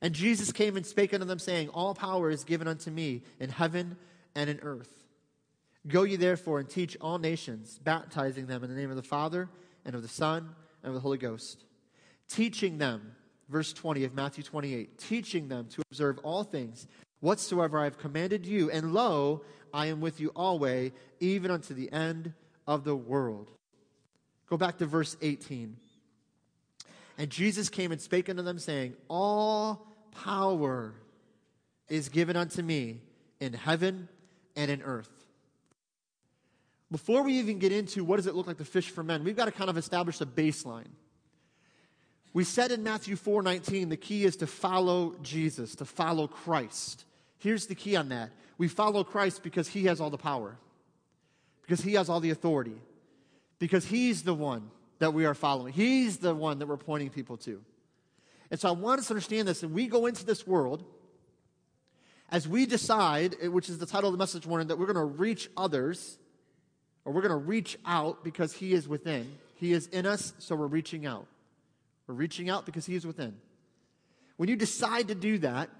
And 0.00 0.14
Jesus 0.14 0.52
came 0.52 0.76
and 0.76 0.86
spake 0.86 1.12
unto 1.12 1.26
them, 1.26 1.38
saying, 1.38 1.68
All 1.70 1.94
power 1.94 2.30
is 2.30 2.44
given 2.44 2.68
unto 2.68 2.90
me 2.90 3.22
in 3.38 3.50
heaven 3.50 3.96
and 4.34 4.48
in 4.48 4.60
earth. 4.60 4.99
Go 5.86 6.02
ye 6.02 6.16
therefore 6.16 6.60
and 6.60 6.68
teach 6.68 6.96
all 7.00 7.18
nations, 7.18 7.78
baptizing 7.82 8.46
them 8.46 8.62
in 8.62 8.70
the 8.70 8.76
name 8.76 8.90
of 8.90 8.96
the 8.96 9.02
Father 9.02 9.48
and 9.84 9.94
of 9.94 10.02
the 10.02 10.08
Son 10.08 10.54
and 10.82 10.88
of 10.88 10.94
the 10.94 11.00
Holy 11.00 11.18
Ghost, 11.18 11.64
teaching 12.28 12.78
them, 12.78 13.12
verse 13.48 13.72
20 13.72 14.04
of 14.04 14.14
Matthew 14.14 14.44
28, 14.44 14.98
teaching 14.98 15.48
them 15.48 15.66
to 15.70 15.82
observe 15.90 16.18
all 16.18 16.44
things 16.44 16.86
whatsoever 17.20 17.78
I 17.78 17.84
have 17.84 17.98
commanded 17.98 18.46
you, 18.46 18.70
and 18.70 18.92
lo, 18.92 19.42
I 19.72 19.86
am 19.86 20.00
with 20.00 20.20
you 20.20 20.32
always, 20.34 20.92
even 21.20 21.50
unto 21.50 21.74
the 21.74 21.90
end 21.92 22.32
of 22.66 22.84
the 22.84 22.96
world. 22.96 23.50
Go 24.48 24.56
back 24.56 24.78
to 24.78 24.86
verse 24.86 25.16
18. 25.22 25.76
And 27.18 27.30
Jesus 27.30 27.68
came 27.68 27.92
and 27.92 28.00
spake 28.00 28.28
unto 28.28 28.42
them, 28.42 28.58
saying, 28.58 28.94
All 29.08 29.86
power 30.24 30.94
is 31.88 32.08
given 32.08 32.36
unto 32.36 32.62
me 32.62 33.02
in 33.38 33.52
heaven 33.52 34.08
and 34.56 34.70
in 34.70 34.82
earth. 34.82 35.19
Before 36.90 37.22
we 37.22 37.34
even 37.34 37.58
get 37.58 37.72
into 37.72 38.04
what 38.04 38.16
does 38.16 38.26
it 38.26 38.34
look 38.34 38.46
like 38.46 38.58
to 38.58 38.64
fish 38.64 38.90
for 38.90 39.02
men, 39.02 39.22
we've 39.22 39.36
got 39.36 39.44
to 39.44 39.52
kind 39.52 39.70
of 39.70 39.76
establish 39.76 40.20
a 40.20 40.26
baseline. 40.26 40.88
We 42.32 42.44
said 42.44 42.70
in 42.70 42.82
Matthew 42.82 43.16
4:19 43.16 43.88
the 43.88 43.96
key 43.96 44.24
is 44.24 44.36
to 44.36 44.46
follow 44.46 45.14
Jesus, 45.22 45.74
to 45.76 45.84
follow 45.84 46.26
Christ. 46.26 47.04
Here's 47.38 47.66
the 47.66 47.74
key 47.74 47.96
on 47.96 48.08
that. 48.10 48.30
We 48.58 48.68
follow 48.68 49.04
Christ 49.04 49.42
because 49.42 49.68
he 49.68 49.84
has 49.84 50.00
all 50.00 50.10
the 50.10 50.18
power. 50.18 50.58
Because 51.62 51.80
he 51.80 51.94
has 51.94 52.08
all 52.08 52.20
the 52.20 52.30
authority. 52.30 52.80
Because 53.58 53.84
he's 53.86 54.22
the 54.22 54.34
one 54.34 54.70
that 54.98 55.14
we 55.14 55.24
are 55.24 55.34
following. 55.34 55.72
He's 55.72 56.18
the 56.18 56.34
one 56.34 56.58
that 56.58 56.66
we're 56.66 56.76
pointing 56.76 57.10
people 57.10 57.36
to. 57.38 57.62
And 58.50 58.60
so 58.60 58.68
I 58.68 58.72
want 58.72 59.00
us 59.00 59.06
to 59.06 59.14
understand 59.14 59.48
this. 59.48 59.62
And 59.62 59.72
we 59.72 59.86
go 59.86 60.06
into 60.06 60.26
this 60.26 60.46
world 60.46 60.84
as 62.30 62.46
we 62.46 62.66
decide, 62.66 63.36
which 63.48 63.68
is 63.68 63.78
the 63.78 63.86
title 63.86 64.08
of 64.08 64.12
the 64.12 64.18
message 64.18 64.46
morning, 64.46 64.68
that 64.68 64.78
we're 64.78 64.92
going 64.92 64.96
to 64.96 65.04
reach 65.04 65.48
others 65.56 66.18
or 67.10 67.12
we're 67.12 67.22
going 67.22 67.30
to 67.30 67.36
reach 67.48 67.76
out 67.84 68.22
because 68.22 68.52
He 68.52 68.72
is 68.72 68.86
within. 68.86 69.36
He 69.56 69.72
is 69.72 69.88
in 69.88 70.06
us, 70.06 70.32
so 70.38 70.54
we're 70.54 70.68
reaching 70.68 71.06
out. 71.06 71.26
We're 72.06 72.14
reaching 72.14 72.48
out 72.48 72.66
because 72.66 72.86
He 72.86 72.94
is 72.94 73.04
within. 73.04 73.34
When 74.36 74.48
you 74.48 74.54
decide 74.54 75.08
to 75.08 75.16
do 75.16 75.38
that, 75.38 75.70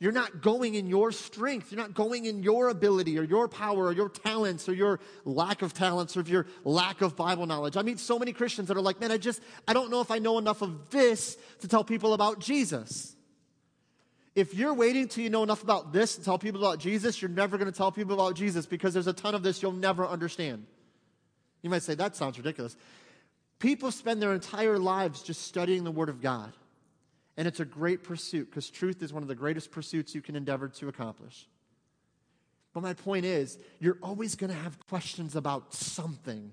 you're 0.00 0.10
not 0.10 0.42
going 0.42 0.74
in 0.74 0.88
your 0.88 1.12
strength. 1.12 1.70
You're 1.70 1.80
not 1.80 1.94
going 1.94 2.24
in 2.24 2.42
your 2.42 2.70
ability 2.70 3.20
or 3.20 3.22
your 3.22 3.46
power 3.46 3.84
or 3.84 3.92
your 3.92 4.08
talents 4.08 4.68
or 4.68 4.72
your 4.72 4.98
lack 5.24 5.62
of 5.62 5.74
talents 5.74 6.16
or 6.16 6.22
your 6.22 6.46
lack 6.64 7.02
of 7.02 7.14
Bible 7.14 7.46
knowledge. 7.46 7.76
I 7.76 7.82
meet 7.82 8.00
so 8.00 8.18
many 8.18 8.32
Christians 8.32 8.66
that 8.66 8.76
are 8.76 8.82
like, 8.82 8.98
man, 8.98 9.12
I 9.12 9.16
just, 9.16 9.40
I 9.68 9.74
don't 9.74 9.92
know 9.92 10.00
if 10.00 10.10
I 10.10 10.18
know 10.18 10.38
enough 10.38 10.60
of 10.60 10.90
this 10.90 11.36
to 11.60 11.68
tell 11.68 11.84
people 11.84 12.14
about 12.14 12.40
Jesus. 12.40 13.14
If 14.34 14.54
you're 14.54 14.74
waiting 14.74 15.06
till 15.06 15.22
you 15.22 15.30
know 15.30 15.42
enough 15.42 15.62
about 15.62 15.92
this 15.92 16.16
to 16.16 16.24
tell 16.24 16.38
people 16.38 16.64
about 16.64 16.80
Jesus, 16.80 17.20
you're 17.22 17.28
never 17.28 17.58
going 17.58 17.70
to 17.70 17.76
tell 17.76 17.92
people 17.92 18.14
about 18.14 18.34
Jesus 18.34 18.64
because 18.64 18.92
there's 18.92 19.06
a 19.06 19.12
ton 19.12 19.34
of 19.34 19.42
this 19.42 19.62
you'll 19.62 19.72
never 19.72 20.06
understand. 20.06 20.66
You 21.62 21.70
might 21.70 21.82
say, 21.82 21.94
that 21.94 22.16
sounds 22.16 22.38
ridiculous. 22.38 22.76
People 23.58 23.90
spend 23.90 24.22
their 24.22 24.32
entire 24.32 24.78
lives 24.78 25.22
just 25.22 25.42
studying 25.42 25.84
the 25.84 25.90
Word 25.90 26.08
of 26.08 26.20
God. 26.20 26.52
And 27.36 27.46
it's 27.46 27.60
a 27.60 27.64
great 27.64 28.02
pursuit 28.02 28.50
because 28.50 28.68
truth 28.70 29.02
is 29.02 29.12
one 29.12 29.22
of 29.22 29.28
the 29.28 29.34
greatest 29.34 29.70
pursuits 29.70 30.14
you 30.14 30.22
can 30.22 30.36
endeavor 30.36 30.68
to 30.68 30.88
accomplish. 30.88 31.46
But 32.72 32.82
my 32.82 32.94
point 32.94 33.24
is, 33.24 33.58
you're 33.78 33.98
always 34.02 34.34
going 34.34 34.50
to 34.50 34.56
have 34.56 34.78
questions 34.88 35.36
about 35.36 35.74
something. 35.74 36.52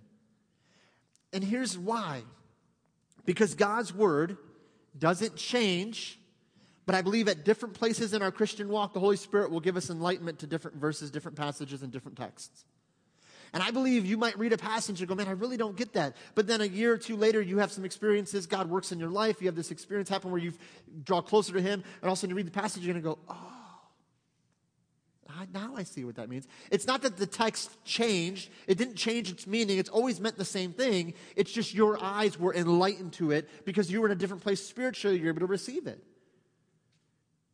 And 1.33 1.43
here's 1.43 1.77
why 1.77 2.23
because 3.25 3.55
God's 3.55 3.93
word 3.93 4.37
doesn't 4.97 5.35
change, 5.35 6.17
but 6.85 6.95
I 6.95 7.01
believe 7.01 7.27
at 7.27 7.43
different 7.43 7.75
places 7.75 8.13
in 8.13 8.21
our 8.21 8.31
Christian 8.31 8.69
walk, 8.69 8.93
the 8.93 9.01
Holy 9.01 9.17
Spirit 9.17 9.51
will 9.51 9.59
give 9.59 9.75
us 9.75 9.89
enlightenment 9.89 10.39
to 10.39 10.47
different 10.47 10.77
verses, 10.77 11.11
different 11.11 11.37
passages, 11.37 11.83
and 11.83 11.91
different 11.91 12.17
texts. 12.17 12.63
And 13.57 13.63
I 13.63 13.71
believe 13.71 14.05
you 14.05 14.17
might 14.17 14.37
read 14.37 14.53
a 14.53 14.57
passage 14.59 15.01
and 15.01 15.09
go, 15.09 15.15
man, 15.15 15.27
I 15.27 15.31
really 15.31 15.57
don't 15.57 15.75
get 15.75 15.93
that. 15.93 16.15
But 16.35 16.45
then 16.45 16.61
a 16.61 16.65
year 16.65 16.93
or 16.93 16.97
two 16.99 17.15
later, 17.15 17.41
you 17.41 17.57
have 17.57 17.71
some 17.71 17.85
experiences. 17.85 18.45
God 18.45 18.69
works 18.69 18.91
in 18.91 18.99
your 18.99 19.09
life. 19.09 19.41
You 19.41 19.47
have 19.47 19.55
this 19.55 19.71
experience 19.71 20.09
happen 20.09 20.29
where 20.29 20.39
you 20.39 20.53
draw 21.03 21.21
closer 21.21 21.53
to 21.53 21.59
Him. 21.59 21.83
And 22.01 22.03
all 22.03 22.11
of 22.11 22.13
a 22.13 22.15
sudden 22.17 22.29
you 22.29 22.35
read 22.35 22.45
the 22.45 22.51
passage, 22.51 22.83
you're 22.83 22.93
going 22.93 23.03
to 23.03 23.09
go, 23.09 23.17
oh, 23.27 23.53
now 25.51 25.73
I 25.75 25.81
see 25.81 26.05
what 26.05 26.17
that 26.17 26.29
means. 26.29 26.47
It's 26.69 26.85
not 26.85 27.01
that 27.01 27.17
the 27.17 27.25
text 27.25 27.83
changed, 27.83 28.51
it 28.67 28.77
didn't 28.77 28.95
change 28.95 29.31
its 29.31 29.47
meaning. 29.47 29.79
It's 29.79 29.89
always 29.89 30.21
meant 30.21 30.37
the 30.37 30.45
same 30.45 30.71
thing. 30.71 31.15
It's 31.35 31.51
just 31.51 31.73
your 31.73 31.97
eyes 31.99 32.39
were 32.39 32.53
enlightened 32.53 33.13
to 33.13 33.31
it 33.31 33.49
because 33.65 33.91
you 33.91 34.01
were 34.01 34.05
in 34.05 34.11
a 34.11 34.15
different 34.15 34.43
place 34.43 34.63
spiritually. 34.63 35.17
You're 35.17 35.29
able 35.29 35.39
to 35.39 35.47
receive 35.47 35.87
it. 35.87 36.03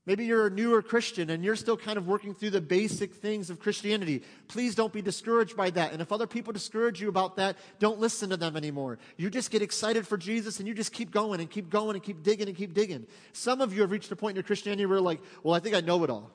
Maybe 0.05 0.25
you're 0.25 0.47
a 0.47 0.49
newer 0.49 0.81
Christian 0.81 1.29
and 1.29 1.45
you're 1.45 1.55
still 1.55 1.77
kind 1.77 1.97
of 1.97 2.07
working 2.07 2.33
through 2.33 2.49
the 2.49 2.59
basic 2.59 3.13
things 3.13 3.49
of 3.49 3.59
Christianity. 3.59 4.23
Please 4.49 4.75
don't 4.75 4.91
be 4.91 5.01
discouraged 5.01 5.55
by 5.55 5.69
that. 5.69 5.93
And 5.93 6.01
if 6.01 6.11
other 6.11 6.27
people 6.27 6.51
discourage 6.51 7.01
you 7.01 7.07
about 7.07 7.37
that, 7.37 7.57
don't 7.79 7.99
listen 7.99 8.29
to 8.31 8.37
them 8.37 8.57
anymore. 8.57 8.99
You 9.15 9.29
just 9.29 9.49
get 9.49 9.61
excited 9.61 10.05
for 10.05 10.17
Jesus 10.17 10.59
and 10.59 10.67
you 10.67 10.73
just 10.73 10.91
keep 10.91 11.09
going 11.11 11.39
and 11.39 11.49
keep 11.49 11.69
going 11.69 11.95
and 11.95 12.03
keep 12.03 12.21
digging 12.21 12.49
and 12.49 12.57
keep 12.57 12.73
digging. 12.73 13.07
Some 13.31 13.61
of 13.61 13.73
you 13.73 13.79
have 13.81 13.91
reached 13.91 14.11
a 14.11 14.15
point 14.17 14.31
in 14.31 14.35
your 14.35 14.43
Christianity 14.43 14.85
where 14.85 14.97
you're 14.97 15.05
like, 15.05 15.21
well, 15.41 15.53
I 15.53 15.59
think 15.59 15.73
I 15.73 15.79
know 15.79 16.03
it 16.03 16.09
all. 16.09 16.31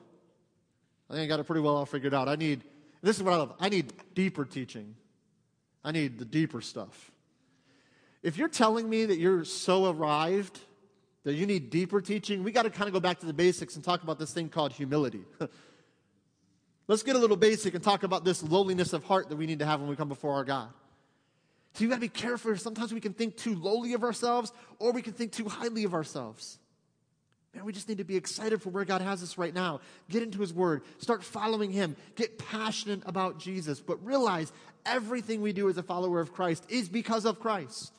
I 1.07 1.13
think 1.13 1.25
I 1.25 1.27
got 1.27 1.39
it 1.39 1.45
pretty 1.45 1.61
well 1.61 1.75
all 1.75 1.85
figured 1.85 2.13
out. 2.13 2.27
I 2.27 2.37
need, 2.37 2.63
this 3.03 3.17
is 3.17 3.23
what 3.23 3.33
I 3.33 3.37
love, 3.37 3.53
I 3.59 3.69
need 3.69 3.93
deeper 4.15 4.45
teaching. 4.45 4.95
I 5.83 5.91
need 5.91 6.17
the 6.17 6.25
deeper 6.25 6.61
stuff. 6.61 7.11
If 8.23 8.37
you're 8.37 8.49
telling 8.49 8.89
me 8.89 9.05
that 9.05 9.17
you're 9.17 9.45
so 9.45 9.89
arrived 9.89 10.59
that 11.23 11.33
you 11.33 11.45
need 11.45 11.69
deeper 11.69 12.01
teaching, 12.01 12.43
we 12.43 12.51
got 12.51 12.63
to 12.63 12.69
kind 12.69 12.87
of 12.87 12.93
go 12.93 12.99
back 12.99 13.19
to 13.19 13.25
the 13.25 13.33
basics 13.33 13.75
and 13.75 13.83
talk 13.83 14.03
about 14.03 14.19
this 14.19 14.31
thing 14.31 14.49
called 14.49 14.71
humility. 14.71 15.23
Let's 16.87 17.03
get 17.03 17.15
a 17.15 17.19
little 17.19 17.37
basic 17.37 17.75
and 17.75 17.83
talk 17.83 18.03
about 18.03 18.25
this 18.25 18.41
lowliness 18.41 18.93
of 18.93 19.03
heart 19.03 19.29
that 19.29 19.35
we 19.35 19.45
need 19.45 19.59
to 19.59 19.65
have 19.65 19.79
when 19.79 19.89
we 19.89 19.95
come 19.95 20.09
before 20.09 20.33
our 20.33 20.43
God. 20.43 20.69
So 21.73 21.83
you 21.83 21.89
got 21.89 21.95
to 21.95 22.01
be 22.01 22.09
careful. 22.09 22.55
Sometimes 22.57 22.93
we 22.93 22.99
can 22.99 23.13
think 23.13 23.37
too 23.37 23.53
lowly 23.55 23.93
of 23.93 24.03
ourselves 24.03 24.51
or 24.79 24.91
we 24.91 25.01
can 25.01 25.13
think 25.13 25.31
too 25.31 25.47
highly 25.47 25.83
of 25.83 25.93
ourselves. 25.93 26.57
Man, 27.53 27.65
we 27.65 27.73
just 27.73 27.89
need 27.89 27.97
to 27.97 28.03
be 28.03 28.15
excited 28.15 28.61
for 28.61 28.69
where 28.69 28.85
God 28.85 29.01
has 29.01 29.23
us 29.23 29.37
right 29.37 29.53
now. 29.53 29.81
Get 30.09 30.21
into 30.21 30.39
His 30.39 30.53
Word, 30.53 30.83
start 30.99 31.23
following 31.23 31.71
Him, 31.71 31.95
get 32.15 32.37
passionate 32.37 33.01
about 33.05 33.39
Jesus, 33.39 33.79
but 33.79 34.03
realize 34.05 34.51
everything 34.85 35.41
we 35.41 35.53
do 35.53 35.67
as 35.69 35.77
a 35.77 35.83
follower 35.83 36.19
of 36.19 36.31
Christ 36.31 36.63
is 36.69 36.89
because 36.89 37.25
of 37.25 37.39
Christ. 37.39 37.91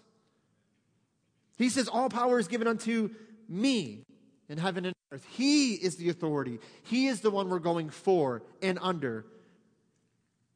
He 1.61 1.69
says, 1.69 1.89
All 1.89 2.09
power 2.09 2.39
is 2.39 2.49
given 2.49 2.67
unto 2.67 3.11
me 3.47 4.07
in 4.49 4.57
heaven 4.57 4.87
and 4.87 4.95
earth. 5.13 5.27
He 5.31 5.75
is 5.75 5.97
the 5.97 6.09
authority. 6.09 6.59
He 6.85 7.07
is 7.07 7.21
the 7.21 7.31
one 7.31 7.51
we're 7.51 7.59
going 7.59 7.91
for 7.91 8.43
and 8.63 8.79
under. 8.81 9.27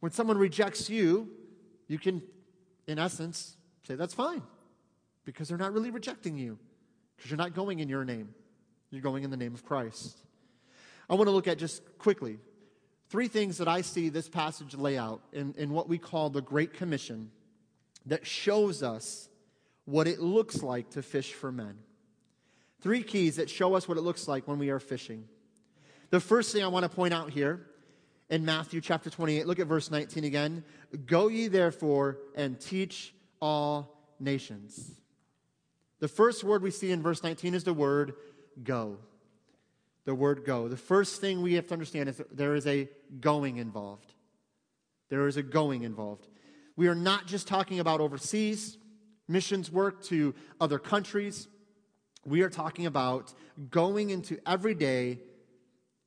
When 0.01 0.13
someone 0.13 0.39
rejects 0.39 0.89
you, 0.89 1.29
you 1.89 1.99
can, 1.99 2.23
in 2.87 2.99
essence, 2.99 3.59
say, 3.87 3.97
That's 3.97 4.15
fine. 4.15 4.43
because 5.27 5.47
they're 5.49 5.59
not 5.59 5.75
really 5.75 5.91
rejecting 5.91 6.39
you, 6.39 6.59
because 7.17 7.31
you're 7.31 7.37
not 7.37 7.55
going 7.55 7.81
in 7.81 7.91
your 7.91 8.07
name. 8.07 8.35
You're 8.91 9.03
going 9.03 9.25
in 9.25 9.31
the 9.31 9.37
name 9.37 9.53
of 9.53 9.63
Christ. 9.63 10.17
I 11.11 11.17
want 11.17 11.27
to 11.27 11.33
look 11.33 11.49
at 11.49 11.59
just 11.59 11.83
quickly 11.99 12.39
three 13.11 13.29
things 13.29 13.59
that 13.59 13.69
I 13.69 13.83
see 13.83 14.09
this 14.09 14.31
passage 14.31 14.75
lay 14.75 14.97
out 14.97 15.21
in, 15.35 15.55
in 15.59 15.71
what 15.71 15.87
we 15.87 15.99
call 15.99 16.31
the 16.31 16.41
Great 16.41 16.73
Commission 16.73 17.31
that 18.07 18.27
shows 18.27 18.83
us 18.83 19.29
what 19.85 20.07
it 20.09 20.21
looks 20.21 20.63
like 20.63 20.91
to 20.91 21.03
fish 21.03 21.33
for 21.33 21.53
men. 21.53 21.79
Three 22.81 23.03
keys 23.03 23.37
that 23.37 23.49
show 23.49 23.75
us 23.75 23.89
what 23.89 23.99
it 23.99 24.03
looks 24.03 24.29
like 24.29 24.47
when 24.47 24.59
we 24.59 24.71
are 24.71 24.79
fishing. 24.79 25.25
The 26.11 26.21
first 26.21 26.53
thing 26.53 26.63
I 26.63 26.69
want 26.69 26.85
to 26.85 26.89
point 26.89 27.15
out 27.15 27.31
here 27.31 27.67
in 28.31 28.45
Matthew 28.45 28.81
chapter 28.81 29.11
28, 29.11 29.47
look 29.47 29.59
at 29.59 29.67
verse 29.67 29.91
19 29.91 30.25
again. 30.25 30.65
Go 31.07 31.29
ye 31.29 31.49
therefore 31.49 32.19
and 32.35 32.61
teach 32.61 33.15
all 33.41 33.99
nations. 34.21 34.93
The 36.01 36.09
first 36.09 36.45
word 36.45 36.63
we 36.63 36.71
see 36.71 36.91
in 36.91 37.03
verse 37.03 37.23
19 37.23 37.55
is 37.55 37.65
the 37.65 37.75
word 37.75 38.15
go. 38.63 38.99
The 40.05 40.15
word 40.15 40.45
go. 40.45 40.69
The 40.69 40.77
first 40.77 41.21
thing 41.21 41.41
we 41.43 41.55
have 41.55 41.67
to 41.69 41.73
understand 41.73 42.09
is 42.09 42.19
that 42.19 42.37
there 42.37 42.55
is 42.55 42.67
a 42.67 42.89
going 43.21 43.57
involved. 43.57 44.13
There 45.09 45.27
is 45.27 45.37
a 45.37 45.43
going 45.43 45.83
involved. 45.83 46.29
We 46.77 46.89
are 46.89 46.95
not 46.95 47.27
just 47.27 47.49
talking 47.49 47.81
about 47.81 48.01
overseas 48.01 48.77
missions 49.29 49.71
work 49.71 50.03
to 50.05 50.35
other 50.61 50.79
countries. 50.79 51.49
We 52.25 52.43
are 52.43 52.51
talking 52.51 52.87
about 52.87 53.35
going 53.71 54.11
into 54.11 54.39
everyday, 54.47 55.21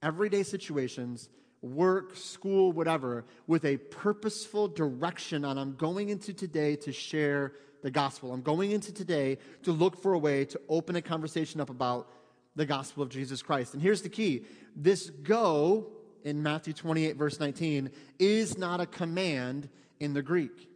everyday 0.01 0.43
situations, 0.43 1.29
work, 1.61 2.15
school, 2.15 2.71
whatever, 2.71 3.25
with 3.47 3.65
a 3.65 3.77
purposeful 3.77 4.67
direction 4.67 5.43
on 5.45 5.57
I'm 5.57 5.75
going 5.75 6.09
into 6.09 6.33
today 6.33 6.75
to 6.77 6.91
share 6.91 7.53
the 7.83 7.91
gospel. 7.91 8.33
I'm 8.33 8.41
going 8.41 8.71
into 8.71 8.93
today 8.93 9.37
to 9.63 9.71
look 9.71 10.01
for 10.01 10.13
a 10.13 10.19
way 10.19 10.45
to 10.45 10.59
open 10.69 10.95
a 10.95 11.01
conversation 11.01 11.61
up 11.61 11.69
about 11.69 12.09
the 12.55 12.65
gospel 12.65 13.03
of 13.03 13.09
Jesus 13.09 13.41
Christ. 13.41 13.73
And 13.73 13.81
here's 13.81 14.01
the 14.01 14.09
key 14.09 14.45
this 14.75 15.09
go 15.09 15.87
in 16.23 16.43
Matthew 16.43 16.73
28, 16.73 17.15
verse 17.15 17.39
19, 17.39 17.91
is 18.19 18.57
not 18.57 18.81
a 18.81 18.85
command 18.85 19.69
in 19.99 20.13
the 20.13 20.21
Greek. 20.21 20.69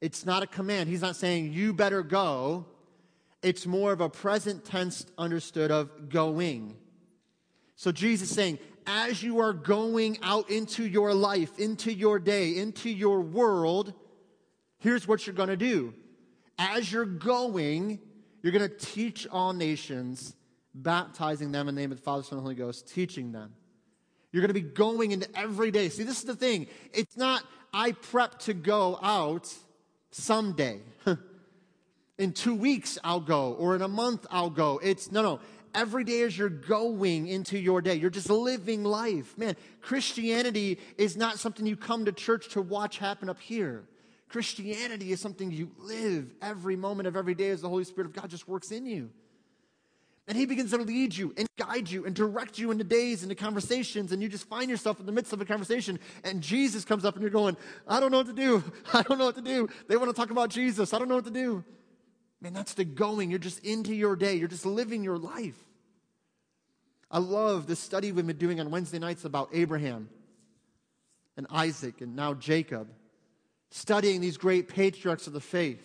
It's 0.00 0.24
not 0.24 0.42
a 0.42 0.46
command. 0.46 0.88
He's 0.88 1.02
not 1.02 1.16
saying, 1.16 1.52
you 1.52 1.72
better 1.72 2.02
go. 2.02 2.66
It's 3.42 3.66
more 3.66 3.92
of 3.92 4.00
a 4.00 4.08
present 4.08 4.64
tense 4.64 5.06
understood 5.18 5.70
of 5.70 6.08
going. 6.08 6.76
So 7.76 7.92
Jesus 7.92 8.30
saying, 8.30 8.58
as 8.86 9.22
you 9.22 9.40
are 9.40 9.52
going 9.52 10.18
out 10.22 10.50
into 10.50 10.86
your 10.86 11.14
life, 11.14 11.58
into 11.58 11.92
your 11.92 12.18
day, 12.18 12.56
into 12.56 12.90
your 12.90 13.20
world, 13.20 13.94
here's 14.78 15.06
what 15.06 15.26
you're 15.26 15.36
going 15.36 15.48
to 15.48 15.56
do. 15.56 15.94
As 16.58 16.90
you're 16.92 17.06
going, 17.06 17.98
you're 18.42 18.52
going 18.52 18.68
to 18.68 18.76
teach 18.76 19.26
all 19.30 19.52
nations, 19.52 20.34
baptizing 20.74 21.52
them 21.52 21.68
in 21.68 21.74
the 21.74 21.80
name 21.80 21.92
of 21.92 21.98
the 21.98 22.02
Father, 22.02 22.22
Son, 22.22 22.38
and 22.38 22.42
Holy 22.42 22.54
Ghost, 22.54 22.88
teaching 22.88 23.32
them. 23.32 23.52
You're 24.32 24.42
going 24.42 24.54
to 24.54 24.54
be 24.54 24.60
going 24.60 25.12
into 25.12 25.28
every 25.38 25.70
day. 25.70 25.88
See, 25.88 26.04
this 26.04 26.18
is 26.18 26.24
the 26.24 26.36
thing. 26.36 26.66
It's 26.92 27.16
not, 27.16 27.42
I 27.72 27.92
prep 27.92 28.38
to 28.40 28.54
go 28.54 28.98
out 29.02 29.52
someday. 30.10 30.80
in 32.18 32.32
two 32.32 32.54
weeks, 32.54 32.98
I'll 33.02 33.20
go, 33.20 33.52
or 33.54 33.74
in 33.74 33.82
a 33.82 33.88
month, 33.88 34.26
I'll 34.30 34.50
go. 34.50 34.80
It's 34.82 35.10
no, 35.10 35.22
no. 35.22 35.40
Every 35.72 36.02
day 36.02 36.22
as 36.22 36.36
you're 36.36 36.48
going 36.48 37.28
into 37.28 37.56
your 37.56 37.80
day, 37.80 37.94
you're 37.94 38.10
just 38.10 38.28
living 38.28 38.82
life. 38.82 39.38
Man, 39.38 39.54
Christianity 39.80 40.78
is 40.98 41.16
not 41.16 41.38
something 41.38 41.64
you 41.64 41.76
come 41.76 42.06
to 42.06 42.12
church 42.12 42.48
to 42.50 42.62
watch 42.62 42.98
happen 42.98 43.28
up 43.28 43.38
here. 43.38 43.84
Christianity 44.28 45.12
is 45.12 45.20
something 45.20 45.50
you 45.50 45.70
live 45.78 46.32
every 46.42 46.76
moment 46.76 47.06
of 47.06 47.16
every 47.16 47.34
day 47.34 47.50
as 47.50 47.60
the 47.60 47.68
Holy 47.68 47.84
Spirit 47.84 48.08
of 48.08 48.14
God 48.14 48.30
just 48.30 48.48
works 48.48 48.72
in 48.72 48.86
you. 48.86 49.10
And 50.28 50.36
He 50.36 50.46
begins 50.46 50.70
to 50.70 50.78
lead 50.78 51.16
you 51.16 51.34
and 51.36 51.48
guide 51.58 51.90
you 51.90 52.06
and 52.06 52.14
direct 52.14 52.58
you 52.58 52.70
into 52.70 52.84
days, 52.84 53.22
into 53.22 53.34
conversations, 53.34 54.12
and 54.12 54.22
you 54.22 54.28
just 54.28 54.48
find 54.48 54.70
yourself 54.70 55.00
in 55.00 55.06
the 55.06 55.12
midst 55.12 55.32
of 55.32 55.40
a 55.40 55.44
conversation, 55.44 55.98
and 56.24 56.40
Jesus 56.40 56.84
comes 56.84 57.04
up 57.04 57.14
and 57.14 57.22
you're 57.22 57.30
going, 57.30 57.56
I 57.88 58.00
don't 58.00 58.10
know 58.10 58.18
what 58.18 58.28
to 58.28 58.32
do. 58.32 58.62
I 58.94 59.02
don't 59.02 59.18
know 59.18 59.26
what 59.26 59.36
to 59.36 59.42
do. 59.42 59.68
They 59.88 59.96
want 59.96 60.10
to 60.10 60.16
talk 60.16 60.30
about 60.30 60.50
Jesus. 60.50 60.94
I 60.94 60.98
don't 60.98 61.08
know 61.08 61.16
what 61.16 61.24
to 61.24 61.30
do. 61.30 61.64
Man, 62.40 62.52
that's 62.52 62.74
the 62.74 62.84
going. 62.84 63.30
You're 63.30 63.38
just 63.38 63.64
into 63.64 63.94
your 63.94 64.16
day, 64.16 64.34
you're 64.34 64.48
just 64.48 64.66
living 64.66 65.04
your 65.04 65.18
life. 65.18 65.58
I 67.10 67.18
love 67.18 67.66
the 67.66 67.74
study 67.76 68.12
we've 68.12 68.26
been 68.26 68.36
doing 68.36 68.60
on 68.60 68.70
Wednesday 68.70 69.00
nights 69.00 69.24
about 69.24 69.50
Abraham 69.52 70.08
and 71.36 71.46
Isaac 71.50 72.00
and 72.00 72.14
now 72.14 72.34
Jacob, 72.34 72.88
studying 73.70 74.20
these 74.20 74.36
great 74.36 74.68
patriarchs 74.68 75.26
of 75.26 75.32
the 75.32 75.40
faith. 75.40 75.82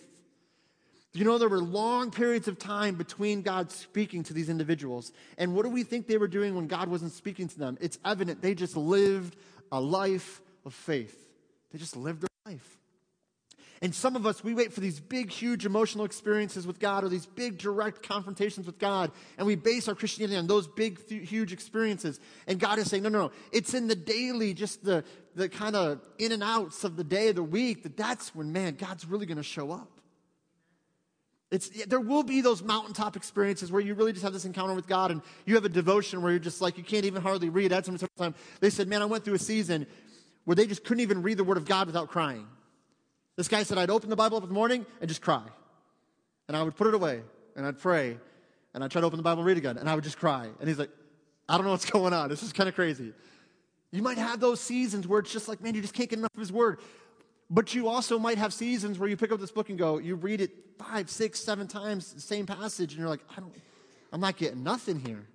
You 1.16 1.24
know, 1.24 1.38
there 1.38 1.48
were 1.48 1.62
long 1.62 2.10
periods 2.10 2.46
of 2.46 2.58
time 2.58 2.96
between 2.96 3.40
God 3.40 3.72
speaking 3.72 4.22
to 4.24 4.34
these 4.34 4.50
individuals. 4.50 5.12
And 5.38 5.54
what 5.54 5.62
do 5.62 5.70
we 5.70 5.82
think 5.82 6.06
they 6.06 6.18
were 6.18 6.28
doing 6.28 6.54
when 6.54 6.66
God 6.66 6.88
wasn't 6.88 7.12
speaking 7.12 7.48
to 7.48 7.58
them? 7.58 7.78
It's 7.80 7.98
evident 8.04 8.42
they 8.42 8.54
just 8.54 8.76
lived 8.76 9.34
a 9.72 9.80
life 9.80 10.42
of 10.66 10.74
faith. 10.74 11.16
They 11.72 11.78
just 11.78 11.96
lived 11.96 12.20
their 12.20 12.52
life. 12.52 12.78
And 13.80 13.94
some 13.94 14.14
of 14.14 14.26
us, 14.26 14.44
we 14.44 14.52
wait 14.52 14.74
for 14.74 14.80
these 14.80 15.00
big, 15.00 15.30
huge 15.30 15.64
emotional 15.64 16.04
experiences 16.04 16.66
with 16.66 16.78
God 16.78 17.02
or 17.02 17.08
these 17.08 17.24
big, 17.24 17.56
direct 17.56 18.06
confrontations 18.06 18.66
with 18.66 18.78
God, 18.78 19.10
and 19.38 19.46
we 19.46 19.54
base 19.54 19.88
our 19.88 19.94
Christianity 19.94 20.36
on 20.36 20.46
those 20.46 20.66
big, 20.66 21.06
th- 21.08 21.28
huge 21.28 21.52
experiences. 21.52 22.20
And 22.46 22.58
God 22.60 22.78
is 22.78 22.90
saying, 22.90 23.02
no, 23.02 23.08
no, 23.08 23.18
no. 23.20 23.32
It's 23.52 23.72
in 23.72 23.86
the 23.86 23.94
daily, 23.94 24.52
just 24.52 24.84
the, 24.84 25.02
the 25.34 25.48
kind 25.48 25.76
of 25.76 26.00
in 26.18 26.32
and 26.32 26.42
outs 26.42 26.84
of 26.84 26.96
the 26.96 27.04
day, 27.04 27.32
the 27.32 27.42
week, 27.42 27.84
that 27.84 27.96
that's 27.96 28.34
when, 28.34 28.52
man, 28.52 28.74
God's 28.74 29.06
really 29.06 29.26
going 29.26 29.36
to 29.36 29.42
show 29.42 29.70
up. 29.70 29.95
It's, 31.50 31.68
there 31.86 32.00
will 32.00 32.24
be 32.24 32.40
those 32.40 32.62
mountaintop 32.62 33.16
experiences 33.16 33.70
where 33.70 33.80
you 33.80 33.94
really 33.94 34.12
just 34.12 34.24
have 34.24 34.32
this 34.32 34.44
encounter 34.44 34.74
with 34.74 34.88
God 34.88 35.12
and 35.12 35.22
you 35.44 35.54
have 35.54 35.64
a 35.64 35.68
devotion 35.68 36.20
where 36.20 36.32
you're 36.32 36.40
just 36.40 36.60
like, 36.60 36.76
you 36.76 36.82
can't 36.82 37.04
even 37.04 37.22
hardly 37.22 37.50
read. 37.50 37.70
That's 37.70 37.86
some 37.86 37.98
time. 38.18 38.34
They 38.60 38.70
said, 38.70 38.88
man, 38.88 39.00
I 39.00 39.04
went 39.04 39.24
through 39.24 39.34
a 39.34 39.38
season 39.38 39.86
where 40.44 40.56
they 40.56 40.66
just 40.66 40.84
couldn't 40.84 41.02
even 41.02 41.22
read 41.22 41.36
the 41.36 41.44
Word 41.44 41.56
of 41.56 41.64
God 41.64 41.86
without 41.86 42.08
crying. 42.08 42.46
This 43.36 43.46
guy 43.48 43.62
said, 43.62 43.78
I'd 43.78 43.90
open 43.90 44.10
the 44.10 44.16
Bible 44.16 44.38
up 44.38 44.42
in 44.42 44.48
the 44.48 44.54
morning 44.54 44.86
and 45.00 45.08
just 45.08 45.22
cry. 45.22 45.42
And 46.48 46.56
I 46.56 46.62
would 46.62 46.76
put 46.76 46.88
it 46.88 46.94
away 46.94 47.22
and 47.54 47.64
I'd 47.64 47.78
pray 47.78 48.18
and 48.74 48.82
I'd 48.82 48.90
try 48.90 49.00
to 49.00 49.06
open 49.06 49.16
the 49.16 49.22
Bible 49.22 49.40
and 49.40 49.46
read 49.46 49.56
again 49.56 49.78
and 49.78 49.88
I 49.88 49.94
would 49.94 50.04
just 50.04 50.18
cry. 50.18 50.48
And 50.58 50.68
he's 50.68 50.78
like, 50.78 50.90
I 51.48 51.56
don't 51.56 51.64
know 51.64 51.72
what's 51.72 51.88
going 51.90 52.12
on. 52.12 52.28
This 52.28 52.42
is 52.42 52.52
kind 52.52 52.68
of 52.68 52.74
crazy. 52.74 53.12
You 53.92 54.02
might 54.02 54.18
have 54.18 54.40
those 54.40 54.60
seasons 54.60 55.06
where 55.06 55.20
it's 55.20 55.32
just 55.32 55.48
like, 55.48 55.60
man, 55.60 55.74
you 55.74 55.80
just 55.80 55.94
can't 55.94 56.10
get 56.10 56.18
enough 56.18 56.34
of 56.34 56.40
his 56.40 56.52
word. 56.52 56.80
But 57.48 57.74
you 57.74 57.88
also 57.88 58.18
might 58.18 58.38
have 58.38 58.52
seasons 58.52 58.98
where 58.98 59.08
you 59.08 59.16
pick 59.16 59.30
up 59.30 59.40
this 59.40 59.52
book 59.52 59.68
and 59.68 59.78
go, 59.78 59.98
you 59.98 60.16
read 60.16 60.40
it 60.40 60.50
five, 60.78 61.08
six, 61.08 61.38
seven 61.38 61.68
times, 61.68 62.12
the 62.12 62.20
same 62.20 62.46
passage, 62.46 62.92
and 62.92 63.00
you're 63.00 63.08
like, 63.08 63.24
I 63.30 63.40
don't, 63.40 63.54
I'm 64.12 64.20
not 64.20 64.36
getting 64.36 64.62
nothing 64.62 65.00
here. 65.00 65.26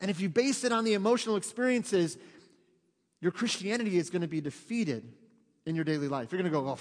And 0.00 0.10
if 0.10 0.20
you 0.20 0.28
base 0.28 0.62
it 0.64 0.72
on 0.72 0.84
the 0.84 0.94
emotional 0.94 1.36
experiences, 1.36 2.16
your 3.20 3.32
Christianity 3.32 3.98
is 3.98 4.10
going 4.10 4.22
to 4.22 4.28
be 4.28 4.40
defeated 4.40 5.12
in 5.66 5.74
your 5.74 5.84
daily 5.84 6.08
life. 6.08 6.30
You're 6.30 6.40
going 6.40 6.52
to 6.52 6.56
go, 6.56 6.68
oh, 6.68 6.78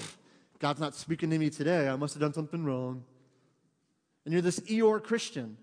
God's 0.60 0.80
not 0.80 0.94
speaking 0.94 1.32
to 1.32 1.38
me 1.38 1.50
today. 1.50 1.88
I 1.90 1.96
must 1.96 2.14
have 2.14 2.22
done 2.22 2.34
something 2.34 2.64
wrong. 2.64 3.04
And 4.26 4.34
you're 4.34 4.42
this 4.42 4.60
Eeyore 4.62 5.04
Christian. 5.04 5.58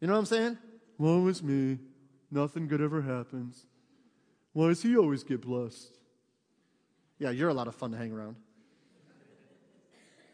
You 0.00 0.06
know 0.06 0.14
what 0.14 0.20
I'm 0.20 0.26
saying? 0.26 0.58
Woe 0.98 1.26
is 1.28 1.42
me. 1.42 1.78
Nothing 2.30 2.66
good 2.66 2.80
ever 2.80 3.02
happens. 3.02 3.66
Why 4.54 4.68
does 4.68 4.82
he 4.82 4.96
always 4.96 5.22
get 5.22 5.42
blessed? 5.42 5.98
Yeah, 7.18 7.30
you're 7.30 7.48
a 7.48 7.54
lot 7.54 7.68
of 7.68 7.74
fun 7.74 7.92
to 7.92 7.96
hang 7.96 8.12
around. 8.12 8.36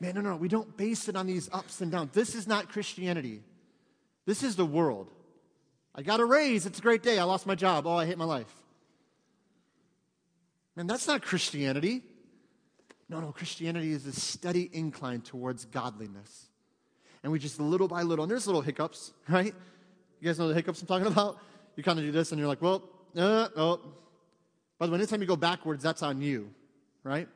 Man, 0.01 0.15
no, 0.15 0.21
no, 0.21 0.37
we 0.37 0.49
don't 0.49 0.77
base 0.77 1.09
it 1.09 1.17
on 1.17 1.27
these 1.27 1.49
ups 1.53 1.81
and 1.81 1.91
downs. 1.91 2.11
This 2.13 2.35
is 2.35 2.47
not 2.47 2.69
Christianity. 2.69 3.43
This 4.27 4.43
is 4.43 4.55
the 4.57 4.65
world. 4.65 5.11
I 5.95 6.03
got 6.03 6.21
a 6.21 6.25
raise. 6.25 6.67
It's 6.67 6.79
a 6.79 6.83
great 6.83 7.03
day. 7.03 7.19
I 7.19 7.25
lost 7.25 7.47
my 7.47 7.57
job. 7.57 7.87
Oh, 7.87 7.97
I 7.97 8.07
hate 8.07 8.17
my 8.17 8.25
life. 8.25 8.53
Man, 10.77 10.87
that's 10.87 11.09
not 11.09 11.23
Christianity. 11.23 12.03
No, 13.09 13.21
no, 13.21 13.33
Christianity 13.33 13.91
is 13.91 14.07
a 14.07 14.13
steady 14.13 14.71
incline 14.73 15.23
towards 15.23 15.65
godliness. 15.65 16.47
And 17.23 17.33
we 17.33 17.41
just 17.41 17.59
little 17.59 17.89
by 17.89 18.03
little, 18.03 18.23
and 18.23 18.31
there's 18.31 18.47
little 18.47 18.63
hiccups, 18.63 19.13
right? 19.29 19.55
You 20.21 20.27
guys 20.27 20.39
know 20.39 20.47
the 20.47 20.55
hiccups 20.55 20.81
I'm 20.81 20.87
talking 20.87 21.09
about? 21.09 21.39
You 21.75 21.83
kind 21.83 21.99
of 21.99 22.05
do 22.05 22.13
this 22.13 22.31
and 22.31 22.39
you're 22.39 22.49
like, 22.49 22.63
well, 22.63 22.85
uh, 23.17 23.49
oh. 23.57 23.81
By 24.79 24.87
the 24.87 24.93
way, 24.93 24.99
anytime 24.99 25.21
you 25.21 25.27
go 25.27 25.37
backwards, 25.37 25.83
that's 25.83 26.03
on 26.03 26.23
you 26.23 26.55
right? 27.09 27.29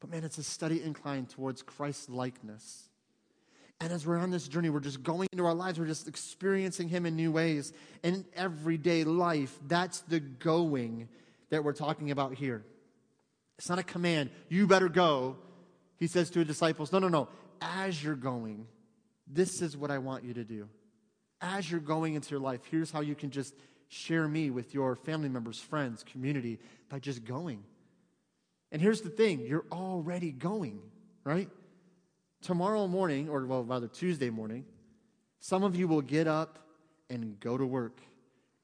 But 0.00 0.10
man, 0.10 0.24
it's 0.24 0.38
a 0.38 0.42
steady 0.42 0.82
incline 0.82 1.26
towards 1.26 1.62
Christ 1.62 2.10
likeness. 2.10 2.88
And 3.80 3.92
as 3.92 4.06
we're 4.06 4.18
on 4.18 4.30
this 4.30 4.46
journey, 4.46 4.70
we're 4.70 4.80
just 4.80 5.02
going 5.02 5.28
into 5.32 5.44
our 5.44 5.54
lives, 5.54 5.78
we're 5.78 5.86
just 5.86 6.06
experiencing 6.06 6.88
Him 6.88 7.06
in 7.06 7.16
new 7.16 7.32
ways. 7.32 7.72
In 8.02 8.24
everyday 8.34 9.04
life, 9.04 9.58
that's 9.66 10.00
the 10.02 10.20
going 10.20 11.08
that 11.50 11.64
we're 11.64 11.72
talking 11.72 12.10
about 12.10 12.34
here. 12.34 12.64
It's 13.58 13.68
not 13.68 13.78
a 13.78 13.82
command, 13.82 14.30
you 14.48 14.66
better 14.66 14.88
go. 14.88 15.36
He 15.98 16.06
says 16.06 16.30
to 16.30 16.40
his 16.40 16.48
disciples, 16.48 16.92
No, 16.92 16.98
no, 16.98 17.08
no. 17.08 17.28
As 17.60 18.02
you're 18.02 18.16
going, 18.16 18.66
this 19.26 19.62
is 19.62 19.76
what 19.76 19.90
I 19.90 19.98
want 19.98 20.24
you 20.24 20.34
to 20.34 20.44
do. 20.44 20.68
As 21.40 21.70
you're 21.70 21.80
going 21.80 22.14
into 22.14 22.30
your 22.30 22.40
life, 22.40 22.60
here's 22.70 22.90
how 22.90 23.00
you 23.00 23.14
can 23.14 23.30
just 23.30 23.54
share 23.88 24.26
me 24.26 24.50
with 24.50 24.74
your 24.74 24.96
family 24.96 25.28
members, 25.28 25.58
friends, 25.58 26.02
community 26.02 26.58
by 26.88 26.98
just 26.98 27.24
going. 27.24 27.62
And 28.72 28.82
here's 28.82 29.02
the 29.02 29.10
thing 29.10 29.46
you're 29.46 29.66
already 29.70 30.32
going, 30.32 30.80
right? 31.22 31.48
tomorrow 32.42 32.86
morning, 32.86 33.28
or 33.28 33.46
well, 33.46 33.64
rather 33.64 33.88
Tuesday 33.88 34.28
morning, 34.28 34.66
some 35.38 35.62
of 35.62 35.74
you 35.74 35.88
will 35.88 36.02
get 36.02 36.26
up 36.26 36.58
and 37.08 37.38
go 37.40 37.56
to 37.56 37.64
work, 37.64 38.00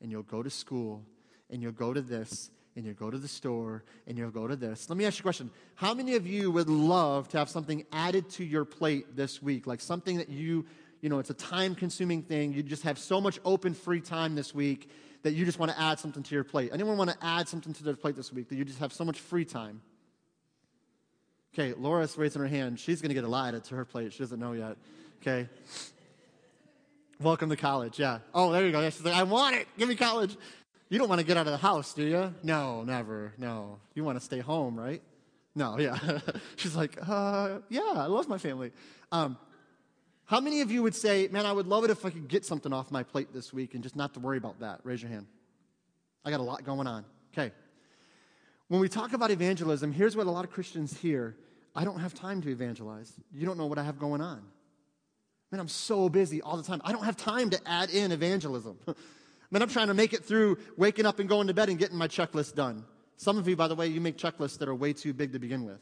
and 0.03 0.11
you'll 0.11 0.23
go 0.23 0.43
to 0.43 0.51
school, 0.51 1.05
and 1.49 1.63
you'll 1.63 1.73
go 1.73 1.95
to 1.95 2.03
this, 2.03 2.51
and 2.77 2.85
you'll 2.85 2.95
go 2.95 3.11
to 3.11 3.19
the 3.19 3.29
store, 3.29 3.85
and 4.07 4.19
you'll 4.19 4.31
go 4.31 4.47
to 4.47 4.57
this. 4.57 4.89
Let 4.91 4.99
me 4.99 5.07
ask 5.07 5.19
you 5.19 5.23
a 5.23 5.25
question. 5.25 5.51
How 5.77 5.95
many 5.95 6.17
of 6.17 6.27
you 6.27 6.51
would 6.51 6.69
love 6.69 7.29
to 7.29 7.39
have 7.39 7.49
something 7.49 7.85
added 7.93 8.29
to 8.31 8.45
your 8.45 8.65
plate 8.65 9.17
this 9.17 9.41
week? 9.41 9.67
Like 9.67 9.81
something 9.81 10.19
that 10.19 10.29
you, 10.29 10.67
you 11.01 11.09
know, 11.09 11.19
it's 11.19 11.31
a 11.31 11.35
time 11.35 11.75
consuming 11.75 12.23
thing. 12.23 12.53
You 12.53 12.63
just 12.63 12.83
have 12.83 12.99
so 12.99 13.21
much 13.21 13.39
open 13.45 13.75
free 13.75 14.01
time 14.01 14.35
this 14.35 14.55
week 14.55 14.91
that 15.23 15.33
you 15.33 15.45
just 15.45 15.59
want 15.59 15.73
to 15.73 15.81
add 15.81 15.99
something 15.99 16.23
to 16.23 16.35
your 16.35 16.45
plate. 16.45 16.71
Anyone 16.73 16.97
want 16.97 17.11
to 17.11 17.17
add 17.21 17.49
something 17.49 17.73
to 17.75 17.85
their 17.85 17.97
plate 17.97 18.17
this 18.17 18.33
week 18.33 18.49
that 18.49 18.57
you 18.57 18.65
just 18.65 18.79
have 18.79 18.93
so 18.93 19.05
much 19.05 19.19
free 19.19 19.45
time? 19.45 19.83
Okay, 21.59 21.75
Laura's 21.77 22.17
raising 22.17 22.41
her 22.41 22.47
hand. 22.47 22.79
She's 22.79 23.03
going 23.03 23.09
to 23.09 23.15
get 23.15 23.25
a 23.25 23.29
lot 23.29 23.65
to 23.65 23.75
her 23.75 23.85
plate. 23.85 24.13
She 24.13 24.21
doesn't 24.21 24.39
know 24.39 24.53
yet. 24.53 24.77
Okay. 25.21 25.49
Welcome 27.21 27.51
to 27.51 27.57
college. 27.57 27.99
Yeah. 27.99 28.21
Oh, 28.33 28.53
there 28.53 28.65
you 28.65 28.71
go. 28.71 28.89
She's 28.91 29.05
like, 29.05 29.15
I 29.15 29.25
want 29.25 29.57
it. 29.57 29.67
Give 29.77 29.89
me 29.89 29.97
college. 29.97 30.37
You 30.89 31.01
don't 31.01 31.09
want 31.09 31.21
to 31.21 31.27
get 31.27 31.37
out 31.37 31.49
of 31.49 31.51
the 31.51 31.59
house, 31.59 31.95
do 31.95 32.05
you? 32.05 32.33
No, 32.45 32.85
never. 32.85 33.33
No. 33.39 33.81
You 33.95 34.05
want 34.05 34.21
to 34.21 34.25
stay 34.25 34.39
home, 34.39 34.79
right? 34.79 35.03
No, 35.57 35.81
yeah. 35.81 35.99
She's 36.57 36.77
like, 36.77 36.97
uh, 37.09 37.59
yeah, 37.71 37.93
I 37.93 38.07
love 38.07 38.29
my 38.29 38.39
family. 38.39 38.71
Um, 39.11 39.37
how 40.27 40.39
many 40.39 40.61
of 40.61 40.71
you 40.71 40.85
would 40.85 40.95
say, 40.95 41.27
man, 41.27 41.45
I 41.45 41.51
would 41.51 41.67
love 41.67 41.83
it 41.83 41.91
if 41.91 42.05
I 42.05 42.11
could 42.11 42.29
get 42.29 42.45
something 42.45 42.73
off 42.73 42.93
my 42.93 43.03
plate 43.03 43.35
this 43.35 43.53
week 43.53 43.75
and 43.75 43.83
just 43.83 43.97
not 43.97 44.15
to 44.15 44.21
worry 44.21 44.39
about 44.39 44.61
that? 44.61 44.79
Raise 44.85 45.03
your 45.03 45.11
hand. 45.11 45.27
I 46.25 46.31
got 46.31 46.39
a 46.39 46.45
lot 46.45 46.63
going 46.63 46.87
on. 46.87 47.05
Okay. 47.37 47.53
When 48.69 48.81
we 48.81 48.89
talk 48.89 49.13
about 49.13 49.33
evangelism, 49.33 49.91
here's 49.93 50.15
what 50.15 50.29
a 50.29 50.31
lot 50.31 50.45
of 50.45 50.53
Christians 50.53 50.97
hear 50.97 51.35
I 51.79 51.85
don't 51.85 52.01
have 52.01 52.13
time 52.13 52.43
to 52.43 52.51
evangelize. 52.51 53.13
You 53.33 53.47
don't 53.47 53.57
know 53.57 53.67
what 53.67 53.79
I 53.79 53.85
have 53.85 54.01
going 54.01 54.21
on. 54.21 54.43
Man, 55.53 55.61
I'm 55.61 55.69
so 55.69 56.09
busy 56.09 56.43
all 56.43 56.57
the 56.57 56.65
time. 56.65 56.83
I 56.85 56.91
don't 56.91 57.05
have 57.05 57.17
time 57.17 57.51
to 57.51 57.61
add 57.65 57.91
in 57.91 58.11
evangelism. 58.11 58.81
Man, 59.53 59.63
I'm 59.63 59.69
trying 59.69 59.87
to 59.87 59.95
make 59.95 60.13
it 60.13 60.25
through 60.25 60.59
waking 60.77 61.07
up 61.07 61.21
and 61.21 61.29
going 61.29 61.47
to 61.47 61.55
bed 61.55 61.69
and 61.69 61.79
getting 61.79 61.97
my 61.97 62.09
checklist 62.09 62.57
done. 62.57 62.85
Some 63.17 63.39
of 63.39 63.47
you, 63.47 63.55
by 63.55 63.69
the 63.69 63.77
way, 63.77 63.87
you 63.87 64.01
make 64.01 64.19
checklists 64.19 64.59
that 64.59 64.69
are 64.69 64.75
way 64.75 64.93
too 64.93 65.13
big 65.13 65.35
to 65.35 65.39
begin 65.39 65.65
with. 65.65 65.79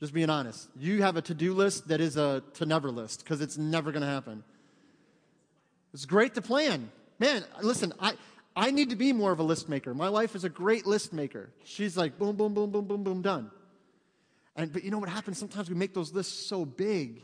Just 0.00 0.14
being 0.14 0.30
honest. 0.30 0.66
You 0.78 1.02
have 1.02 1.18
a 1.18 1.22
to 1.22 1.34
do 1.34 1.52
list 1.52 1.88
that 1.88 2.00
is 2.00 2.16
a 2.16 2.42
to 2.54 2.64
never 2.64 2.90
list 2.90 3.22
because 3.22 3.42
it's 3.42 3.58
never 3.58 3.92
going 3.92 4.02
to 4.02 4.08
happen. 4.08 4.44
It's 5.92 6.06
great 6.06 6.36
to 6.36 6.42
plan. 6.42 6.90
Man, 7.18 7.44
listen, 7.60 7.92
I, 8.00 8.14
I 8.56 8.70
need 8.70 8.88
to 8.90 8.96
be 8.96 9.12
more 9.12 9.30
of 9.30 9.40
a 9.40 9.44
list 9.44 9.68
maker. 9.68 9.92
My 9.92 10.08
wife 10.08 10.34
is 10.34 10.44
a 10.44 10.48
great 10.48 10.86
list 10.86 11.12
maker. 11.12 11.50
She's 11.64 11.98
like, 11.98 12.18
boom, 12.18 12.34
boom, 12.34 12.54
boom, 12.54 12.70
boom, 12.70 12.86
boom, 12.86 13.04
boom, 13.04 13.20
done. 13.20 13.50
And, 14.56 14.72
but 14.72 14.84
you 14.84 14.90
know 14.90 14.98
what 14.98 15.08
happens? 15.08 15.38
Sometimes 15.38 15.68
we 15.68 15.76
make 15.76 15.94
those 15.94 16.12
lists 16.12 16.46
so 16.46 16.64
big 16.64 17.22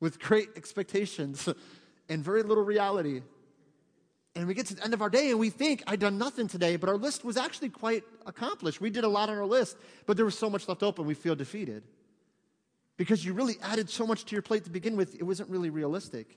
with 0.00 0.18
great 0.18 0.50
expectations 0.56 1.48
and 2.08 2.22
very 2.22 2.42
little 2.42 2.64
reality. 2.64 3.22
And 4.36 4.46
we 4.48 4.54
get 4.54 4.66
to 4.66 4.74
the 4.74 4.84
end 4.84 4.94
of 4.94 5.00
our 5.00 5.08
day 5.08 5.30
and 5.30 5.38
we 5.38 5.48
think, 5.48 5.82
I've 5.86 6.00
done 6.00 6.18
nothing 6.18 6.48
today, 6.48 6.76
but 6.76 6.88
our 6.88 6.96
list 6.96 7.24
was 7.24 7.36
actually 7.36 7.68
quite 7.68 8.02
accomplished. 8.26 8.80
We 8.80 8.90
did 8.90 9.04
a 9.04 9.08
lot 9.08 9.30
on 9.30 9.38
our 9.38 9.46
list, 9.46 9.76
but 10.06 10.16
there 10.16 10.24
was 10.24 10.36
so 10.36 10.50
much 10.50 10.68
left 10.68 10.82
open, 10.82 11.06
we 11.06 11.14
feel 11.14 11.36
defeated. 11.36 11.84
Because 12.96 13.24
you 13.24 13.32
really 13.32 13.56
added 13.62 13.88
so 13.88 14.06
much 14.06 14.24
to 14.26 14.34
your 14.34 14.42
plate 14.42 14.64
to 14.64 14.70
begin 14.70 14.96
with, 14.96 15.14
it 15.14 15.22
wasn't 15.22 15.50
really 15.50 15.70
realistic. 15.70 16.36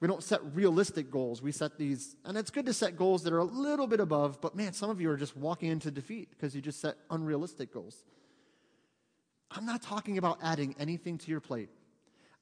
We 0.00 0.08
don't 0.08 0.22
set 0.22 0.40
realistic 0.54 1.10
goals. 1.10 1.42
We 1.42 1.52
set 1.52 1.76
these, 1.76 2.16
and 2.24 2.36
it's 2.38 2.50
good 2.50 2.64
to 2.66 2.72
set 2.72 2.96
goals 2.96 3.22
that 3.24 3.34
are 3.34 3.38
a 3.38 3.44
little 3.44 3.86
bit 3.86 4.00
above, 4.00 4.40
but 4.40 4.56
man, 4.56 4.72
some 4.72 4.88
of 4.88 5.00
you 5.00 5.10
are 5.10 5.16
just 5.16 5.36
walking 5.36 5.70
into 5.70 5.90
defeat 5.90 6.30
because 6.30 6.54
you 6.54 6.62
just 6.62 6.80
set 6.80 6.96
unrealistic 7.10 7.72
goals. 7.72 8.04
I'm 9.50 9.66
not 9.66 9.82
talking 9.82 10.16
about 10.16 10.38
adding 10.42 10.74
anything 10.78 11.18
to 11.18 11.30
your 11.30 11.40
plate. 11.40 11.68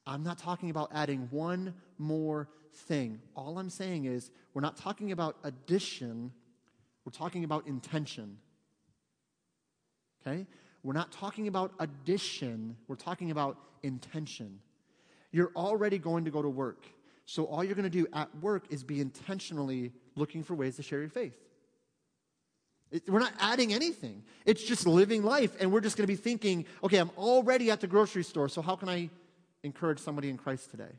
I'm 0.07 0.23
not 0.23 0.37
talking 0.37 0.69
about 0.69 0.91
adding 0.93 1.27
one 1.31 1.73
more 1.97 2.47
thing. 2.73 3.19
All 3.35 3.59
I'm 3.59 3.69
saying 3.69 4.05
is, 4.05 4.31
we're 4.53 4.61
not 4.61 4.77
talking 4.77 5.11
about 5.11 5.35
addition, 5.43 6.31
we're 7.03 7.11
talking 7.11 7.43
about 7.43 7.67
intention. 7.67 8.37
Okay? 10.21 10.47
We're 10.81 10.93
not 10.93 11.11
talking 11.11 11.49
about 11.49 11.73
addition, 11.79 12.77
we're 12.87 12.95
talking 12.95 13.31
about 13.31 13.57
intention. 13.83 14.59
You're 15.31 15.51
already 15.57 15.97
going 15.97 16.23
to 16.25 16.31
go 16.31 16.41
to 16.41 16.49
work. 16.49 16.85
So 17.29 17.43
all 17.43 17.63
you're 17.63 17.75
going 17.75 17.83
to 17.83 17.91
do 17.91 18.07
at 18.11 18.35
work 18.41 18.63
is 18.71 18.83
be 18.83 18.99
intentionally 18.99 19.91
looking 20.15 20.41
for 20.41 20.55
ways 20.55 20.77
to 20.77 20.81
share 20.81 20.99
your 20.99 21.09
faith. 21.09 21.37
It, 22.89 23.03
we're 23.07 23.19
not 23.19 23.33
adding 23.39 23.71
anything. 23.71 24.23
It's 24.47 24.63
just 24.63 24.87
living 24.87 25.21
life. 25.21 25.55
And 25.59 25.71
we're 25.71 25.81
just 25.81 25.95
going 25.95 26.07
to 26.07 26.11
be 26.11 26.15
thinking, 26.15 26.65
okay, 26.83 26.97
I'm 26.97 27.11
already 27.19 27.69
at 27.69 27.81
the 27.81 27.87
grocery 27.87 28.23
store, 28.23 28.49
so 28.49 28.63
how 28.63 28.75
can 28.75 28.89
I 28.89 29.11
encourage 29.61 29.99
somebody 29.99 30.31
in 30.31 30.37
Christ 30.37 30.71
today 30.71 30.89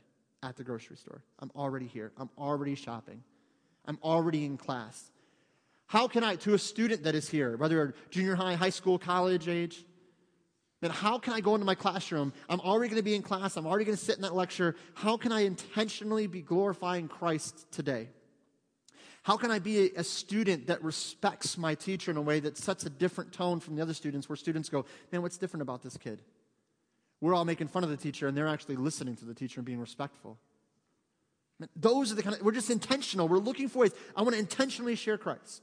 at 0.41 0.55
the 0.55 0.63
grocery 0.63 0.95
store? 0.95 1.21
I'm 1.39 1.51
already 1.53 1.87
here. 1.87 2.13
I'm 2.15 2.29
already 2.37 2.75
shopping. 2.75 3.23
I'm 3.85 3.99
already 4.01 4.45
in 4.45 4.55
class. 4.55 5.11
How 5.87 6.07
can 6.07 6.23
I, 6.23 6.37
to 6.37 6.53
a 6.53 6.59
student 6.59 7.03
that 7.03 7.13
is 7.13 7.27
here, 7.27 7.57
whether 7.57 7.93
junior 8.09 8.35
high, 8.35 8.55
high 8.55 8.69
school, 8.69 8.97
college 8.97 9.49
age, 9.49 9.83
then 10.81 10.89
how 10.91 11.19
can 11.19 11.33
I 11.33 11.41
go 11.41 11.53
into 11.53 11.65
my 11.65 11.75
classroom? 11.75 12.33
I'm 12.49 12.59
already 12.59 12.89
going 12.89 12.99
to 12.99 13.03
be 13.03 13.15
in 13.15 13.21
class. 13.21 13.55
I'm 13.55 13.67
already 13.67 13.85
going 13.85 13.97
to 13.97 14.03
sit 14.03 14.15
in 14.15 14.23
that 14.23 14.35
lecture. 14.35 14.75
How 14.95 15.15
can 15.15 15.31
I 15.31 15.41
intentionally 15.41 16.25
be 16.25 16.41
glorifying 16.41 17.07
Christ 17.07 17.71
today? 17.71 18.09
How 19.23 19.37
can 19.37 19.51
I 19.51 19.59
be 19.59 19.91
a, 19.95 20.03
student 20.03 20.67
that 20.67 20.83
respects 20.83 21.55
my 21.55 21.75
teacher 21.75 22.09
in 22.09 22.17
a 22.17 22.21
way 22.21 22.39
that 22.39 22.57
sets 22.57 22.87
a 22.87 22.89
different 22.89 23.31
tone 23.31 23.59
from 23.59 23.75
the 23.75 23.83
other 23.83 23.93
students 23.93 24.27
where 24.27 24.35
students 24.35 24.67
go, 24.67 24.85
man, 25.11 25.21
what's 25.21 25.37
different 25.37 25.61
about 25.61 25.83
this 25.83 25.95
kid? 25.95 26.19
We're 27.21 27.35
all 27.35 27.45
making 27.45 27.67
fun 27.67 27.83
of 27.83 27.91
the 27.91 27.97
teacher 27.97 28.27
and 28.27 28.35
they're 28.35 28.47
actually 28.47 28.77
listening 28.77 29.15
to 29.17 29.25
the 29.25 29.35
teacher 29.35 29.59
and 29.59 29.65
being 29.65 29.79
respectful. 29.79 30.39
Those 31.75 32.11
are 32.11 32.15
the 32.15 32.23
kind 32.23 32.35
of, 32.35 32.41
we're 32.41 32.53
just 32.53 32.71
intentional. 32.71 33.27
We're 33.27 33.37
looking 33.37 33.69
for 33.69 33.79
ways. 33.79 33.91
I 34.15 34.23
want 34.23 34.33
to 34.33 34.39
intentionally 34.39 34.95
share 34.95 35.19
Christ. 35.19 35.61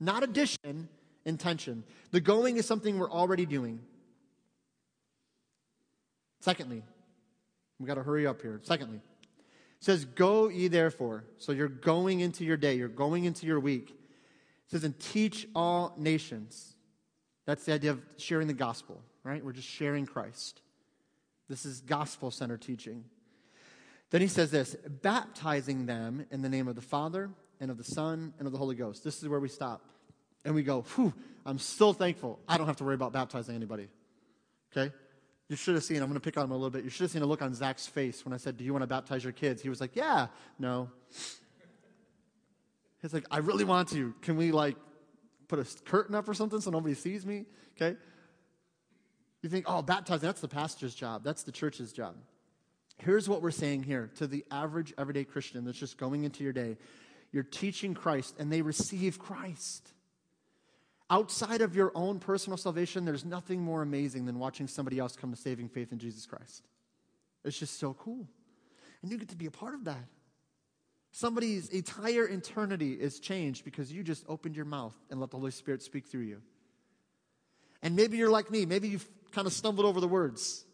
Not 0.00 0.22
addition, 0.22 0.88
intention. 1.26 1.84
The 2.12 2.20
going 2.22 2.56
is 2.56 2.64
something 2.64 2.98
we're 2.98 3.10
already 3.10 3.44
doing. 3.44 3.80
Secondly, 6.40 6.82
we 7.78 7.86
got 7.86 7.94
to 7.94 8.02
hurry 8.02 8.26
up 8.26 8.42
here. 8.42 8.60
Secondly, 8.62 8.98
it 8.98 9.84
says, 9.84 10.04
Go 10.04 10.48
ye 10.48 10.68
therefore. 10.68 11.24
So 11.38 11.52
you're 11.52 11.68
going 11.68 12.20
into 12.20 12.44
your 12.44 12.56
day, 12.56 12.74
you're 12.74 12.88
going 12.88 13.24
into 13.24 13.46
your 13.46 13.60
week. 13.60 13.90
It 13.90 14.70
says, 14.70 14.84
And 14.84 14.98
teach 14.98 15.46
all 15.54 15.94
nations. 15.96 16.74
That's 17.46 17.64
the 17.64 17.72
idea 17.72 17.92
of 17.92 18.02
sharing 18.16 18.48
the 18.48 18.54
gospel, 18.54 19.00
right? 19.22 19.44
We're 19.44 19.52
just 19.52 19.68
sharing 19.68 20.04
Christ. 20.04 20.60
This 21.48 21.64
is 21.64 21.80
gospel 21.80 22.30
centered 22.30 22.62
teaching. 22.62 23.04
Then 24.10 24.20
he 24.20 24.26
says 24.26 24.50
this 24.50 24.76
baptizing 25.02 25.86
them 25.86 26.26
in 26.30 26.42
the 26.42 26.48
name 26.48 26.68
of 26.68 26.74
the 26.74 26.82
Father 26.82 27.30
and 27.60 27.70
of 27.70 27.78
the 27.78 27.84
Son 27.84 28.34
and 28.38 28.46
of 28.46 28.52
the 28.52 28.58
Holy 28.58 28.74
Ghost. 28.74 29.04
This 29.04 29.22
is 29.22 29.28
where 29.28 29.40
we 29.40 29.48
stop. 29.48 29.82
And 30.44 30.54
we 30.54 30.62
go, 30.62 30.82
whew, 30.94 31.12
I'm 31.44 31.58
so 31.58 31.92
thankful. 31.92 32.38
I 32.48 32.56
don't 32.56 32.66
have 32.66 32.76
to 32.76 32.84
worry 32.84 32.94
about 32.94 33.12
baptizing 33.12 33.54
anybody. 33.54 33.88
Okay? 34.76 34.94
You 35.48 35.56
should 35.56 35.74
have 35.74 35.84
seen, 35.84 35.98
I'm 35.98 36.08
going 36.08 36.14
to 36.14 36.20
pick 36.20 36.36
on 36.36 36.44
him 36.44 36.50
a 36.50 36.54
little 36.54 36.70
bit. 36.70 36.82
You 36.82 36.90
should 36.90 37.04
have 37.04 37.10
seen 37.12 37.22
a 37.22 37.26
look 37.26 37.40
on 37.40 37.54
Zach's 37.54 37.86
face 37.86 38.24
when 38.24 38.32
I 38.32 38.36
said, 38.36 38.56
Do 38.56 38.64
you 38.64 38.72
want 38.72 38.82
to 38.82 38.88
baptize 38.88 39.22
your 39.22 39.32
kids? 39.32 39.62
He 39.62 39.68
was 39.68 39.80
like, 39.80 39.94
Yeah, 39.94 40.26
no. 40.58 40.90
He's 43.02 43.14
like, 43.14 43.26
I 43.30 43.38
really 43.38 43.64
want 43.64 43.88
to. 43.90 44.14
Can 44.22 44.36
we, 44.36 44.50
like, 44.50 44.76
put 45.46 45.58
a 45.58 45.82
curtain 45.84 46.14
up 46.14 46.28
or 46.28 46.34
something 46.34 46.60
so 46.60 46.70
nobody 46.70 46.94
sees 46.94 47.24
me? 47.24 47.44
Okay? 47.76 47.96
You 49.42 49.48
think, 49.48 49.66
oh, 49.68 49.82
baptizing, 49.82 50.26
that's 50.26 50.40
the 50.40 50.48
pastor's 50.48 50.94
job, 50.94 51.22
that's 51.22 51.44
the 51.44 51.52
church's 51.52 51.92
job. 51.92 52.16
Here's 52.98 53.28
what 53.28 53.42
we're 53.42 53.50
saying 53.50 53.84
here 53.84 54.10
to 54.16 54.26
the 54.26 54.44
average 54.50 54.92
everyday 54.98 55.24
Christian 55.24 55.64
that's 55.64 55.78
just 55.78 55.98
going 55.98 56.24
into 56.24 56.42
your 56.42 56.52
day. 56.52 56.78
You're 57.30 57.42
teaching 57.42 57.94
Christ, 57.94 58.34
and 58.38 58.52
they 58.52 58.62
receive 58.62 59.18
Christ. 59.18 59.92
Outside 61.08 61.60
of 61.60 61.76
your 61.76 61.92
own 61.94 62.18
personal 62.18 62.56
salvation, 62.56 63.04
there's 63.04 63.24
nothing 63.24 63.62
more 63.62 63.82
amazing 63.82 64.26
than 64.26 64.38
watching 64.38 64.66
somebody 64.66 64.98
else 64.98 65.14
come 65.14 65.30
to 65.30 65.36
saving 65.36 65.68
faith 65.68 65.92
in 65.92 65.98
Jesus 65.98 66.26
Christ. 66.26 66.66
It's 67.44 67.58
just 67.58 67.78
so 67.78 67.94
cool. 67.94 68.26
And 69.02 69.10
you 69.10 69.18
get 69.18 69.28
to 69.28 69.36
be 69.36 69.46
a 69.46 69.50
part 69.50 69.74
of 69.74 69.84
that. 69.84 70.04
Somebody's 71.12 71.68
entire 71.68 72.28
eternity 72.28 72.92
is 72.92 73.20
changed 73.20 73.64
because 73.64 73.92
you 73.92 74.02
just 74.02 74.24
opened 74.28 74.56
your 74.56 74.64
mouth 74.64 74.94
and 75.10 75.20
let 75.20 75.30
the 75.30 75.38
Holy 75.38 75.52
Spirit 75.52 75.82
speak 75.82 76.06
through 76.06 76.22
you. 76.22 76.42
And 77.82 77.94
maybe 77.94 78.16
you're 78.16 78.30
like 78.30 78.50
me. 78.50 78.66
Maybe 78.66 78.88
you've 78.88 79.08
kind 79.30 79.46
of 79.46 79.52
stumbled 79.52 79.86
over 79.86 80.00
the 80.00 80.08
words. 80.08 80.64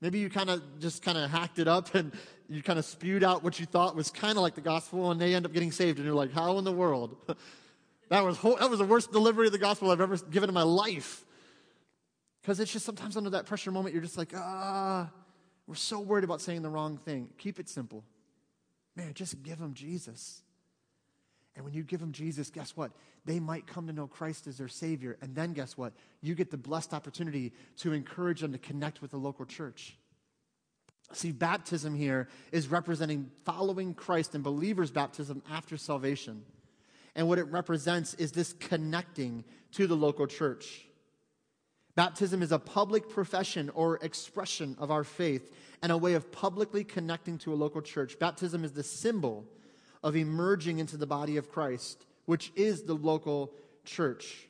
Maybe 0.00 0.18
you 0.18 0.28
kind 0.28 0.50
of 0.50 0.62
just 0.80 1.02
kind 1.02 1.16
of 1.16 1.30
hacked 1.30 1.58
it 1.58 1.68
up 1.68 1.94
and 1.94 2.12
you 2.48 2.62
kind 2.62 2.78
of 2.78 2.84
spewed 2.84 3.22
out 3.24 3.42
what 3.42 3.58
you 3.60 3.66
thought 3.66 3.94
was 3.94 4.10
kind 4.10 4.36
of 4.36 4.42
like 4.42 4.54
the 4.54 4.60
gospel 4.60 5.10
and 5.12 5.20
they 5.20 5.34
end 5.34 5.46
up 5.46 5.52
getting 5.52 5.72
saved. 5.72 5.98
And 5.98 6.04
you're 6.04 6.14
like, 6.14 6.32
how 6.32 6.58
in 6.58 6.64
the 6.64 6.72
world? 6.72 7.16
That 8.08 8.24
was, 8.24 8.40
that 8.40 8.70
was 8.70 8.78
the 8.78 8.84
worst 8.84 9.12
delivery 9.12 9.46
of 9.46 9.52
the 9.52 9.58
gospel 9.58 9.90
I've 9.90 10.00
ever 10.00 10.16
given 10.16 10.50
in 10.50 10.54
my 10.54 10.62
life. 10.62 11.24
Because 12.42 12.60
it's 12.60 12.72
just 12.72 12.84
sometimes 12.84 13.16
under 13.16 13.30
that 13.30 13.46
pressure 13.46 13.70
moment, 13.70 13.94
you're 13.94 14.02
just 14.02 14.18
like, 14.18 14.32
ah, 14.36 15.10
we're 15.66 15.74
so 15.74 16.00
worried 16.00 16.24
about 16.24 16.40
saying 16.40 16.62
the 16.62 16.68
wrong 16.68 16.98
thing. 16.98 17.30
Keep 17.38 17.58
it 17.58 17.68
simple. 17.68 18.04
Man, 18.96 19.14
just 19.14 19.42
give 19.42 19.58
them 19.58 19.74
Jesus. 19.74 20.42
And 21.56 21.64
when 21.64 21.72
you 21.72 21.84
give 21.84 22.00
them 22.00 22.12
Jesus, 22.12 22.50
guess 22.50 22.76
what? 22.76 22.90
They 23.24 23.40
might 23.40 23.66
come 23.66 23.86
to 23.86 23.92
know 23.92 24.06
Christ 24.06 24.46
as 24.46 24.58
their 24.58 24.68
Savior. 24.68 25.16
And 25.22 25.34
then 25.34 25.52
guess 25.52 25.76
what? 25.78 25.92
You 26.20 26.34
get 26.34 26.50
the 26.50 26.56
blessed 26.56 26.92
opportunity 26.92 27.52
to 27.78 27.92
encourage 27.92 28.40
them 28.40 28.52
to 28.52 28.58
connect 28.58 29.00
with 29.00 29.12
the 29.12 29.16
local 29.16 29.46
church. 29.46 29.96
See, 31.12 31.32
baptism 31.32 31.94
here 31.94 32.28
is 32.50 32.68
representing 32.68 33.30
following 33.44 33.94
Christ 33.94 34.34
and 34.34 34.42
believers' 34.42 34.90
baptism 34.90 35.42
after 35.50 35.76
salvation. 35.76 36.44
And 37.16 37.28
what 37.28 37.38
it 37.38 37.44
represents 37.44 38.14
is 38.14 38.32
this 38.32 38.52
connecting 38.54 39.44
to 39.72 39.86
the 39.86 39.96
local 39.96 40.26
church. 40.26 40.86
Baptism 41.94 42.42
is 42.42 42.50
a 42.50 42.58
public 42.58 43.08
profession 43.08 43.70
or 43.70 43.98
expression 44.02 44.76
of 44.80 44.90
our 44.90 45.04
faith 45.04 45.54
and 45.80 45.92
a 45.92 45.96
way 45.96 46.14
of 46.14 46.32
publicly 46.32 46.82
connecting 46.82 47.38
to 47.38 47.52
a 47.52 47.54
local 47.54 47.82
church. 47.82 48.18
Baptism 48.18 48.64
is 48.64 48.72
the 48.72 48.82
symbol 48.82 49.44
of 50.02 50.16
emerging 50.16 50.80
into 50.80 50.96
the 50.96 51.06
body 51.06 51.36
of 51.36 51.50
Christ, 51.50 52.04
which 52.24 52.52
is 52.56 52.82
the 52.82 52.94
local 52.94 53.52
church. 53.84 54.48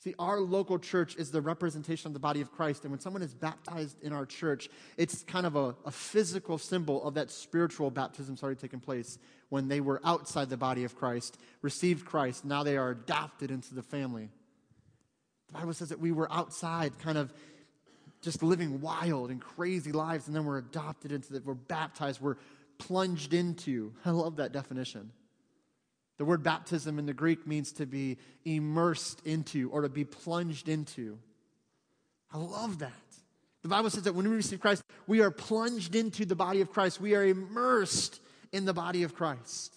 See, 0.00 0.14
our 0.18 0.38
local 0.38 0.78
church 0.78 1.16
is 1.16 1.32
the 1.32 1.40
representation 1.40 2.06
of 2.06 2.12
the 2.12 2.20
body 2.20 2.40
of 2.40 2.52
Christ. 2.52 2.84
And 2.84 2.92
when 2.92 3.00
someone 3.00 3.22
is 3.22 3.34
baptized 3.34 4.00
in 4.00 4.12
our 4.12 4.24
church, 4.24 4.68
it's 4.96 5.24
kind 5.24 5.44
of 5.44 5.56
a, 5.56 5.74
a 5.84 5.90
physical 5.90 6.56
symbol 6.56 7.02
of 7.02 7.14
that 7.14 7.32
spiritual 7.32 7.90
baptism 7.90 8.34
that's 8.34 8.42
already 8.44 8.60
taken 8.60 8.78
place 8.78 9.18
when 9.48 9.66
they 9.66 9.80
were 9.80 10.00
outside 10.04 10.50
the 10.50 10.56
body 10.56 10.84
of 10.84 10.94
Christ, 10.94 11.36
received 11.62 12.06
Christ. 12.06 12.44
Now 12.44 12.62
they 12.62 12.76
are 12.76 12.90
adopted 12.90 13.50
into 13.50 13.74
the 13.74 13.82
family. 13.82 14.28
The 15.48 15.54
Bible 15.54 15.72
says 15.72 15.88
that 15.88 15.98
we 15.98 16.12
were 16.12 16.30
outside, 16.30 16.98
kind 17.00 17.18
of 17.18 17.32
just 18.20 18.42
living 18.42 18.80
wild 18.80 19.30
and 19.30 19.40
crazy 19.40 19.90
lives, 19.90 20.28
and 20.28 20.36
then 20.36 20.44
we're 20.44 20.58
adopted 20.58 21.10
into 21.10 21.32
the, 21.32 21.42
we're 21.44 21.54
baptized, 21.54 22.20
we're 22.20 22.36
plunged 22.78 23.34
into. 23.34 23.92
I 24.04 24.10
love 24.10 24.36
that 24.36 24.52
definition. 24.52 25.10
The 26.18 26.24
word 26.24 26.42
baptism 26.42 26.98
in 26.98 27.06
the 27.06 27.14
Greek 27.14 27.46
means 27.46 27.72
to 27.72 27.86
be 27.86 28.18
immersed 28.44 29.24
into 29.24 29.70
or 29.70 29.82
to 29.82 29.88
be 29.88 30.04
plunged 30.04 30.68
into. 30.68 31.18
I 32.32 32.38
love 32.38 32.80
that. 32.80 32.92
The 33.62 33.68
Bible 33.68 33.90
says 33.90 34.02
that 34.04 34.14
when 34.14 34.28
we 34.28 34.36
receive 34.36 34.60
Christ, 34.60 34.82
we 35.06 35.20
are 35.20 35.30
plunged 35.30 35.94
into 35.94 36.24
the 36.24 36.36
body 36.36 36.60
of 36.60 36.72
Christ. 36.72 37.00
We 37.00 37.14
are 37.14 37.24
immersed 37.24 38.20
in 38.52 38.64
the 38.64 38.74
body 38.74 39.04
of 39.04 39.14
Christ. 39.14 39.74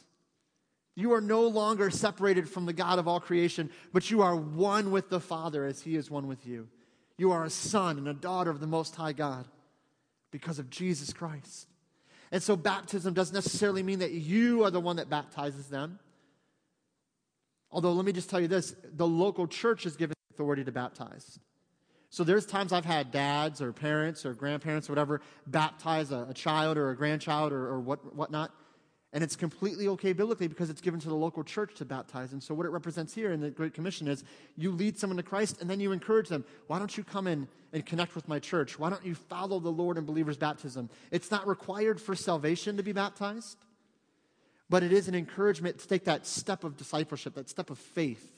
You 0.95 1.13
are 1.13 1.21
no 1.21 1.47
longer 1.47 1.89
separated 1.89 2.49
from 2.49 2.65
the 2.65 2.73
God 2.73 2.99
of 2.99 3.08
all 3.08 3.19
creation, 3.19 3.69
but 3.93 4.12
you 4.12 4.21
are 4.21 4.36
one 4.36 4.91
with 4.91 5.10
the 5.10 5.19
Father 5.19 5.65
as 5.65 5.82
He 5.82 5.95
is 5.95 6.12
one 6.12 6.27
with 6.27 6.45
you. 6.45 6.67
You 7.17 7.32
are 7.32 7.45
a 7.45 7.49
son 7.49 7.97
and 7.97 8.08
a 8.08 8.13
daughter 8.13 8.49
of 8.49 8.60
the 8.60 8.67
Most 8.67 8.95
High 8.95 9.13
God 9.13 9.47
because 10.32 10.60
of 10.60 10.69
Jesus 10.69 11.13
Christ. 11.13 11.67
And 12.32 12.41
so 12.41 12.56
baptism 12.56 13.13
doesn't 13.13 13.34
necessarily 13.34 13.84
mean 13.84 13.99
that 13.99 14.12
you 14.12 14.63
are 14.63 14.71
the 14.71 14.80
one 14.80 14.95
that 14.97 15.10
baptizes 15.10 15.67
them. 15.67 15.99
Although, 17.71 17.93
let 17.93 18.05
me 18.05 18.12
just 18.12 18.29
tell 18.29 18.39
you 18.39 18.47
this 18.47 18.75
the 18.84 19.07
local 19.07 19.47
church 19.47 19.86
is 19.86 19.95
given 19.95 20.15
authority 20.34 20.63
to 20.63 20.71
baptize. 20.71 21.39
So 22.10 22.25
there's 22.25 22.45
times 22.45 22.73
I've 22.73 22.84
had 22.84 23.12
dads 23.12 23.62
or 23.62 23.71
parents 23.71 24.25
or 24.25 24.34
grandparents 24.34 24.89
or 24.89 24.91
whatever 24.91 25.21
baptize 25.47 26.12
a, 26.12 26.27
a 26.29 26.34
child 26.34 26.77
or 26.77 26.89
a 26.89 26.95
grandchild 26.95 27.53
or, 27.53 27.67
or 27.67 27.79
what, 27.79 28.13
whatnot. 28.13 28.51
And 29.13 29.23
it's 29.23 29.36
completely 29.36 29.88
okay 29.89 30.12
biblically 30.13 30.47
because 30.47 30.69
it's 30.69 30.81
given 30.81 30.99
to 31.01 31.10
the 31.10 31.15
local 31.15 31.43
church 31.43 31.75
to 31.75 31.86
baptize. 31.86 32.34
And 32.34 32.41
so, 32.41 32.53
what 32.53 32.65
it 32.65 32.69
represents 32.69 33.13
here 33.13 33.31
in 33.31 33.39
the 33.39 33.49
Great 33.49 33.73
Commission 33.73 34.07
is 34.07 34.23
you 34.57 34.71
lead 34.71 34.97
someone 34.97 35.17
to 35.17 35.23
Christ 35.23 35.62
and 35.62 35.69
then 35.69 35.79
you 35.79 35.91
encourage 35.91 36.29
them. 36.29 36.45
Why 36.67 36.79
don't 36.79 36.95
you 36.97 37.03
come 37.03 37.27
in 37.27 37.47
and 37.73 37.86
connect 37.86 38.15
with 38.15 38.27
my 38.27 38.39
church? 38.39 38.79
Why 38.79 38.89
don't 38.89 39.05
you 39.05 39.15
follow 39.15 39.60
the 39.60 39.69
Lord 39.69 39.97
in 39.97 40.05
believers' 40.05 40.38
baptism? 40.38 40.89
It's 41.12 41.31
not 41.31 41.47
required 41.47 42.01
for 42.01 42.15
salvation 42.15 42.77
to 42.77 42.84
be 42.84 42.93
baptized, 42.93 43.57
but 44.71 44.84
it 44.84 44.93
is 44.93 45.10
an 45.10 45.15
encouragement 45.15 45.77
to 45.79 45.88
take 45.88 46.05
that 46.05 46.25
step 46.25 46.63
of 46.63 46.77
discipleship, 46.77 47.36
that 47.36 47.49
step 47.49 47.69
of 47.69 47.77
faith, 47.77 48.31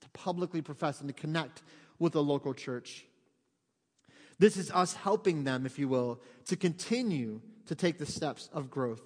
to 0.00 0.08
publicly 0.08 0.60
profess 0.60 1.00
and 1.00 1.08
to 1.08 1.12
connect 1.14 1.62
with 2.00 2.16
a 2.16 2.20
local 2.20 2.52
church. 2.52 3.06
This 4.40 4.56
is 4.56 4.72
us 4.72 4.94
helping 4.94 5.44
them, 5.44 5.66
if 5.66 5.78
you 5.78 5.86
will, 5.86 6.20
to 6.46 6.56
continue 6.56 7.40
to 7.66 7.76
take 7.76 7.96
the 7.96 8.06
steps 8.06 8.48
of 8.52 8.72
growth. 8.72 9.02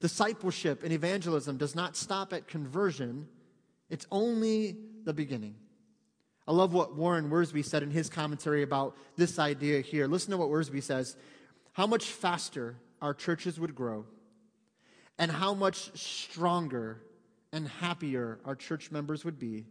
Discipleship 0.00 0.82
and 0.82 0.92
evangelism 0.92 1.56
does 1.58 1.76
not 1.76 1.96
stop 1.96 2.32
at 2.32 2.48
conversion, 2.48 3.28
it's 3.88 4.06
only 4.10 4.76
the 5.04 5.14
beginning. 5.14 5.54
I 6.48 6.52
love 6.52 6.72
what 6.72 6.96
Warren 6.96 7.30
Wiersbe 7.30 7.64
said 7.64 7.84
in 7.84 7.92
his 7.92 8.10
commentary 8.10 8.64
about 8.64 8.96
this 9.14 9.38
idea 9.38 9.80
here. 9.80 10.08
Listen 10.08 10.32
to 10.32 10.38
what 10.38 10.48
Wiersbe 10.48 10.82
says 10.82 11.16
how 11.72 11.86
much 11.86 12.06
faster 12.06 12.74
our 13.00 13.14
churches 13.14 13.60
would 13.60 13.76
grow, 13.76 14.06
and 15.18 15.30
how 15.30 15.54
much 15.54 15.96
stronger 15.98 17.00
and 17.52 17.66
happier 17.66 18.38
our 18.44 18.54
church 18.54 18.90
members 18.90 19.24
would 19.24 19.38
be 19.38 19.66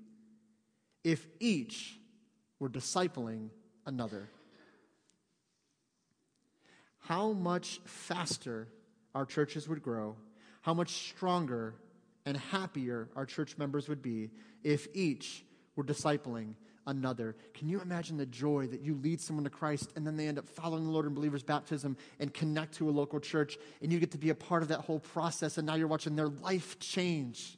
if 1.03 1.25
each 1.39 1.97
were 2.59 2.69
discipling 2.69 3.49
another. 3.85 4.29
How 6.99 7.31
much 7.31 7.79
faster 7.85 8.67
our 9.15 9.25
churches 9.25 9.69
would 9.69 9.81
grow, 9.81 10.15
how 10.61 10.73
much 10.73 11.09
stronger 11.09 11.75
and 12.25 12.35
happier 12.35 13.07
our 13.15 13.25
church 13.25 13.57
members 13.57 13.87
would 13.87 14.01
be 14.01 14.31
if 14.63 14.87
each 14.93 15.45
were 15.77 15.83
discipling 15.83 16.55
another. 16.87 17.35
Can 17.53 17.69
you 17.69 17.79
imagine 17.81 18.17
the 18.17 18.25
joy 18.25 18.65
that 18.67 18.81
you 18.81 18.95
lead 18.95 19.21
someone 19.21 19.43
to 19.43 19.49
Christ 19.49 19.91
and 19.95 20.07
then 20.07 20.17
they 20.17 20.27
end 20.27 20.39
up 20.39 20.49
following 20.49 20.85
the 20.85 20.91
Lord 20.91 21.05
in 21.05 21.13
believers' 21.13 21.43
baptism 21.43 21.95
and 22.19 22.33
connect 22.33 22.75
to 22.75 22.89
a 22.89 22.91
local 22.91 23.19
church 23.19 23.57
and 23.81 23.91
you 23.91 23.99
get 23.99 24.11
to 24.11 24.17
be 24.17 24.31
a 24.31 24.35
part 24.35 24.63
of 24.63 24.69
that 24.69 24.79
whole 24.79 24.99
process 24.99 25.57
and 25.57 25.67
now 25.67 25.75
you're 25.75 25.87
watching 25.87 26.15
their 26.15 26.29
life 26.29 26.79
change? 26.79 27.57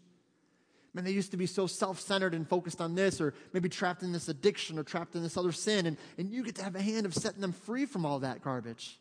Man, 0.93 1.05
they 1.05 1.11
used 1.11 1.31
to 1.31 1.37
be 1.37 1.45
so 1.45 1.67
self 1.67 1.99
centered 1.99 2.33
and 2.33 2.47
focused 2.47 2.81
on 2.81 2.95
this, 2.95 3.21
or 3.21 3.35
maybe 3.53 3.69
trapped 3.69 4.01
in 4.01 4.11
this 4.11 4.27
addiction 4.27 4.79
or 4.79 4.83
trapped 4.83 5.15
in 5.15 5.21
this 5.21 5.37
other 5.37 5.51
sin, 5.51 5.85
and, 5.85 5.97
and 6.17 6.31
you 6.31 6.43
get 6.43 6.55
to 6.55 6.63
have 6.63 6.75
a 6.75 6.81
hand 6.81 7.05
of 7.05 7.13
setting 7.13 7.41
them 7.41 7.51
free 7.51 7.85
from 7.85 8.05
all 8.05 8.19
that 8.19 8.41
garbage. 8.41 8.99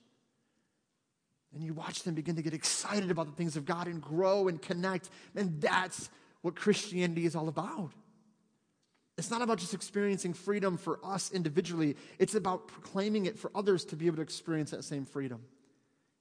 And 1.54 1.64
you 1.64 1.72
watch 1.72 2.02
them 2.02 2.14
begin 2.14 2.36
to 2.36 2.42
get 2.42 2.52
excited 2.52 3.10
about 3.10 3.26
the 3.26 3.32
things 3.32 3.56
of 3.56 3.64
God 3.64 3.86
and 3.86 4.02
grow 4.02 4.48
and 4.48 4.60
connect. 4.60 5.08
And 5.34 5.60
that's 5.62 6.10
what 6.42 6.54
Christianity 6.54 7.24
is 7.24 7.34
all 7.34 7.48
about. 7.48 7.90
It's 9.18 9.33
not 9.33 9.42
about 9.42 9.59
just 9.59 9.74
experiencing 9.74 10.33
freedom 10.33 10.76
for 10.76 11.00
us 11.04 11.33
individually, 11.33 11.96
it's 12.20 12.37
about 12.37 12.68
proclaiming 12.68 13.26
it 13.26 13.37
for 13.37 13.50
others 13.54 13.85
to 13.87 13.96
be 13.96 14.07
able 14.07 14.16
to 14.16 14.22
experience 14.22 14.70
that 14.70 14.85
same 14.85 15.04
freedom. 15.04 15.40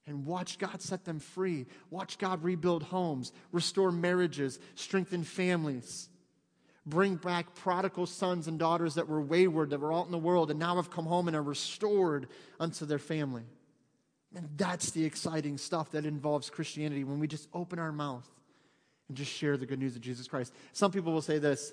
And 0.06 0.26
watch 0.26 0.58
God 0.58 0.82
set 0.82 1.04
them 1.04 1.20
free. 1.20 1.66
Watch 1.90 2.18
God 2.18 2.42
rebuild 2.42 2.82
homes, 2.82 3.30
restore 3.52 3.92
marriages, 3.92 4.58
strengthen 4.74 5.22
families, 5.22 6.08
bring 6.86 7.16
back 7.16 7.54
prodigal 7.54 8.06
sons 8.06 8.48
and 8.48 8.58
daughters 8.58 8.94
that 8.94 9.06
were 9.06 9.20
wayward, 9.20 9.70
that 9.70 9.80
were 9.80 9.92
out 9.92 10.06
in 10.06 10.12
the 10.12 10.18
world, 10.18 10.50
and 10.50 10.58
now 10.58 10.76
have 10.76 10.90
come 10.90 11.04
home 11.04 11.28
and 11.28 11.36
are 11.36 11.42
restored 11.42 12.26
unto 12.58 12.84
their 12.84 12.98
family. 12.98 13.44
And 14.34 14.48
that's 14.56 14.90
the 14.90 15.04
exciting 15.04 15.58
stuff 15.58 15.90
that 15.92 16.04
involves 16.04 16.50
Christianity 16.50 17.04
when 17.04 17.20
we 17.20 17.28
just 17.28 17.48
open 17.52 17.78
our 17.78 17.92
mouth 17.92 18.28
and 19.08 19.16
just 19.16 19.30
share 19.30 19.56
the 19.56 19.66
good 19.66 19.78
news 19.78 19.94
of 19.94 20.00
Jesus 20.00 20.26
Christ. 20.26 20.52
Some 20.72 20.90
people 20.90 21.12
will 21.12 21.22
say 21.22 21.38
this 21.38 21.72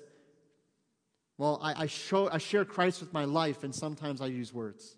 Well, 1.38 1.60
I, 1.62 1.82
I, 1.82 1.86
show, 1.86 2.30
I 2.30 2.38
share 2.38 2.64
Christ 2.64 3.00
with 3.00 3.12
my 3.12 3.24
life, 3.24 3.62
and 3.62 3.74
sometimes 3.74 4.20
I 4.20 4.26
use 4.26 4.52
words. 4.52 4.96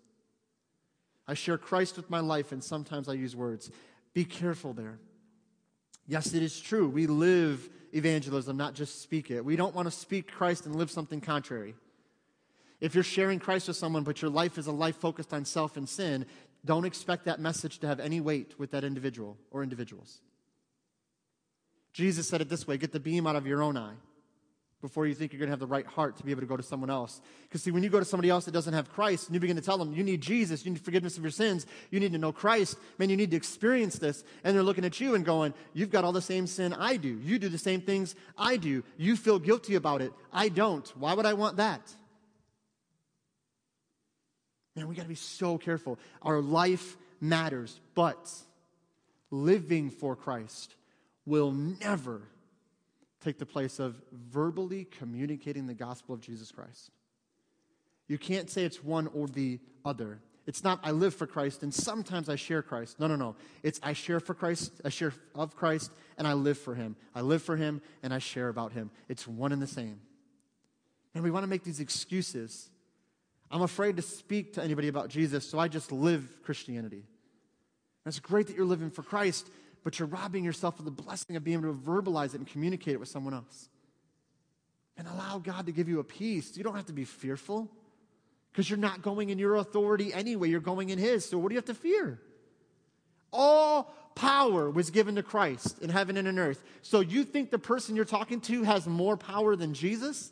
I 1.27 1.33
share 1.33 1.57
Christ 1.57 1.97
with 1.97 2.09
my 2.09 2.21
life, 2.21 2.51
and 2.51 2.63
sometimes 2.63 3.09
I 3.09 3.13
use 3.13 3.35
words. 3.35 3.69
Be 4.13 4.25
careful 4.25 4.73
there. 4.73 4.99
Yes, 6.07 6.33
it 6.33 6.41
is 6.41 6.59
true. 6.59 6.87
We 6.87 7.07
live 7.07 7.69
evangelism, 7.93 8.57
not 8.57 8.73
just 8.73 9.01
speak 9.01 9.29
it. 9.29 9.43
We 9.43 9.55
don't 9.55 9.75
want 9.75 9.87
to 9.87 9.91
speak 9.91 10.31
Christ 10.31 10.65
and 10.65 10.75
live 10.75 10.89
something 10.89 11.21
contrary. 11.21 11.75
If 12.81 12.95
you're 12.95 13.03
sharing 13.03 13.39
Christ 13.39 13.67
with 13.67 13.77
someone, 13.77 14.03
but 14.03 14.21
your 14.21 14.31
life 14.31 14.57
is 14.57 14.67
a 14.67 14.71
life 14.71 14.95
focused 14.95 15.33
on 15.33 15.43
self 15.43 15.75
and 15.75 15.87
sin, 15.87 16.25
don't 16.65 16.85
expect 16.85 17.25
that 17.25 17.39
message 17.39 17.79
to 17.79 17.87
have 17.87 17.99
any 17.99 18.21
weight 18.21 18.57
with 18.57 18.71
that 18.71 18.83
individual 18.83 19.37
or 19.51 19.61
individuals. 19.61 20.21
Jesus 21.91 22.27
said 22.27 22.41
it 22.41 22.49
this 22.49 22.65
way 22.65 22.77
get 22.77 22.91
the 22.91 22.99
beam 22.99 23.27
out 23.27 23.35
of 23.35 23.45
your 23.45 23.61
own 23.61 23.75
eye 23.75 23.95
before 24.81 25.05
you 25.05 25.13
think 25.13 25.33
you're 25.33 25.39
going 25.39 25.47
to 25.47 25.51
have 25.51 25.59
the 25.59 25.67
right 25.67 25.85
heart 25.85 26.15
to 26.17 26.23
be 26.23 26.31
able 26.31 26.41
to 26.41 26.47
go 26.47 26.55
to 26.55 26.63
someone 26.63 26.89
else. 26.89 27.19
Because, 27.43 27.63
see, 27.63 27.71
when 27.71 27.83
you 27.83 27.89
go 27.89 27.99
to 27.99 28.05
somebody 28.05 28.29
else 28.29 28.45
that 28.45 28.51
doesn't 28.51 28.73
have 28.73 28.91
Christ 28.91 29.27
and 29.27 29.33
you 29.33 29.39
begin 29.39 29.57
to 29.57 29.61
tell 29.61 29.77
them, 29.77 29.93
you 29.93 30.03
need 30.03 30.21
Jesus, 30.21 30.65
you 30.65 30.71
need 30.71 30.81
forgiveness 30.81 31.17
of 31.17 31.23
your 31.23 31.31
sins, 31.31 31.65
you 31.91 31.99
need 31.99 32.13
to 32.13 32.17
know 32.17 32.31
Christ, 32.31 32.77
man, 32.97 33.09
you 33.09 33.17
need 33.17 33.31
to 33.31 33.37
experience 33.37 33.99
this. 33.99 34.23
And 34.43 34.55
they're 34.55 34.63
looking 34.63 34.85
at 34.85 34.99
you 34.99 35.15
and 35.15 35.25
going, 35.25 35.53
You've 35.73 35.91
got 35.91 36.03
all 36.03 36.13
the 36.13 36.21
same 36.21 36.47
sin 36.47 36.73
I 36.73 36.95
do. 36.95 37.09
You 37.09 37.39
do 37.39 37.49
the 37.49 37.57
same 37.57 37.81
things 37.81 38.15
I 38.37 38.57
do. 38.57 38.83
You 38.97 39.15
feel 39.15 39.39
guilty 39.39 39.75
about 39.75 40.01
it. 40.01 40.13
I 40.31 40.49
don't. 40.49 40.87
Why 40.97 41.13
would 41.13 41.25
I 41.25 41.33
want 41.33 41.57
that? 41.57 41.81
Man, 44.75 44.87
we 44.87 44.95
got 44.95 45.03
to 45.03 45.09
be 45.09 45.15
so 45.15 45.57
careful. 45.57 45.99
Our 46.21 46.39
life 46.39 46.95
matters, 47.19 47.79
but 47.95 48.31
living 49.29 49.89
for 49.89 50.15
Christ 50.15 50.73
will 51.25 51.51
never 51.51 52.21
take 53.23 53.37
the 53.37 53.45
place 53.45 53.79
of 53.79 54.01
verbally 54.11 54.85
communicating 54.85 55.67
the 55.67 55.73
gospel 55.73 56.15
of 56.15 56.21
Jesus 56.21 56.51
Christ. 56.51 56.91
You 58.07 58.17
can't 58.17 58.49
say 58.49 58.63
it's 58.63 58.83
one 58.83 59.07
or 59.07 59.27
the 59.27 59.59
other. 59.85 60.19
It's 60.47 60.63
not 60.63 60.79
I 60.83 60.91
live 60.91 61.13
for 61.13 61.27
Christ 61.27 61.61
and 61.61 61.73
sometimes 61.73 62.27
I 62.27 62.35
share 62.35 62.63
Christ. 62.63 62.99
No, 62.99 63.07
no, 63.07 63.15
no. 63.15 63.35
It's 63.61 63.79
I 63.83 63.93
share 63.93 64.19
for 64.19 64.33
Christ, 64.33 64.71
I 64.83 64.89
share 64.89 65.13
of 65.35 65.55
Christ, 65.55 65.91
and 66.17 66.27
I 66.27 66.33
live 66.33 66.57
for 66.57 66.73
Him. 66.73 66.95
I 67.13 67.21
live 67.21 67.43
for 67.43 67.55
Him 67.55 67.81
and 68.01 68.13
I 68.13 68.17
share 68.17 68.49
about 68.49 68.71
Him. 68.71 68.89
It's 69.07 69.27
one 69.27 69.51
and 69.51 69.61
the 69.61 69.67
same. 69.67 69.99
And 71.13 71.23
we 71.23 71.31
want 71.31 71.43
to 71.43 71.47
make 71.47 71.63
these 71.63 71.79
excuses. 71.79 72.69
I'm 73.51 73.61
afraid 73.61 73.95
to 73.97 74.01
speak 74.01 74.53
to 74.53 74.63
anybody 74.63 74.87
about 74.87 75.09
Jesus, 75.09 75.47
so 75.47 75.59
I 75.59 75.67
just 75.67 75.91
live 75.91 76.41
Christianity. 76.43 77.03
And 78.05 78.11
it's 78.11 78.19
great 78.19 78.47
that 78.47 78.55
you're 78.55 78.65
living 78.65 78.91
for 78.91 79.03
Christ, 79.03 79.49
but 79.83 79.99
you're 79.99 80.07
robbing 80.07 80.43
yourself 80.43 80.79
of 80.79 80.85
the 80.85 80.91
blessing 80.91 81.35
of 81.35 81.43
being 81.43 81.59
able 81.59 81.73
to 81.73 81.79
verbalize 81.79 82.33
it 82.33 82.35
and 82.35 82.47
communicate 82.47 82.93
it 82.93 82.99
with 82.99 83.09
someone 83.09 83.33
else. 83.33 83.69
And 84.97 85.07
allow 85.07 85.37
God 85.37 85.67
to 85.67 85.71
give 85.71 85.87
you 85.87 85.99
a 85.99 86.03
peace. 86.03 86.57
You 86.57 86.63
don't 86.63 86.75
have 86.75 86.87
to 86.87 86.93
be 86.93 87.05
fearful 87.05 87.69
because 88.51 88.69
you're 88.69 88.77
not 88.77 89.01
going 89.01 89.29
in 89.29 89.39
your 89.39 89.55
authority 89.55 90.13
anyway. 90.13 90.49
You're 90.49 90.59
going 90.59 90.89
in 90.89 90.99
His. 90.99 91.23
So 91.23 91.37
what 91.37 91.49
do 91.49 91.53
you 91.53 91.57
have 91.57 91.65
to 91.65 91.73
fear? 91.73 92.19
All 93.31 93.93
power 94.15 94.69
was 94.69 94.89
given 94.89 95.15
to 95.15 95.23
Christ 95.23 95.81
in 95.81 95.89
heaven 95.89 96.17
and 96.17 96.27
in 96.27 96.37
earth. 96.37 96.61
So 96.81 96.99
you 96.99 97.23
think 97.23 97.51
the 97.51 97.59
person 97.59 97.95
you're 97.95 98.03
talking 98.03 98.41
to 98.41 98.63
has 98.63 98.85
more 98.85 99.15
power 99.15 99.55
than 99.55 99.73
Jesus? 99.73 100.31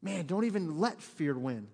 Man, 0.00 0.26
don't 0.26 0.44
even 0.44 0.78
let 0.78 1.02
fear 1.02 1.36
win. 1.36 1.66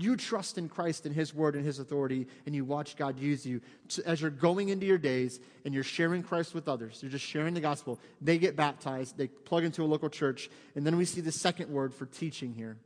You 0.00 0.16
trust 0.16 0.56
in 0.56 0.70
Christ 0.70 1.04
and 1.04 1.14
His 1.14 1.34
word 1.34 1.54
and 1.54 1.64
His 1.64 1.78
authority, 1.78 2.26
and 2.46 2.54
you 2.54 2.64
watch 2.64 2.96
God 2.96 3.18
use 3.18 3.44
you 3.44 3.60
to, 3.88 4.08
as 4.08 4.22
you're 4.22 4.30
going 4.30 4.70
into 4.70 4.86
your 4.86 4.96
days 4.96 5.40
and 5.64 5.74
you're 5.74 5.82
sharing 5.82 6.22
Christ 6.22 6.54
with 6.54 6.68
others. 6.68 7.00
You're 7.02 7.10
just 7.10 7.24
sharing 7.24 7.52
the 7.52 7.60
gospel. 7.60 8.00
They 8.20 8.38
get 8.38 8.56
baptized, 8.56 9.18
they 9.18 9.26
plug 9.28 9.64
into 9.64 9.82
a 9.82 9.84
local 9.84 10.08
church, 10.08 10.48
and 10.74 10.86
then 10.86 10.96
we 10.96 11.04
see 11.04 11.20
the 11.20 11.32
second 11.32 11.70
word 11.70 11.92
for 11.92 12.06
teaching 12.06 12.54
here. 12.54 12.78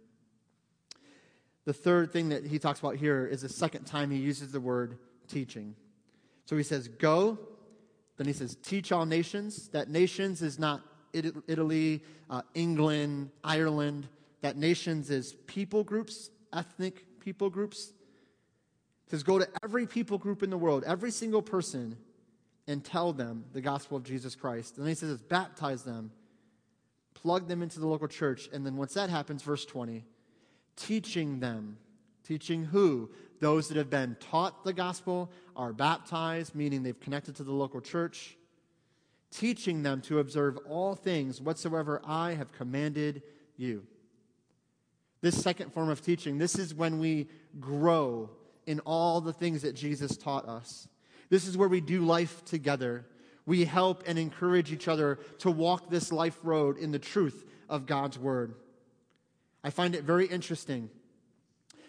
The 1.67 1.73
third 1.73 2.12
thing 2.12 2.31
that 2.31 2.45
he 2.45 2.59
talks 2.59 2.81
about 2.81 2.97
here 2.97 3.27
is 3.27 3.43
the 3.43 3.49
second 3.49 3.85
time 3.85 4.11
he 4.11 4.19
uses 4.19 4.51
the 4.51 4.61
word 4.61 4.99
teaching. 5.29 5.77
So 6.47 6.57
he 6.57 6.65
says, 6.65 6.89
Go. 6.89 7.39
Then 8.17 8.27
he 8.27 8.33
says, 8.33 8.57
Teach 8.62 8.91
all 8.91 9.07
nations. 9.07 9.69
That 9.69 9.89
nations 9.89 10.43
is 10.43 10.59
not 10.59 10.83
Italy, 11.12 12.03
uh, 12.29 12.43
England, 12.55 13.31
Ireland. 13.45 14.09
That 14.43 14.57
nations 14.57 15.11
is 15.11 15.35
people 15.47 15.85
groups, 15.85 16.31
ethnic 16.55 17.20
people 17.20 17.50
groups. 17.50 17.92
He 19.07 19.11
says, 19.11 19.22
Go 19.22 19.38
to 19.38 19.48
every 19.62 19.86
people 19.86 20.18
group 20.18 20.42
in 20.42 20.50
the 20.50 20.59
world, 20.59 20.84
every 20.86 21.11
single 21.11 21.42
person, 21.42 21.96
and 22.66 22.84
tell 22.84 23.12
them 23.12 23.44
the 23.52 23.61
gospel 23.61 23.96
of 23.96 24.05
Jesus 24.05 24.34
Christ. 24.34 24.76
And 24.76 24.86
then 24.86 24.90
he 24.90 24.94
says, 24.94 25.20
Baptize 25.20 25.82
them, 25.82 26.11
plug 27.14 27.48
them 27.48 27.62
into 27.62 27.80
the 27.80 27.86
local 27.86 28.09
church. 28.09 28.48
And 28.52 28.64
then 28.64 28.76
once 28.76 28.94
that 28.94 29.11
happens, 29.11 29.42
verse 29.42 29.64
20, 29.64 30.05
teaching 30.76 31.40
them. 31.40 31.78
Teaching 32.26 32.64
who? 32.64 33.11
Those 33.40 33.68
that 33.68 33.76
have 33.76 33.90
been 33.90 34.16
taught 34.18 34.64
the 34.64 34.72
gospel 34.72 35.30
are 35.55 35.74
baptized, 35.74 36.55
meaning 36.55 36.82
they've 36.82 36.98
connected 36.98 37.36
to 37.36 37.44
the 37.44 37.52
local 37.52 37.82
church. 37.82 38.36
Teaching 39.30 39.82
them 39.82 40.00
to 40.02 40.20
observe 40.20 40.57
all 40.66 40.94
things 40.94 41.40
whatsoever 41.40 42.00
I 42.05 42.32
have 42.32 42.52
commanded 42.52 43.22
you. 43.57 43.86
This 45.25 45.43
second 45.43 45.72
form 45.72 45.89
of 45.89 46.03
teaching, 46.03 46.37
this 46.37 46.59
is 46.59 46.75
when 46.75 46.99
we 46.99 47.29
grow 47.59 48.29
in 48.66 48.81
all 48.81 49.22
the 49.22 49.33
things 49.33 49.62
that 49.62 49.75
Jesus 49.75 50.18
taught 50.18 50.47
us. 50.47 50.87
This 51.31 51.47
is 51.47 51.57
where 51.57 51.66
we 51.66 51.81
do 51.81 52.03
life 52.03 52.45
together. 52.45 53.07
We 53.47 53.64
help 53.64 54.03
and 54.07 54.18
encourage 54.18 54.70
each 54.70 54.87
other 54.87 55.18
to 55.39 55.51
walk 55.51 55.89
this 55.89 56.12
life 56.12 56.39
road 56.43 56.77
in 56.77 56.93
the 56.93 56.99
truth 56.99 57.47
of 57.70 57.87
God's 57.87 58.18
word. 58.18 58.55
I 59.64 59.70
find 59.70 59.95
it 59.95 60.05
very 60.05 60.27
interesting 60.27 60.91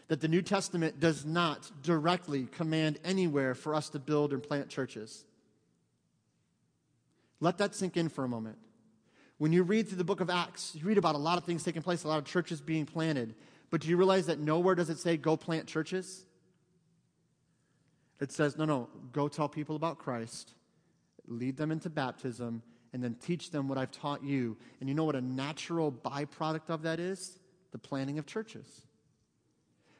that 0.07 0.21
the 0.21 0.29
New 0.29 0.41
Testament 0.41 1.01
does 1.01 1.25
not 1.25 1.69
directly 1.83 2.45
command 2.45 2.99
anywhere 3.03 3.53
for 3.53 3.75
us 3.75 3.89
to 3.89 3.99
build 3.99 4.31
and 4.31 4.41
plant 4.41 4.69
churches. 4.69 5.25
Let 7.41 7.57
that 7.57 7.75
sink 7.75 7.97
in 7.97 8.07
for 8.07 8.23
a 8.23 8.29
moment. 8.29 8.59
When 9.37 9.51
you 9.51 9.63
read 9.63 9.87
through 9.87 9.97
the 9.97 10.03
book 10.03 10.21
of 10.21 10.29
Acts, 10.29 10.73
you 10.75 10.85
read 10.85 10.97
about 10.97 11.15
a 11.15 11.19
lot 11.19 11.37
of 11.37 11.43
things 11.43 11.63
taking 11.63 11.81
place, 11.81 12.03
a 12.03 12.07
lot 12.07 12.19
of 12.19 12.25
churches 12.25 12.61
being 12.61 12.85
planted. 12.85 13.35
But 13.69 13.81
do 13.81 13.89
you 13.89 13.97
realize 13.97 14.27
that 14.27 14.39
nowhere 14.39 14.75
does 14.75 14.89
it 14.89 14.97
say, 14.97 15.17
go 15.17 15.35
plant 15.35 15.67
churches? 15.67 16.25
It 18.21 18.31
says, 18.31 18.57
no, 18.57 18.65
no, 18.65 18.89
go 19.11 19.27
tell 19.27 19.49
people 19.49 19.75
about 19.75 19.97
Christ, 19.97 20.53
lead 21.27 21.57
them 21.57 21.71
into 21.71 21.89
baptism, 21.89 22.63
and 22.93 23.03
then 23.03 23.15
teach 23.15 23.51
them 23.51 23.67
what 23.67 23.77
I've 23.77 23.91
taught 23.91 24.23
you. 24.23 24.55
And 24.79 24.87
you 24.87 24.95
know 24.95 25.03
what 25.03 25.17
a 25.17 25.21
natural 25.21 25.91
byproduct 25.91 26.69
of 26.69 26.83
that 26.83 26.99
is? 27.01 27.39
the 27.75 27.79
planning 27.79 28.17
of 28.17 28.25
churches. 28.25 28.84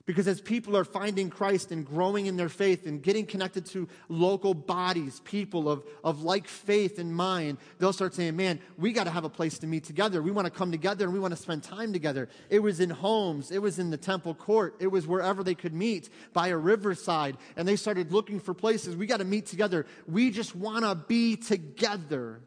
Because 0.06 0.28
as 0.28 0.40
people 0.40 0.78
are 0.78 0.84
finding 0.84 1.32
Christ 1.32 1.72
and 1.72 1.84
growing 1.84 2.28
in 2.28 2.38
their 2.38 2.50
faith 2.50 2.86
and 2.86 3.02
getting 3.02 3.26
connected 3.26 3.66
to 3.68 3.88
local 4.08 4.54
bodies, 4.54 5.20
people 5.22 5.68
of, 5.68 5.84
of 6.04 6.22
like 6.22 6.48
faith 6.48 7.00
and 7.00 7.16
mind, 7.16 7.58
they'll 7.80 7.92
start 7.92 8.14
saying, 8.14 8.36
Man, 8.36 8.60
we 8.78 8.94
got 8.94 9.06
to 9.06 9.10
have 9.10 9.24
a 9.24 9.30
place 9.30 9.58
to 9.60 9.68
meet 9.68 9.84
together. 9.84 10.22
We 10.22 10.30
want 10.30 10.46
to 10.46 10.52
come 10.52 10.72
together 10.72 11.06
and 11.06 11.14
we 11.14 11.20
want 11.20 11.32
to 11.36 11.42
spend 11.42 11.64
time 11.64 11.92
together. 11.92 12.30
It 12.52 12.60
was 12.60 12.80
in 12.80 12.92
homes, 12.92 13.50
it 13.50 13.58
was 13.60 13.80
in 13.80 13.90
the 13.90 13.98
temple 13.98 14.36
court, 14.36 14.76
it 14.80 14.88
was 14.88 15.08
wherever 15.08 15.44
they 15.44 15.56
could 15.56 15.74
meet 15.74 16.10
by 16.34 16.50
a 16.50 16.58
riverside. 16.58 17.38
And 17.56 17.68
they 17.68 17.76
started 17.76 18.12
looking 18.12 18.40
for 18.40 18.54
places. 18.54 18.96
We 18.96 19.08
got 19.08 19.18
to 19.18 19.26
meet 19.26 19.48
together. 19.48 19.88
We 20.08 20.30
just 20.30 20.56
want 20.56 20.86
to 20.86 20.94
be 20.94 21.36
together. 21.36 22.42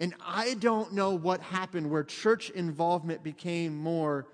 And 0.00 0.12
I 0.26 0.54
don't 0.54 0.92
know 0.92 1.14
what 1.14 1.40
happened 1.40 1.88
where 1.88 2.02
church 2.02 2.50
involvement 2.50 3.22
became 3.22 3.76
more 3.76 4.26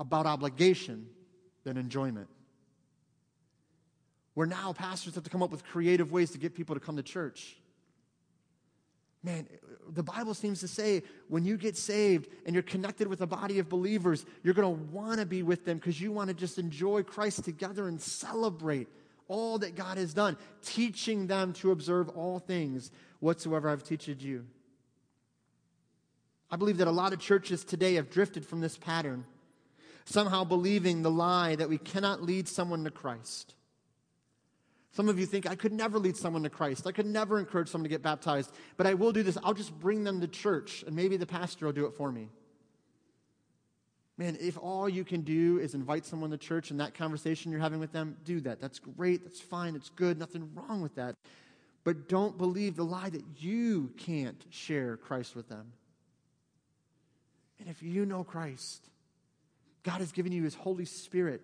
about 0.00 0.26
obligation 0.26 1.06
than 1.62 1.76
enjoyment. 1.76 2.26
Where 4.34 4.46
now 4.46 4.72
pastors 4.72 5.14
have 5.14 5.24
to 5.24 5.30
come 5.30 5.42
up 5.42 5.50
with 5.50 5.62
creative 5.62 6.10
ways 6.10 6.30
to 6.30 6.38
get 6.38 6.54
people 6.54 6.74
to 6.74 6.80
come 6.80 6.96
to 6.96 7.02
church. 7.02 7.58
Man, 9.22 9.46
the 9.90 10.02
Bible 10.02 10.32
seems 10.32 10.60
to 10.60 10.68
say 10.68 11.02
when 11.28 11.44
you 11.44 11.58
get 11.58 11.76
saved 11.76 12.28
and 12.46 12.54
you're 12.54 12.62
connected 12.62 13.06
with 13.06 13.20
a 13.20 13.26
body 13.26 13.58
of 13.58 13.68
believers, 13.68 14.24
you're 14.42 14.54
going 14.54 14.74
to 14.74 14.82
want 14.90 15.20
to 15.20 15.26
be 15.26 15.42
with 15.42 15.66
them 15.66 15.76
because 15.76 16.00
you 16.00 16.10
want 16.10 16.28
to 16.28 16.34
just 16.34 16.58
enjoy 16.58 17.02
Christ 17.02 17.44
together 17.44 17.86
and 17.86 18.00
celebrate 18.00 18.88
all 19.28 19.58
that 19.58 19.74
God 19.74 19.98
has 19.98 20.14
done, 20.14 20.38
teaching 20.62 21.26
them 21.26 21.52
to 21.54 21.70
observe 21.70 22.08
all 22.08 22.38
things 22.38 22.90
whatsoever 23.18 23.68
I've 23.68 23.84
taught 23.84 24.08
you. 24.08 24.46
I 26.50 26.56
believe 26.56 26.78
that 26.78 26.88
a 26.88 26.90
lot 26.90 27.12
of 27.12 27.20
churches 27.20 27.62
today 27.62 27.94
have 27.94 28.10
drifted 28.10 28.46
from 28.46 28.60
this 28.62 28.78
pattern 28.78 29.26
somehow 30.10 30.44
believing 30.44 31.02
the 31.02 31.10
lie 31.10 31.54
that 31.54 31.68
we 31.68 31.78
cannot 31.78 32.22
lead 32.22 32.48
someone 32.48 32.84
to 32.84 32.90
Christ. 32.90 33.54
Some 34.92 35.08
of 35.08 35.20
you 35.20 35.26
think, 35.26 35.48
I 35.48 35.54
could 35.54 35.72
never 35.72 35.98
lead 35.98 36.16
someone 36.16 36.42
to 36.42 36.50
Christ. 36.50 36.86
I 36.86 36.92
could 36.92 37.06
never 37.06 37.38
encourage 37.38 37.68
someone 37.68 37.84
to 37.84 37.90
get 37.90 38.02
baptized, 38.02 38.52
but 38.76 38.86
I 38.88 38.94
will 38.94 39.12
do 39.12 39.22
this. 39.22 39.38
I'll 39.44 39.54
just 39.54 39.78
bring 39.78 40.02
them 40.02 40.20
to 40.20 40.26
church, 40.26 40.82
and 40.84 40.96
maybe 40.96 41.16
the 41.16 41.26
pastor 41.26 41.66
will 41.66 41.72
do 41.72 41.86
it 41.86 41.94
for 41.94 42.10
me. 42.10 42.28
Man, 44.18 44.36
if 44.40 44.58
all 44.58 44.88
you 44.88 45.04
can 45.04 45.22
do 45.22 45.58
is 45.60 45.74
invite 45.74 46.04
someone 46.04 46.30
to 46.30 46.36
church 46.36 46.70
and 46.70 46.80
that 46.80 46.92
conversation 46.92 47.52
you're 47.52 47.60
having 47.60 47.78
with 47.80 47.92
them, 47.92 48.16
do 48.24 48.40
that. 48.40 48.60
That's 48.60 48.78
great. 48.78 49.22
That's 49.22 49.40
fine. 49.40 49.74
It's 49.74 49.90
good. 49.90 50.18
Nothing 50.18 50.50
wrong 50.54 50.82
with 50.82 50.96
that. 50.96 51.14
But 51.84 52.06
don't 52.08 52.36
believe 52.36 52.76
the 52.76 52.84
lie 52.84 53.08
that 53.08 53.24
you 53.38 53.92
can't 53.96 54.44
share 54.50 54.98
Christ 54.98 55.34
with 55.34 55.48
them. 55.48 55.72
And 57.58 57.68
if 57.68 57.82
you 57.82 58.04
know 58.04 58.24
Christ, 58.24 58.90
God 59.82 60.00
has 60.00 60.12
given 60.12 60.32
you 60.32 60.42
His 60.42 60.54
Holy 60.54 60.84
Spirit, 60.84 61.42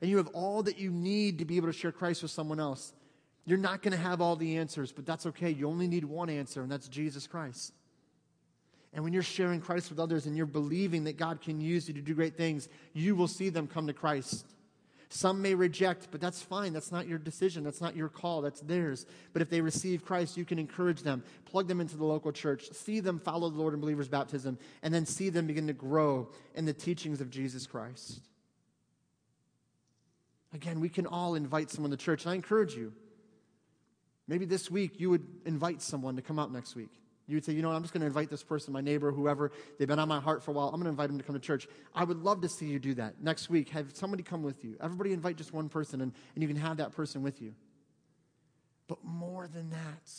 and 0.00 0.10
you 0.10 0.16
have 0.16 0.28
all 0.28 0.62
that 0.64 0.78
you 0.78 0.90
need 0.90 1.38
to 1.38 1.44
be 1.44 1.56
able 1.56 1.68
to 1.68 1.72
share 1.72 1.92
Christ 1.92 2.22
with 2.22 2.30
someone 2.30 2.60
else. 2.60 2.92
You're 3.44 3.58
not 3.58 3.82
going 3.82 3.92
to 3.92 3.98
have 3.98 4.20
all 4.20 4.34
the 4.34 4.56
answers, 4.56 4.92
but 4.92 5.06
that's 5.06 5.26
okay. 5.26 5.50
You 5.50 5.68
only 5.68 5.86
need 5.86 6.04
one 6.04 6.28
answer, 6.28 6.62
and 6.62 6.70
that's 6.70 6.88
Jesus 6.88 7.26
Christ. 7.26 7.72
And 8.92 9.04
when 9.04 9.12
you're 9.12 9.22
sharing 9.22 9.60
Christ 9.60 9.90
with 9.90 10.00
others 10.00 10.26
and 10.26 10.36
you're 10.36 10.46
believing 10.46 11.04
that 11.04 11.18
God 11.18 11.42
can 11.42 11.60
use 11.60 11.86
you 11.86 11.94
to 11.94 12.00
do 12.00 12.14
great 12.14 12.36
things, 12.36 12.68
you 12.94 13.14
will 13.14 13.28
see 13.28 13.50
them 13.50 13.66
come 13.66 13.86
to 13.86 13.92
Christ. 13.92 14.46
Some 15.08 15.40
may 15.40 15.54
reject, 15.54 16.08
but 16.10 16.20
that's 16.20 16.42
fine. 16.42 16.72
That's 16.72 16.90
not 16.90 17.06
your 17.06 17.18
decision. 17.18 17.62
That's 17.62 17.80
not 17.80 17.94
your 17.94 18.08
call. 18.08 18.42
That's 18.42 18.60
theirs. 18.60 19.06
But 19.32 19.40
if 19.40 19.48
they 19.48 19.60
receive 19.60 20.04
Christ, 20.04 20.36
you 20.36 20.44
can 20.44 20.58
encourage 20.58 21.02
them, 21.02 21.22
plug 21.44 21.68
them 21.68 21.80
into 21.80 21.96
the 21.96 22.04
local 22.04 22.32
church, 22.32 22.70
see 22.72 22.98
them 22.98 23.20
follow 23.20 23.48
the 23.48 23.58
Lord 23.58 23.72
in 23.72 23.80
believers' 23.80 24.08
baptism, 24.08 24.58
and 24.82 24.92
then 24.92 25.06
see 25.06 25.28
them 25.28 25.46
begin 25.46 25.68
to 25.68 25.72
grow 25.72 26.28
in 26.54 26.64
the 26.64 26.72
teachings 26.72 27.20
of 27.20 27.30
Jesus 27.30 27.66
Christ. 27.66 28.20
Again, 30.52 30.80
we 30.80 30.88
can 30.88 31.06
all 31.06 31.34
invite 31.34 31.70
someone 31.70 31.90
to 31.92 31.96
church, 31.96 32.24
and 32.24 32.32
I 32.32 32.34
encourage 32.34 32.74
you. 32.74 32.92
Maybe 34.26 34.44
this 34.44 34.70
week 34.70 34.98
you 34.98 35.10
would 35.10 35.26
invite 35.44 35.82
someone 35.82 36.16
to 36.16 36.22
come 36.22 36.38
out 36.38 36.52
next 36.52 36.74
week. 36.74 36.90
You 37.26 37.36
would 37.36 37.44
say, 37.44 37.52
you 37.52 37.62
know, 37.62 37.72
I'm 37.72 37.82
just 37.82 37.92
going 37.92 38.02
to 38.02 38.06
invite 38.06 38.30
this 38.30 38.44
person, 38.44 38.72
my 38.72 38.80
neighbor, 38.80 39.10
whoever, 39.10 39.50
they've 39.78 39.88
been 39.88 39.98
on 39.98 40.08
my 40.08 40.20
heart 40.20 40.44
for 40.44 40.52
a 40.52 40.54
while. 40.54 40.66
I'm 40.66 40.74
going 40.74 40.84
to 40.84 40.90
invite 40.90 41.08
them 41.08 41.18
to 41.18 41.24
come 41.24 41.34
to 41.34 41.40
church. 41.40 41.66
I 41.94 42.04
would 42.04 42.22
love 42.22 42.40
to 42.42 42.48
see 42.48 42.66
you 42.66 42.78
do 42.78 42.94
that 42.94 43.20
next 43.20 43.50
week. 43.50 43.70
Have 43.70 43.96
somebody 43.96 44.22
come 44.22 44.42
with 44.42 44.64
you. 44.64 44.76
Everybody 44.80 45.12
invite 45.12 45.36
just 45.36 45.52
one 45.52 45.68
person, 45.68 46.00
and, 46.00 46.12
and 46.34 46.42
you 46.42 46.48
can 46.48 46.56
have 46.56 46.76
that 46.76 46.92
person 46.92 47.22
with 47.22 47.42
you. 47.42 47.54
But 48.86 48.98
more 49.02 49.48
than 49.48 49.70
that, 49.70 50.12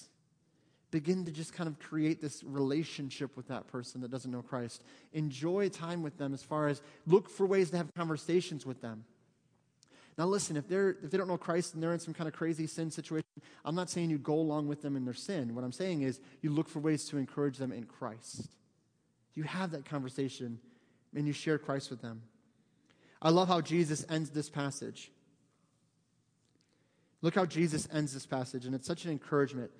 begin 0.91 1.25
to 1.25 1.31
just 1.31 1.53
kind 1.53 1.69
of 1.69 1.79
create 1.79 2.21
this 2.21 2.43
relationship 2.43 3.37
with 3.37 3.47
that 3.47 3.67
person 3.67 4.01
that 4.01 4.11
doesn't 4.11 4.31
know 4.31 4.41
Christ. 4.41 4.83
Enjoy 5.13 5.69
time 5.69 6.01
with 6.01 6.17
them 6.17 6.33
as 6.33 6.43
far 6.43 6.67
as 6.67 6.81
look 7.05 7.29
for 7.29 7.45
ways 7.45 7.69
to 7.71 7.77
have 7.77 7.93
conversations 7.95 8.65
with 8.65 8.81
them. 8.81 9.05
Now, 10.17 10.25
listen, 10.25 10.57
if, 10.57 10.67
they're, 10.67 10.97
if 11.03 11.11
they 11.11 11.17
don't 11.17 11.27
know 11.27 11.37
Christ 11.37 11.75
and 11.75 11.83
they're 11.83 11.93
in 11.93 11.99
some 11.99 12.13
kind 12.13 12.27
of 12.27 12.33
crazy 12.33 12.65
sin 12.65 12.89
situation, 12.89 13.27
I'm 13.63 13.75
not 13.75 13.89
saying 13.89 14.09
you 14.09 14.17
go 14.17 14.33
along 14.33 14.67
with 14.67 14.81
them 14.81 14.95
in 14.95 15.05
their 15.05 15.13
sin. 15.13 15.53
What 15.53 15.63
I'm 15.63 15.71
saying 15.71 16.01
is 16.01 16.19
you 16.41 16.49
look 16.49 16.67
for 16.67 16.79
ways 16.79 17.05
to 17.09 17.17
encourage 17.17 17.57
them 17.57 17.71
in 17.71 17.83
Christ. 17.83 18.49
You 19.35 19.43
have 19.43 19.71
that 19.71 19.85
conversation 19.85 20.59
and 21.15 21.27
you 21.27 21.33
share 21.33 21.59
Christ 21.59 21.91
with 21.91 22.01
them. 22.01 22.23
I 23.21 23.29
love 23.29 23.47
how 23.47 23.61
Jesus 23.61 24.05
ends 24.09 24.31
this 24.31 24.49
passage. 24.49 25.11
Look 27.21 27.35
how 27.35 27.45
Jesus 27.45 27.87
ends 27.91 28.13
this 28.13 28.25
passage, 28.25 28.65
and 28.65 28.75
it's 28.75 28.85
such 28.87 29.05
an 29.05 29.11
encouragement. 29.11 29.71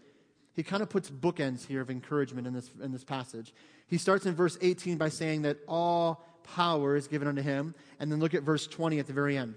He 0.54 0.64
kind 0.64 0.82
of 0.82 0.90
puts 0.90 1.10
bookends 1.10 1.66
here 1.66 1.82
of 1.82 1.92
encouragement 1.92 2.48
in 2.48 2.54
this, 2.54 2.72
in 2.82 2.92
this 2.92 3.04
passage. 3.04 3.54
He 3.88 4.00
starts 4.00 4.26
in 4.26 4.34
verse 4.34 4.58
18 4.60 4.98
by 4.98 5.10
saying 5.10 5.44
that 5.44 5.58
all 5.68 6.26
power 6.44 6.96
is 6.96 7.08
given 7.08 7.28
unto 7.28 7.44
him, 7.44 7.76
and 8.00 8.12
then 8.12 8.20
look 8.20 8.34
at 8.34 8.42
verse 8.42 8.66
20 8.66 8.98
at 8.98 9.06
the 9.06 9.14
very 9.14 9.38
end. 9.38 9.54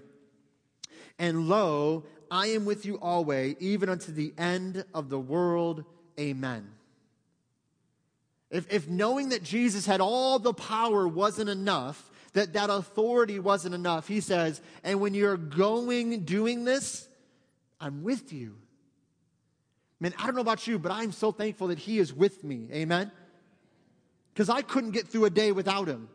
And 1.21 1.47
lo, 1.47 2.03
I 2.31 2.47
am 2.47 2.65
with 2.65 2.83
you 2.83 2.95
always, 2.95 3.55
even 3.59 3.89
unto 3.89 4.11
the 4.11 4.33
end 4.39 4.83
of 4.91 5.09
the 5.09 5.19
world. 5.19 5.85
Amen. 6.19 6.67
If, 8.49 8.73
if 8.73 8.89
knowing 8.89 9.29
that 9.29 9.43
Jesus 9.43 9.85
had 9.85 10.01
all 10.01 10.39
the 10.39 10.51
power 10.51 11.07
wasn't 11.07 11.49
enough, 11.49 12.09
that 12.33 12.53
that 12.53 12.71
authority 12.71 13.37
wasn't 13.37 13.75
enough, 13.75 14.07
he 14.07 14.19
says, 14.19 14.61
and 14.83 14.99
when 14.99 15.13
you're 15.13 15.37
going 15.37 16.25
doing 16.25 16.65
this, 16.65 17.07
I'm 17.79 18.01
with 18.01 18.33
you. 18.33 18.55
Man, 19.99 20.15
I 20.17 20.25
don't 20.25 20.33
know 20.33 20.41
about 20.41 20.65
you, 20.65 20.79
but 20.79 20.91
I'm 20.91 21.11
so 21.11 21.31
thankful 21.31 21.67
that 21.67 21.77
he 21.77 21.99
is 21.99 22.11
with 22.11 22.43
me. 22.43 22.67
Amen? 22.73 23.11
Because 24.33 24.49
I 24.49 24.63
couldn't 24.63 24.91
get 24.91 25.07
through 25.07 25.25
a 25.25 25.29
day 25.29 25.51
without 25.51 25.87
him. 25.87 26.09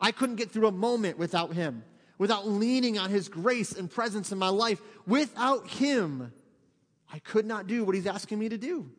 I 0.00 0.10
couldn't 0.10 0.34
get 0.34 0.50
through 0.50 0.66
a 0.66 0.72
moment 0.72 1.16
without 1.16 1.52
him 1.52 1.84
without 2.18 2.46
leaning 2.46 2.98
on 2.98 3.10
His 3.10 3.28
grace 3.28 3.72
and 3.72 3.90
presence 3.90 4.32
in 4.32 4.38
my 4.38 4.48
life. 4.48 4.80
Without 5.06 5.68
Him, 5.68 6.32
I 7.12 7.20
could 7.20 7.46
not 7.46 7.66
do 7.66 7.84
what 7.84 7.94
He's 7.94 8.06
asking 8.06 8.38
me 8.38 8.48
to 8.48 8.58
do 8.58 8.90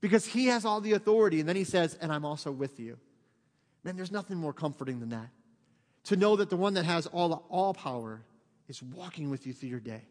because 0.00 0.26
He 0.26 0.46
has 0.46 0.64
all 0.64 0.80
the 0.80 0.92
authority. 0.92 1.40
And 1.40 1.48
then 1.48 1.56
He 1.56 1.64
says, 1.64 1.96
and 2.00 2.12
I'm 2.12 2.24
also 2.24 2.50
with 2.50 2.78
you. 2.78 2.98
Man, 3.84 3.96
there's 3.96 4.12
nothing 4.12 4.36
more 4.36 4.52
comforting 4.52 5.00
than 5.00 5.10
that. 5.10 5.28
To 6.04 6.16
know 6.16 6.36
that 6.36 6.50
the 6.50 6.56
one 6.56 6.74
that 6.74 6.84
has 6.84 7.06
all, 7.06 7.28
the 7.28 7.36
all 7.36 7.72
power 7.72 8.22
is 8.68 8.82
walking 8.82 9.30
with 9.30 9.46
you 9.46 9.52
through 9.52 9.70
your 9.70 9.80
day. 9.80 10.02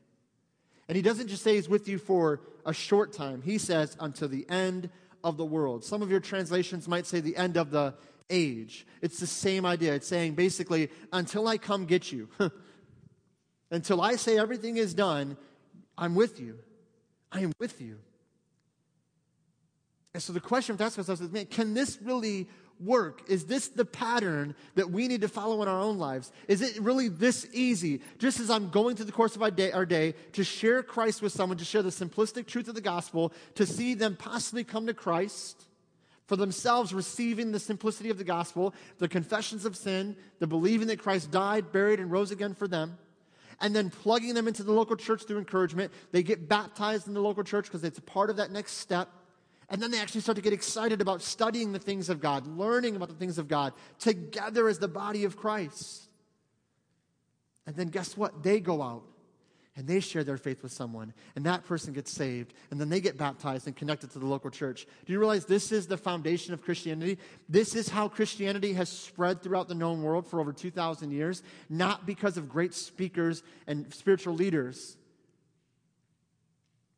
And 0.87 0.95
He 0.95 1.01
doesn't 1.01 1.27
just 1.27 1.43
say 1.43 1.55
He's 1.55 1.69
with 1.69 1.87
you 1.87 1.97
for 1.97 2.41
a 2.65 2.73
short 2.73 3.13
time, 3.13 3.41
He 3.41 3.57
says, 3.57 3.97
until 3.99 4.29
the 4.29 4.49
end 4.49 4.89
of 5.23 5.37
the 5.37 5.45
world. 5.45 5.83
Some 5.83 6.01
of 6.01 6.11
your 6.11 6.19
translations 6.19 6.87
might 6.87 7.05
say 7.05 7.19
the 7.19 7.35
end 7.35 7.57
of 7.57 7.71
the 7.71 7.95
age. 8.29 8.85
It's 9.01 9.19
the 9.19 9.27
same 9.27 9.65
idea. 9.65 9.93
It's 9.95 10.07
saying 10.07 10.35
basically, 10.35 10.89
until 11.11 11.47
I 11.47 11.57
come 11.57 11.85
get 11.85 12.11
you, 12.11 12.29
until 13.71 14.01
I 14.01 14.15
say 14.15 14.37
everything 14.37 14.77
is 14.77 14.93
done, 14.93 15.37
I'm 15.97 16.15
with 16.15 16.39
you. 16.39 16.59
I 17.31 17.41
am 17.41 17.51
with 17.59 17.81
you. 17.81 17.99
And 20.13 20.23
so 20.23 20.31
the 20.31 20.39
question 20.39 20.77
for 20.77 20.83
ourselves 20.83 21.19
is, 21.19 21.31
man, 21.31 21.45
can 21.45 21.73
this 21.73 21.99
really 22.01 22.47
work? 22.79 23.23
Is 23.27 23.45
this 23.45 23.67
the 23.67 23.85
pattern 23.85 24.55
that 24.75 24.89
we 24.89 25.07
need 25.07 25.21
to 25.21 25.27
follow 25.27 25.61
in 25.61 25.67
our 25.67 25.79
own 25.79 25.97
lives? 25.97 26.31
Is 26.47 26.61
it 26.61 26.79
really 26.81 27.09
this 27.09 27.47
easy? 27.53 28.01
Just 28.17 28.39
as 28.39 28.49
I'm 28.49 28.69
going 28.69 28.95
through 28.95 29.05
the 29.05 29.11
course 29.11 29.35
of 29.35 29.41
our 29.41 29.51
day, 29.51 29.71
our 29.71 29.85
day 29.85 30.15
to 30.33 30.43
share 30.43 30.83
Christ 30.83 31.21
with 31.21 31.33
someone, 31.33 31.57
to 31.57 31.65
share 31.65 31.81
the 31.81 31.89
simplistic 31.89 32.47
truth 32.47 32.67
of 32.67 32.75
the 32.75 32.81
gospel, 32.81 33.33
to 33.55 33.65
see 33.65 33.93
them 33.93 34.15
possibly 34.15 34.63
come 34.63 34.87
to 34.87 34.93
Christ, 34.93 35.65
for 36.27 36.35
themselves 36.35 36.93
receiving 36.93 37.51
the 37.51 37.59
simplicity 37.59 38.09
of 38.09 38.17
the 38.17 38.23
gospel, 38.23 38.73
the 38.97 39.07
confessions 39.07 39.65
of 39.65 39.75
sin, 39.75 40.15
the 40.39 40.47
believing 40.47 40.87
that 40.87 40.99
Christ 40.99 41.31
died, 41.31 41.71
buried, 41.71 41.99
and 41.99 42.11
rose 42.11 42.31
again 42.31 42.55
for 42.55 42.67
them, 42.67 42.97
and 43.61 43.75
then 43.75 43.89
plugging 43.89 44.33
them 44.33 44.47
into 44.47 44.63
the 44.63 44.71
local 44.71 44.95
church 44.95 45.23
through 45.23 45.37
encouragement. 45.37 45.91
They 46.11 46.23
get 46.23 46.49
baptized 46.49 47.07
in 47.07 47.13
the 47.13 47.21
local 47.21 47.43
church 47.43 47.65
because 47.65 47.83
it's 47.83 47.99
part 47.99 48.29
of 48.29 48.37
that 48.37 48.51
next 48.51 48.73
step. 48.73 49.09
And 49.69 49.81
then 49.81 49.89
they 49.89 49.99
actually 49.99 50.21
start 50.21 50.35
to 50.35 50.41
get 50.43 50.53
excited 50.53 51.01
about 51.01 51.21
studying 51.21 51.71
the 51.71 51.79
things 51.79 52.09
of 52.09 52.19
God, 52.19 52.45
learning 52.45 52.95
about 52.95 53.07
the 53.07 53.15
things 53.15 53.37
of 53.37 53.47
God 53.47 53.73
together 53.97 54.67
as 54.67 54.77
the 54.77 54.87
body 54.87 55.23
of 55.23 55.37
Christ. 55.37 56.03
And 57.65 57.75
then 57.75 57.87
guess 57.87 58.15
what? 58.15 58.43
They 58.43 58.59
go 58.59 58.81
out 58.81 59.03
and 59.77 59.87
they 59.87 59.99
share 59.99 60.23
their 60.23 60.37
faith 60.37 60.63
with 60.63 60.71
someone, 60.71 61.13
and 61.35 61.45
that 61.45 61.65
person 61.65 61.93
gets 61.93 62.11
saved, 62.11 62.53
and 62.71 62.79
then 62.79 62.89
they 62.89 63.01
get 63.01 63.17
baptized 63.17 63.67
and 63.67 63.75
connected 63.75 64.09
to 64.11 64.19
the 64.19 64.25
local 64.25 64.49
church. 64.49 64.87
Do 65.05 65.11
you 65.11 65.19
realize 65.19 65.45
this 65.45 65.71
is 65.71 65.87
the 65.87 65.97
foundation 65.97 66.53
of 66.53 66.61
Christianity? 66.61 67.17
This 67.49 67.75
is 67.75 67.89
how 67.89 68.07
Christianity 68.07 68.73
has 68.73 68.89
spread 68.89 69.41
throughout 69.41 69.67
the 69.67 69.75
known 69.75 70.01
world 70.01 70.27
for 70.27 70.39
over 70.39 70.53
2,000 70.53 71.11
years, 71.11 71.43
not 71.69 72.05
because 72.05 72.37
of 72.37 72.47
great 72.47 72.73
speakers 72.73 73.43
and 73.67 73.93
spiritual 73.93 74.33
leaders, 74.33 74.95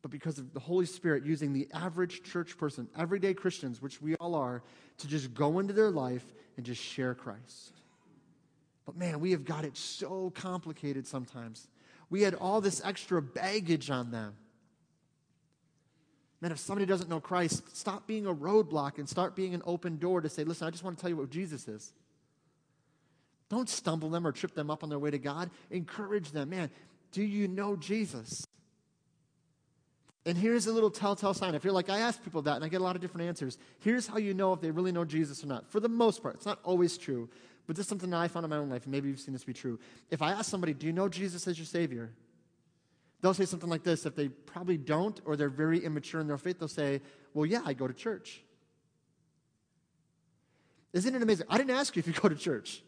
but 0.04 0.12
because 0.12 0.38
of 0.38 0.54
the 0.54 0.60
Holy 0.60 0.86
Spirit 0.86 1.26
using 1.26 1.54
the 1.54 1.68
average 1.74 2.22
church 2.22 2.58
person, 2.58 2.88
everyday 2.98 3.34
Christians, 3.34 3.82
which 3.82 4.02
we 4.02 4.16
all 4.16 4.36
are, 4.36 4.62
to 5.00 5.08
just 5.08 5.34
go 5.34 5.58
into 5.58 5.74
their 5.74 5.90
life 5.90 6.26
and 6.58 6.66
just 6.66 6.82
share 6.82 7.16
Christ. 7.16 7.74
But 8.86 8.96
man, 8.96 9.20
we 9.20 9.32
have 9.32 9.44
got 9.46 9.66
it 9.66 9.76
so 9.76 10.30
complicated 10.30 11.08
sometimes. 11.08 11.68
We 12.10 12.22
had 12.22 12.34
all 12.36 12.62
this 12.62 12.82
extra 12.84 13.22
baggage 13.22 13.90
on 13.90 14.12
them. 14.12 14.36
Man, 16.40 16.52
if 16.52 16.60
somebody 16.60 16.86
doesn't 16.86 17.10
know 17.10 17.20
Christ, 17.20 17.76
stop 17.76 18.06
being 18.06 18.28
a 18.28 18.34
roadblock 18.34 19.00
and 19.00 19.10
start 19.10 19.36
being 19.36 19.54
an 19.54 19.64
open 19.66 19.98
door 19.98 20.22
to 20.22 20.30
say, 20.30 20.44
listen, 20.44 20.68
I 20.68 20.72
just 20.72 20.84
want 20.84 20.98
to 20.98 21.02
tell 21.02 21.10
you 21.10 21.18
what 21.18 21.30
Jesus 21.30 21.68
is. 21.68 21.92
Don't 23.50 23.70
stumble 23.70 24.10
them 24.10 24.28
or 24.28 24.32
trip 24.32 24.54
them 24.54 24.70
up 24.70 24.84
on 24.84 24.90
their 24.90 25.00
way 25.00 25.10
to 25.10 25.18
God. 25.18 25.50
Encourage 25.72 26.32
them. 26.32 26.50
Man, 26.50 26.70
do 27.12 27.24
you 27.24 27.48
know 27.48 27.76
Jesus? 27.76 28.46
And 30.26 30.38
here's 30.38 30.68
a 30.68 30.74
little 30.74 30.92
telltale 30.92 31.34
sign. 31.34 31.56
If 31.56 31.64
you're 31.64 31.74
like, 31.74 31.90
I 31.90 32.00
ask 32.00 32.22
people 32.22 32.42
that 32.44 32.58
and 32.58 32.66
I 32.66 32.68
get 32.68 32.82
a 32.82 32.84
lot 32.84 32.98
of 32.98 33.02
different 33.02 33.28
answers. 33.28 33.58
Here's 33.80 34.06
how 34.06 34.18
you 34.18 34.34
know 34.34 34.52
if 34.52 34.60
they 34.60 34.72
really 34.72 34.92
know 34.92 35.06
Jesus 35.06 35.44
or 35.44 35.48
not. 35.48 35.72
For 35.72 35.80
the 35.80 35.88
most 35.88 36.22
part, 36.22 36.36
it's 36.36 36.46
not 36.46 36.60
always 36.64 36.98
true, 36.98 37.30
but 37.68 37.76
this 37.76 37.86
is 37.86 37.90
something 37.90 38.10
that 38.10 38.18
I 38.18 38.30
found 38.30 38.46
in 38.46 38.50
my 38.50 38.58
own 38.58 38.70
life, 38.70 38.84
and 38.84 38.92
maybe 38.92 39.10
you've 39.10 39.20
seen 39.20 39.34
this 39.34 39.44
be 39.44 39.54
true. 39.54 39.78
If 40.10 40.22
I 40.22 40.32
ask 40.32 40.50
somebody, 40.50 40.74
Do 40.74 40.88
you 40.88 40.94
know 40.94 41.10
Jesus 41.10 41.48
as 41.48 41.60
your 41.60 41.66
Savior? 41.66 42.12
They'll 43.22 43.34
say 43.34 43.46
something 43.46 43.70
like 43.70 43.84
this. 43.84 44.06
If 44.06 44.16
they 44.16 44.30
probably 44.30 44.78
don't, 44.78 45.20
or 45.26 45.36
they're 45.36 45.50
very 45.50 45.84
immature 45.84 46.22
in 46.22 46.28
their 46.28 46.38
faith, 46.38 46.60
they'll 46.60 46.70
say, 46.70 47.02
Well, 47.34 47.46
yeah, 47.46 47.62
I 47.66 47.74
go 47.74 47.88
to 47.88 47.94
church. 47.94 48.42
Isn't 50.94 51.14
it 51.14 51.22
amazing? 51.22 51.46
I 51.50 51.58
didn't 51.58 51.76
ask 51.76 51.96
you 51.96 52.00
if 52.00 52.08
you 52.08 52.14
go 52.14 52.30
to 52.30 52.36
church, 52.36 52.82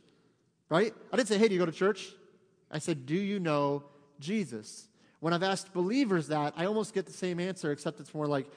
right? 0.69 0.93
I 1.11 1.17
didn't 1.17 1.27
say, 1.27 1.37
Hey, 1.37 1.49
do 1.49 1.53
you 1.53 1.59
go 1.59 1.65
to 1.65 1.71
church? 1.73 2.13
I 2.71 2.79
said, 2.79 3.05
Do 3.05 3.15
you 3.15 3.39
know 3.39 3.83
Jesus? 4.19 4.87
When 5.19 5.33
I've 5.33 5.43
asked 5.43 5.73
believers 5.73 6.27
that, 6.29 6.53
I 6.55 6.65
almost 6.65 6.93
get 6.93 7.05
the 7.05 7.11
same 7.11 7.41
answer, 7.41 7.73
except 7.73 7.99
it's 7.99 8.13
more 8.13 8.27
like, 8.27 8.47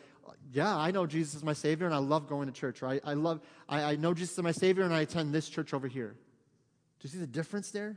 yeah, 0.52 0.76
I 0.76 0.90
know 0.90 1.06
Jesus 1.06 1.34
is 1.34 1.42
my 1.42 1.52
Savior 1.52 1.86
and 1.86 1.94
I 1.94 1.98
love 1.98 2.28
going 2.28 2.46
to 2.46 2.52
church. 2.52 2.82
Right? 2.82 3.00
I 3.04 3.14
love, 3.14 3.40
I, 3.68 3.82
I 3.82 3.96
know 3.96 4.14
Jesus 4.14 4.36
is 4.36 4.42
my 4.42 4.52
Savior 4.52 4.84
and 4.84 4.94
I 4.94 5.00
attend 5.00 5.34
this 5.34 5.48
church 5.48 5.72
over 5.74 5.88
here. 5.88 6.14
Do 7.00 7.08
you 7.08 7.10
see 7.10 7.18
the 7.18 7.26
difference 7.26 7.70
there? 7.70 7.96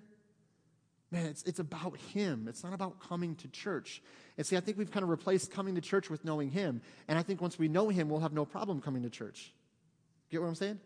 Man, 1.12 1.28
it's, 1.28 1.44
it's 1.44 1.60
about 1.60 1.98
Him. 2.14 2.48
It's 2.50 2.64
not 2.64 2.74
about 2.74 3.00
coming 3.00 3.36
to 3.36 3.48
church. 3.48 4.02
And 4.38 4.46
see, 4.46 4.58
I 4.58 4.60
think 4.60 4.78
we've 4.78 4.92
kind 4.92 5.04
of 5.04 5.10
replaced 5.10 5.52
coming 5.52 5.76
to 5.76 5.82
church 5.82 6.10
with 6.10 6.26
knowing 6.26 6.50
Him. 6.50 6.82
And 7.08 7.18
I 7.18 7.22
think 7.22 7.42
once 7.42 7.60
we 7.60 7.68
know 7.68 7.90
Him, 7.90 8.10
we'll 8.10 8.22
have 8.22 8.34
no 8.34 8.46
problem 8.46 8.82
coming 8.82 9.04
to 9.04 9.10
church. 9.10 9.54
Get 10.32 10.42
what 10.42 10.48
I'm 10.48 10.56
saying? 10.56 10.80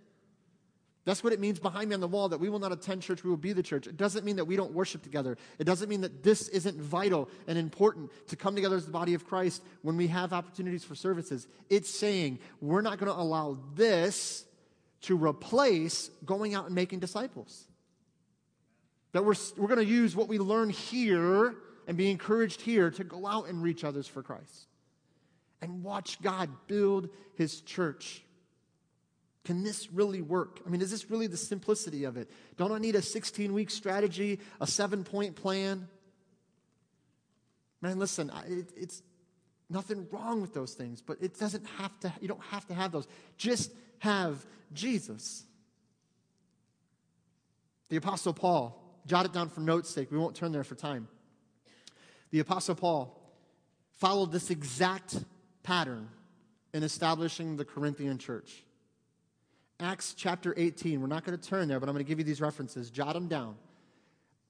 That's 1.10 1.24
what 1.24 1.34
it 1.34 1.40
means 1.40 1.58
behind 1.58 1.90
me 1.90 1.96
on 1.96 2.02
the 2.02 2.08
wall 2.08 2.30
that 2.30 2.40
we 2.40 2.50
will 2.50 2.60
not 2.60 2.72
attend 2.72 3.02
church, 3.02 3.24
we 3.24 3.32
will 3.32 3.38
be 3.38 3.52
the 3.52 3.64
church. 3.64 3.88
It 3.88 3.98
doesn't 3.98 4.24
mean 4.24 4.36
that 4.36 4.46
we 4.46 4.56
don't 4.56 4.74
worship 4.74 5.02
together. 5.02 5.40
It 5.58 5.64
doesn't 5.64 5.90
mean 5.90 6.02
that 6.02 6.22
this 6.22 6.50
isn't 6.50 6.80
vital 6.80 7.30
and 7.48 7.58
important 7.58 8.12
to 8.28 8.36
come 8.36 8.54
together 8.54 8.76
as 8.76 8.86
the 8.86 8.92
body 8.92 9.16
of 9.16 9.26
Christ 9.26 9.64
when 9.82 9.98
we 9.98 10.06
have 10.06 10.34
opportunities 10.34 10.84
for 10.84 10.94
services. 10.94 11.48
It's 11.68 11.90
saying 11.90 12.38
we're 12.62 12.82
not 12.82 13.00
going 13.00 13.12
to 13.12 13.20
allow 13.20 13.58
this 13.74 14.46
to 15.02 15.18
replace 15.18 16.12
going 16.26 16.54
out 16.54 16.68
and 16.68 16.76
making 16.76 17.00
disciples. 17.00 17.66
That 19.14 19.26
we're, 19.26 19.34
we're 19.58 19.68
going 19.68 19.80
to 19.80 19.92
use 19.92 20.16
what 20.16 20.28
we 20.28 20.38
learn 20.38 20.70
here 20.70 21.56
and 21.88 21.98
be 21.98 22.12
encouraged 22.12 22.62
here 22.62 22.92
to 22.92 23.04
go 23.04 23.26
out 23.26 23.50
and 23.50 23.64
reach 23.64 23.84
others 23.84 24.06
for 24.06 24.22
Christ 24.22 24.68
and 25.60 25.82
watch 25.82 26.22
God 26.22 26.52
build 26.68 27.10
his 27.34 27.62
church. 27.62 28.24
Can 29.46 29.64
this 29.64 29.92
really 29.92 30.22
work? 30.22 30.60
I 30.66 30.70
mean, 30.70 30.82
is 30.82 30.92
this 30.92 31.10
really 31.10 31.28
the 31.28 31.38
simplicity 31.38 32.04
of 32.04 32.18
it? 32.18 32.30
Don't 32.58 32.72
I 32.72 32.78
need 32.78 32.96
a 32.96 33.02
16 33.02 33.54
week 33.54 33.70
strategy, 33.70 34.40
a 34.60 34.68
seven 34.68 35.04
point 35.04 35.36
plan? 35.36 35.88
Man, 37.82 37.98
listen, 38.00 38.32
it, 38.48 38.72
it's 38.76 39.02
nothing 39.70 40.08
wrong 40.12 40.42
with 40.42 40.54
those 40.54 40.74
things, 40.74 41.02
but 41.02 41.18
it 41.22 41.40
doesn't 41.40 41.66
have 41.78 41.98
to, 42.02 42.14
you 42.20 42.28
don't 42.28 42.44
have 42.44 42.66
to 42.68 42.74
have 42.74 42.92
those. 42.92 43.08
Just 43.38 43.72
have 44.00 44.46
Jesus. 44.74 45.44
The 47.90 47.96
Apostle 47.96 48.34
Paul, 48.34 49.02
jot 49.06 49.26
it 49.26 49.34
down 49.34 49.50
for 49.50 49.62
notes' 49.62 49.90
sake, 49.90 50.12
we 50.12 50.18
won't 50.18 50.36
turn 50.36 50.52
there 50.52 50.64
for 50.64 50.76
time. 50.76 51.08
The 52.32 52.40
Apostle 52.40 52.76
Paul 52.76 53.16
followed 53.94 54.32
this 54.32 54.50
exact 54.50 55.18
pattern 55.64 56.10
in 56.74 56.84
establishing 56.84 57.58
the 57.58 57.66
Corinthian 57.66 58.18
church. 58.18 58.64
Acts 59.80 60.14
chapter 60.14 60.54
18. 60.58 61.00
We're 61.00 61.08
not 61.08 61.24
going 61.24 61.38
to 61.38 61.50
turn 61.50 61.68
there, 61.68 61.80
but 61.80 61.88
I'm 61.88 61.96
going 61.96 62.04
to 62.04 62.10
give 62.10 62.20
you 62.20 62.26
these 62.26 62.42
references. 62.42 62.90
Jot 62.90 63.14
them 63.14 63.28
down. 63.28 63.56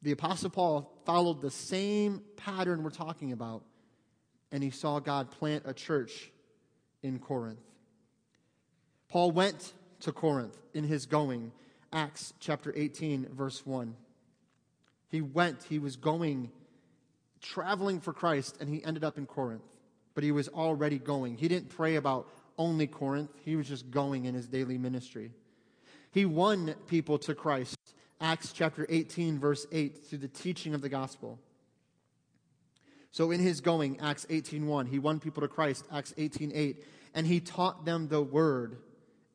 The 0.02 0.12
Apostle 0.12 0.50
Paul 0.50 0.92
followed 1.06 1.42
the 1.42 1.52
same 1.52 2.24
pattern 2.38 2.84
we're 2.84 2.90
talking 2.90 3.32
about, 3.32 3.64
and 4.52 4.64
he 4.64 4.72
saw 4.72 5.00
God 5.00 5.30
plant 5.30 5.64
a 5.66 5.74
church 5.74 6.32
in 7.04 7.20
Corinth. 7.20 7.60
Paul 9.10 9.32
went 9.32 9.74
to 10.02 10.12
Corinth 10.12 10.58
in 10.74 10.84
his 10.84 11.06
going, 11.06 11.52
Acts 11.92 12.34
chapter 12.40 12.74
18, 12.76 13.28
verse 13.32 13.66
1. 13.66 13.96
He 15.10 15.22
went, 15.22 15.64
he 15.64 15.80
was 15.80 15.96
going, 15.96 16.52
traveling 17.42 18.00
for 18.00 18.14
Christ, 18.14 18.58
and 18.62 18.70
he 18.70 18.84
ended 18.84 19.04
up 19.04 19.18
in 19.18 19.26
Corinth. 19.26 19.64
But 20.14 20.24
he 20.24 20.32
was 20.32 20.48
already 20.50 21.00
going. 21.00 21.38
He 21.38 21.48
didn't 21.48 21.70
pray 21.70 21.96
about 21.96 22.30
only 22.60 22.86
Corinth, 22.86 23.32
he 23.44 23.56
was 23.56 23.68
just 23.68 23.90
going 23.90 24.26
in 24.26 24.36
his 24.36 24.48
daily 24.48 24.78
ministry. 24.78 25.32
He 26.12 26.26
won 26.26 26.76
people 26.86 27.18
to 27.20 27.34
Christ. 27.34 27.76
Acts 28.22 28.52
chapter 28.52 28.86
18, 28.90 29.40
verse 29.40 29.66
8, 29.72 30.06
through 30.06 30.20
the 30.20 30.28
teaching 30.28 30.76
of 30.76 30.82
the 30.82 30.90
gospel. 30.90 31.40
So 33.12 33.32
in 33.32 33.40
his 33.40 33.62
going, 33.62 34.00
Acts 34.00 34.26
18:1, 34.30 34.88
he 34.90 35.00
won 35.00 35.20
people 35.20 35.42
to 35.42 35.48
Christ, 35.48 35.86
Acts 35.92 36.14
18:8, 36.18 36.84
and 37.16 37.26
he 37.26 37.40
taught 37.40 37.86
them 37.86 38.08
the 38.08 38.22
word, 38.22 38.78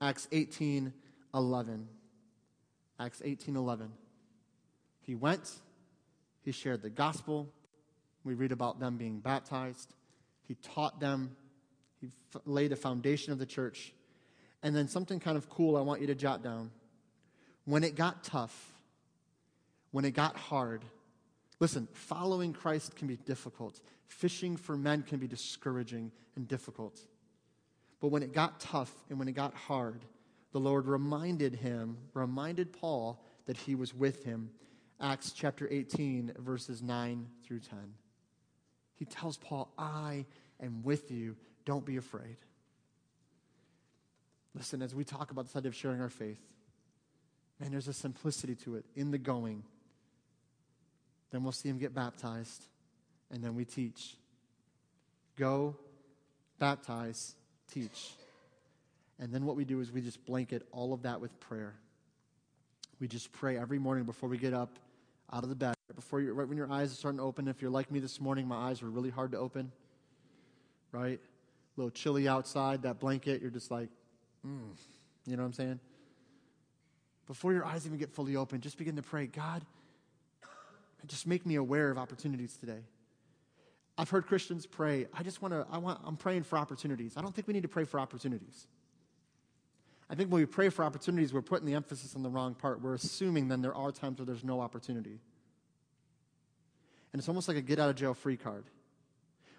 Acts 0.00 0.28
18:11. 0.30 1.88
Acts 3.00 3.20
18:11. 3.22 3.90
He 5.00 5.14
went, 5.14 5.58
he 6.42 6.52
shared 6.52 6.82
the 6.82 6.90
gospel. 6.90 7.52
We 8.22 8.34
read 8.34 8.52
about 8.52 8.78
them 8.78 8.96
being 8.96 9.20
baptized. 9.20 9.94
He 10.46 10.54
taught 10.56 11.00
them. 11.00 11.36
He 12.04 12.10
f- 12.34 12.42
laid 12.44 12.72
a 12.72 12.76
foundation 12.76 13.32
of 13.32 13.38
the 13.38 13.46
church. 13.46 13.92
And 14.62 14.74
then 14.74 14.88
something 14.88 15.20
kind 15.20 15.36
of 15.36 15.48
cool 15.48 15.76
I 15.76 15.80
want 15.80 16.00
you 16.00 16.06
to 16.08 16.14
jot 16.14 16.42
down. 16.42 16.70
When 17.64 17.84
it 17.84 17.94
got 17.94 18.24
tough, 18.24 18.72
when 19.90 20.04
it 20.04 20.12
got 20.12 20.36
hard, 20.36 20.84
listen, 21.60 21.88
following 21.92 22.52
Christ 22.52 22.96
can 22.96 23.06
be 23.06 23.16
difficult. 23.16 23.80
Fishing 24.06 24.56
for 24.56 24.76
men 24.76 25.02
can 25.02 25.18
be 25.18 25.26
discouraging 25.26 26.12
and 26.36 26.46
difficult. 26.46 27.00
But 28.00 28.08
when 28.08 28.22
it 28.22 28.32
got 28.32 28.60
tough 28.60 28.92
and 29.08 29.18
when 29.18 29.28
it 29.28 29.32
got 29.32 29.54
hard, 29.54 30.04
the 30.52 30.60
Lord 30.60 30.86
reminded 30.86 31.54
him, 31.54 31.96
reminded 32.12 32.72
Paul 32.72 33.22
that 33.46 33.56
he 33.56 33.74
was 33.74 33.94
with 33.94 34.24
him. 34.24 34.50
Acts 35.00 35.32
chapter 35.32 35.68
18, 35.70 36.34
verses 36.38 36.82
9 36.82 37.26
through 37.44 37.60
10. 37.60 37.78
He 38.94 39.04
tells 39.04 39.36
Paul, 39.36 39.72
I 39.76 40.26
am 40.62 40.82
with 40.82 41.10
you. 41.10 41.36
Don't 41.64 41.84
be 41.84 41.96
afraid. 41.96 42.36
Listen, 44.54 44.82
as 44.82 44.94
we 44.94 45.04
talk 45.04 45.30
about 45.30 45.46
this 45.46 45.56
idea 45.56 45.68
of 45.68 45.74
sharing 45.74 46.00
our 46.00 46.10
faith, 46.10 46.40
man, 47.58 47.72
there's 47.72 47.88
a 47.88 47.92
simplicity 47.92 48.54
to 48.54 48.76
it 48.76 48.84
in 48.94 49.10
the 49.10 49.18
going. 49.18 49.64
Then 51.30 51.42
we'll 51.42 51.52
see 51.52 51.68
him 51.68 51.78
get 51.78 51.94
baptized, 51.94 52.64
and 53.30 53.42
then 53.42 53.56
we 53.56 53.64
teach. 53.64 54.16
Go, 55.36 55.74
baptize, 56.58 57.34
teach. 57.72 58.12
And 59.18 59.32
then 59.32 59.44
what 59.44 59.56
we 59.56 59.64
do 59.64 59.80
is 59.80 59.90
we 59.90 60.00
just 60.00 60.24
blanket 60.26 60.66
all 60.70 60.92
of 60.92 61.02
that 61.02 61.20
with 61.20 61.38
prayer. 61.40 61.74
We 63.00 63.08
just 63.08 63.32
pray 63.32 63.58
every 63.58 63.78
morning 63.78 64.04
before 64.04 64.28
we 64.28 64.38
get 64.38 64.54
up 64.54 64.78
out 65.32 65.42
of 65.42 65.48
the 65.48 65.56
bed, 65.56 65.74
before 65.96 66.20
you, 66.20 66.32
right 66.32 66.46
when 66.46 66.56
your 66.56 66.70
eyes 66.70 66.92
are 66.92 66.96
starting 66.96 67.18
to 67.18 67.24
open. 67.24 67.48
If 67.48 67.60
you're 67.60 67.70
like 67.70 67.90
me 67.90 67.98
this 67.98 68.20
morning, 68.20 68.46
my 68.46 68.56
eyes 68.56 68.82
were 68.82 68.90
really 68.90 69.10
hard 69.10 69.32
to 69.32 69.38
open, 69.38 69.72
right? 70.92 71.18
A 71.76 71.80
little 71.80 71.90
chilly 71.90 72.28
outside, 72.28 72.82
that 72.82 73.00
blanket, 73.00 73.42
you're 73.42 73.50
just 73.50 73.70
like, 73.70 73.88
mm. 74.46 74.58
you 75.26 75.36
know 75.36 75.42
what 75.42 75.48
I'm 75.48 75.52
saying? 75.52 75.80
Before 77.26 77.52
your 77.52 77.64
eyes 77.64 77.86
even 77.86 77.98
get 77.98 78.10
fully 78.10 78.36
open, 78.36 78.60
just 78.60 78.78
begin 78.78 78.96
to 78.96 79.02
pray, 79.02 79.26
God, 79.26 79.64
just 81.06 81.26
make 81.26 81.44
me 81.44 81.56
aware 81.56 81.90
of 81.90 81.98
opportunities 81.98 82.56
today. 82.56 82.80
I've 83.96 84.10
heard 84.10 84.26
Christians 84.26 84.66
pray, 84.66 85.06
I 85.14 85.22
just 85.22 85.40
want 85.40 85.54
to, 85.54 85.66
I 85.70 85.78
want, 85.78 86.00
I'm 86.04 86.16
praying 86.16 86.44
for 86.44 86.58
opportunities. 86.58 87.14
I 87.16 87.22
don't 87.22 87.34
think 87.34 87.46
we 87.46 87.54
need 87.54 87.62
to 87.62 87.68
pray 87.68 87.84
for 87.84 88.00
opportunities. 88.00 88.66
I 90.10 90.14
think 90.14 90.30
when 90.30 90.40
we 90.40 90.46
pray 90.46 90.68
for 90.68 90.84
opportunities, 90.84 91.32
we're 91.32 91.42
putting 91.42 91.66
the 91.66 91.74
emphasis 91.74 92.14
on 92.14 92.22
the 92.22 92.28
wrong 92.28 92.54
part. 92.54 92.82
We're 92.82 92.94
assuming 92.94 93.48
then 93.48 93.62
there 93.62 93.74
are 93.74 93.90
times 93.90 94.18
where 94.18 94.26
there's 94.26 94.44
no 94.44 94.60
opportunity. 94.60 95.18
And 97.12 97.20
it's 97.20 97.28
almost 97.28 97.48
like 97.48 97.56
a 97.56 97.62
get 97.62 97.78
out 97.78 97.88
of 97.88 97.96
jail 97.96 98.12
free 98.12 98.36
card. 98.36 98.64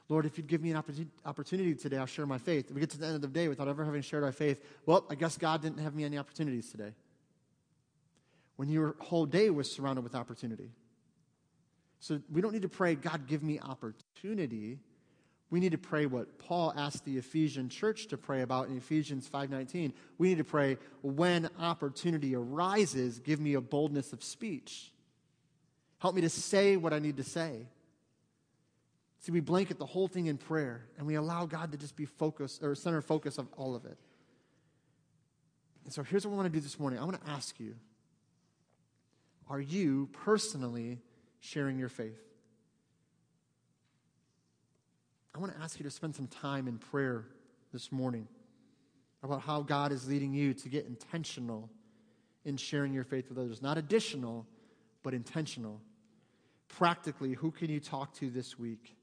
Lord, 0.08 0.26
if 0.26 0.38
you'd 0.38 0.48
give 0.48 0.62
me 0.62 0.72
an 0.72 0.84
opportunity 1.26 1.74
today, 1.74 1.98
I'll 1.98 2.06
share 2.06 2.28
my 2.28 2.38
faith. 2.38 2.70
If 2.70 2.76
we 2.76 2.80
get 2.80 2.92
to 2.92 3.00
the 3.00 3.08
end 3.08 3.16
of 3.16 3.22
the 3.22 3.28
day 3.28 3.48
without 3.48 3.68
ever 3.68 3.84
having 3.84 4.04
shared 4.04 4.24
our 4.24 4.32
faith, 4.32 4.64
well, 4.86 5.06
I 5.10 5.16
guess 5.16 5.38
God 5.38 5.62
didn't 5.62 5.80
have 5.80 5.96
me 5.96 6.04
any 6.04 6.18
opportunities 6.18 6.70
today. 6.70 6.94
When 8.56 8.70
your 8.70 8.96
whole 9.00 9.26
day 9.26 9.50
was 9.50 9.72
surrounded 9.72 10.04
with 10.04 10.14
opportunity. 10.14 10.70
So 12.00 12.22
we 12.32 12.42
don't 12.42 12.54
need 12.54 12.62
to 12.62 12.70
pray, 12.70 12.94
God, 12.94 13.26
give 13.26 13.42
me 13.42 13.60
opportunity. 13.60 14.80
We 15.50 15.60
need 15.60 15.72
to 15.72 15.78
pray 15.78 16.06
what 16.06 16.38
Paul 16.38 16.72
asked 16.78 17.04
the 17.04 17.18
Ephesian 17.18 17.68
church 17.68 18.08
to 18.08 18.18
pray 18.18 18.42
about 18.42 18.68
in 18.68 18.78
Ephesians 18.78 19.28
5:19. 19.28 19.92
We 20.20 20.30
need 20.30 20.38
to 20.38 20.44
pray 20.44 20.78
when 21.02 21.50
opportunity 21.60 22.36
arises, 22.36 23.20
give 23.20 23.40
me 23.40 23.56
a 23.56 23.62
boldness 23.62 24.14
of 24.14 24.24
speech. 24.24 24.92
Help 25.98 26.14
me 26.14 26.22
to 26.22 26.30
say 26.30 26.78
what 26.78 26.94
I 26.94 27.00
need 27.00 27.18
to 27.18 27.24
say. 27.24 27.68
See, 29.20 29.32
we 29.32 29.40
blanket 29.40 29.80
the 29.80 29.86
whole 29.86 30.08
thing 30.08 30.28
in 30.28 30.38
prayer 30.38 30.86
and 30.98 31.08
we 31.08 31.16
allow 31.16 31.46
God 31.46 31.72
to 31.72 31.78
just 31.78 31.96
be 31.96 32.06
focused 32.06 32.64
or 32.64 32.76
center 32.76 33.02
focus 33.02 33.38
of 33.38 33.48
all 33.58 33.76
of 33.76 33.86
it. 33.86 33.98
And 35.84 35.94
so 35.94 36.04
here's 36.04 36.26
what 36.26 36.34
I 36.34 36.36
want 36.36 36.52
to 36.52 36.60
do 36.60 36.62
this 36.62 36.80
morning. 36.80 37.00
I 37.00 37.04
want 37.04 37.24
to 37.24 37.32
ask 37.32 37.60
you 37.60 37.76
Are 39.50 39.62
you 39.62 40.10
personally 40.12 41.00
sharing 41.40 41.78
your 41.78 41.90
faith? 41.90 42.22
I 45.36 45.40
want 45.40 45.54
to 45.54 45.62
ask 45.62 45.80
you 45.80 45.84
to 45.84 45.92
spend 45.92 46.16
some 46.16 46.28
time 46.28 46.68
in 46.68 46.78
prayer 46.78 47.26
this 47.74 47.92
morning 47.92 48.28
about 49.22 49.42
how 49.42 49.62
God 49.62 49.92
is 49.92 50.08
leading 50.08 50.34
you 50.34 50.54
to 50.54 50.70
get 50.70 50.86
intentional 50.86 51.70
in 52.46 52.56
sharing 52.58 52.94
your 52.94 53.04
faith 53.04 53.28
with 53.28 53.38
others. 53.38 53.62
Not 53.62 53.78
additional, 53.78 54.46
but 55.04 55.14
intentional. 55.14 55.82
Practically, 56.70 57.34
who 57.34 57.52
can 57.52 57.70
you 57.70 57.80
talk 57.80 58.14
to 58.16 58.30
this 58.30 58.58
week? 58.58 58.96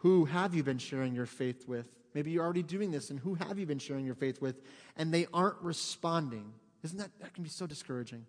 Who 0.00 0.24
have 0.24 0.54
you 0.54 0.62
been 0.62 0.78
sharing 0.78 1.14
your 1.14 1.26
faith 1.26 1.68
with? 1.68 1.86
Maybe 2.14 2.30
you're 2.30 2.44
already 2.44 2.62
doing 2.62 2.90
this, 2.90 3.10
and 3.10 3.20
who 3.20 3.34
have 3.34 3.58
you 3.58 3.66
been 3.66 3.78
sharing 3.78 4.04
your 4.04 4.14
faith 4.14 4.40
with? 4.40 4.60
And 4.96 5.12
they 5.12 5.26
aren't 5.32 5.60
responding. 5.60 6.52
Isn't 6.82 6.98
that, 6.98 7.10
that 7.20 7.34
can 7.34 7.44
be 7.44 7.50
so 7.50 7.66
discouraging? 7.66 8.24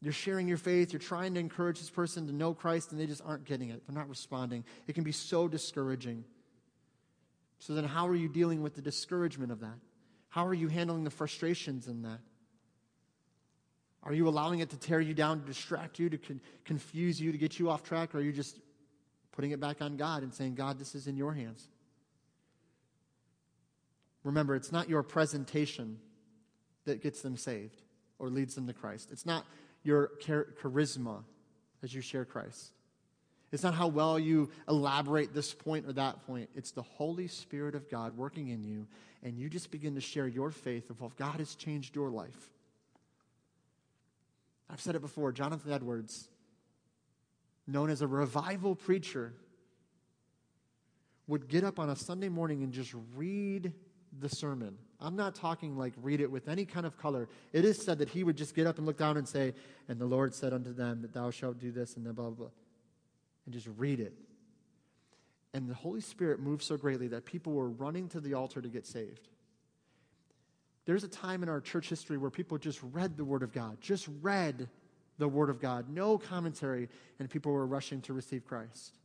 You're 0.00 0.12
sharing 0.12 0.46
your 0.46 0.56
faith, 0.56 0.92
you're 0.92 1.00
trying 1.00 1.34
to 1.34 1.40
encourage 1.40 1.80
this 1.80 1.90
person 1.90 2.26
to 2.28 2.32
know 2.32 2.54
Christ, 2.54 2.92
and 2.92 3.00
they 3.00 3.06
just 3.06 3.22
aren't 3.24 3.44
getting 3.44 3.70
it. 3.70 3.82
They're 3.86 3.96
not 3.96 4.08
responding. 4.08 4.64
It 4.86 4.94
can 4.94 5.04
be 5.04 5.12
so 5.12 5.48
discouraging. 5.48 6.24
So, 7.58 7.74
then 7.74 7.84
how 7.84 8.06
are 8.06 8.14
you 8.14 8.28
dealing 8.28 8.62
with 8.62 8.74
the 8.74 8.82
discouragement 8.82 9.50
of 9.50 9.60
that? 9.60 9.78
How 10.28 10.46
are 10.46 10.54
you 10.54 10.68
handling 10.68 11.04
the 11.04 11.10
frustrations 11.10 11.88
in 11.88 12.02
that? 12.02 12.20
Are 14.02 14.12
you 14.12 14.28
allowing 14.28 14.60
it 14.60 14.70
to 14.70 14.76
tear 14.76 15.00
you 15.00 15.14
down, 15.14 15.40
to 15.40 15.46
distract 15.46 15.98
you, 15.98 16.08
to 16.10 16.18
con- 16.18 16.40
confuse 16.64 17.20
you, 17.20 17.32
to 17.32 17.38
get 17.38 17.58
you 17.58 17.70
off 17.70 17.82
track, 17.82 18.14
or 18.14 18.18
are 18.18 18.20
you 18.20 18.32
just 18.32 18.60
putting 19.36 19.50
it 19.52 19.60
back 19.60 19.82
on 19.82 19.96
God 19.96 20.22
and 20.22 20.34
saying, 20.34 20.54
God, 20.54 20.78
this 20.78 20.94
is 20.94 21.06
in 21.06 21.16
your 21.16 21.34
hands? 21.34 21.68
Remember, 24.24 24.56
it's 24.56 24.72
not 24.72 24.88
your 24.88 25.02
presentation 25.04 25.98
that 26.86 27.02
gets 27.02 27.20
them 27.20 27.36
saved 27.36 27.82
or 28.18 28.28
leads 28.30 28.54
them 28.54 28.66
to 28.66 28.72
Christ. 28.72 29.10
It's 29.12 29.26
not 29.26 29.44
your 29.84 30.10
char- 30.20 30.48
charisma 30.60 31.22
as 31.82 31.94
you 31.94 32.00
share 32.00 32.24
Christ. 32.24 32.72
It's 33.52 33.62
not 33.62 33.74
how 33.74 33.86
well 33.86 34.18
you 34.18 34.50
elaborate 34.68 35.32
this 35.32 35.54
point 35.54 35.86
or 35.86 35.92
that 35.92 36.26
point. 36.26 36.50
It's 36.54 36.72
the 36.72 36.82
Holy 36.82 37.28
Spirit 37.28 37.74
of 37.74 37.88
God 37.88 38.16
working 38.16 38.48
in 38.48 38.64
you, 38.64 38.88
and 39.22 39.38
you 39.38 39.48
just 39.48 39.70
begin 39.70 39.94
to 39.94 40.00
share 40.00 40.26
your 40.26 40.50
faith 40.50 40.90
of 40.90 40.98
how 40.98 41.12
God 41.16 41.38
has 41.38 41.54
changed 41.54 41.94
your 41.94 42.10
life. 42.10 42.50
I've 44.68 44.80
said 44.80 44.96
it 44.96 45.00
before 45.00 45.30
Jonathan 45.30 45.72
Edwards, 45.72 46.28
known 47.66 47.90
as 47.90 48.02
a 48.02 48.06
revival 48.06 48.74
preacher, 48.74 49.34
would 51.26 51.48
get 51.48 51.64
up 51.64 51.78
on 51.78 51.90
a 51.90 51.96
Sunday 51.96 52.28
morning 52.28 52.62
and 52.62 52.72
just 52.72 52.94
read 53.14 53.72
the 54.18 54.28
sermon. 54.28 54.76
I'm 55.00 55.16
not 55.16 55.34
talking 55.34 55.76
like 55.76 55.92
read 56.00 56.20
it 56.20 56.30
with 56.30 56.48
any 56.48 56.64
kind 56.64 56.86
of 56.86 56.96
color. 56.96 57.28
It 57.52 57.64
is 57.64 57.82
said 57.82 57.98
that 57.98 58.08
he 58.08 58.24
would 58.24 58.36
just 58.36 58.54
get 58.54 58.66
up 58.66 58.78
and 58.78 58.86
look 58.86 58.96
down 58.96 59.16
and 59.16 59.28
say, 59.28 59.54
And 59.88 59.98
the 59.98 60.06
Lord 60.06 60.34
said 60.34 60.52
unto 60.52 60.72
them 60.72 61.02
that 61.02 61.12
thou 61.12 61.30
shalt 61.30 61.58
do 61.58 61.70
this 61.70 61.96
and 61.96 62.04
blah, 62.04 62.12
blah, 62.12 62.30
blah. 62.30 62.48
And 63.44 63.54
just 63.54 63.68
read 63.76 64.00
it. 64.00 64.14
And 65.52 65.68
the 65.68 65.74
Holy 65.74 66.00
Spirit 66.00 66.40
moved 66.40 66.62
so 66.62 66.76
greatly 66.76 67.08
that 67.08 67.24
people 67.24 67.52
were 67.52 67.68
running 67.68 68.08
to 68.10 68.20
the 68.20 68.34
altar 68.34 68.60
to 68.60 68.68
get 68.68 68.86
saved. 68.86 69.28
There's 70.84 71.02
a 71.02 71.08
time 71.08 71.42
in 71.42 71.48
our 71.48 71.60
church 71.60 71.88
history 71.88 72.16
where 72.16 72.30
people 72.30 72.58
just 72.58 72.80
read 72.92 73.16
the 73.16 73.24
Word 73.24 73.42
of 73.42 73.52
God, 73.52 73.80
just 73.80 74.08
read 74.22 74.68
the 75.18 75.28
Word 75.28 75.50
of 75.50 75.60
God, 75.60 75.88
no 75.88 76.18
commentary, 76.18 76.88
and 77.18 77.30
people 77.30 77.52
were 77.52 77.66
rushing 77.66 78.00
to 78.02 78.12
receive 78.12 78.44
Christ. 78.44 78.98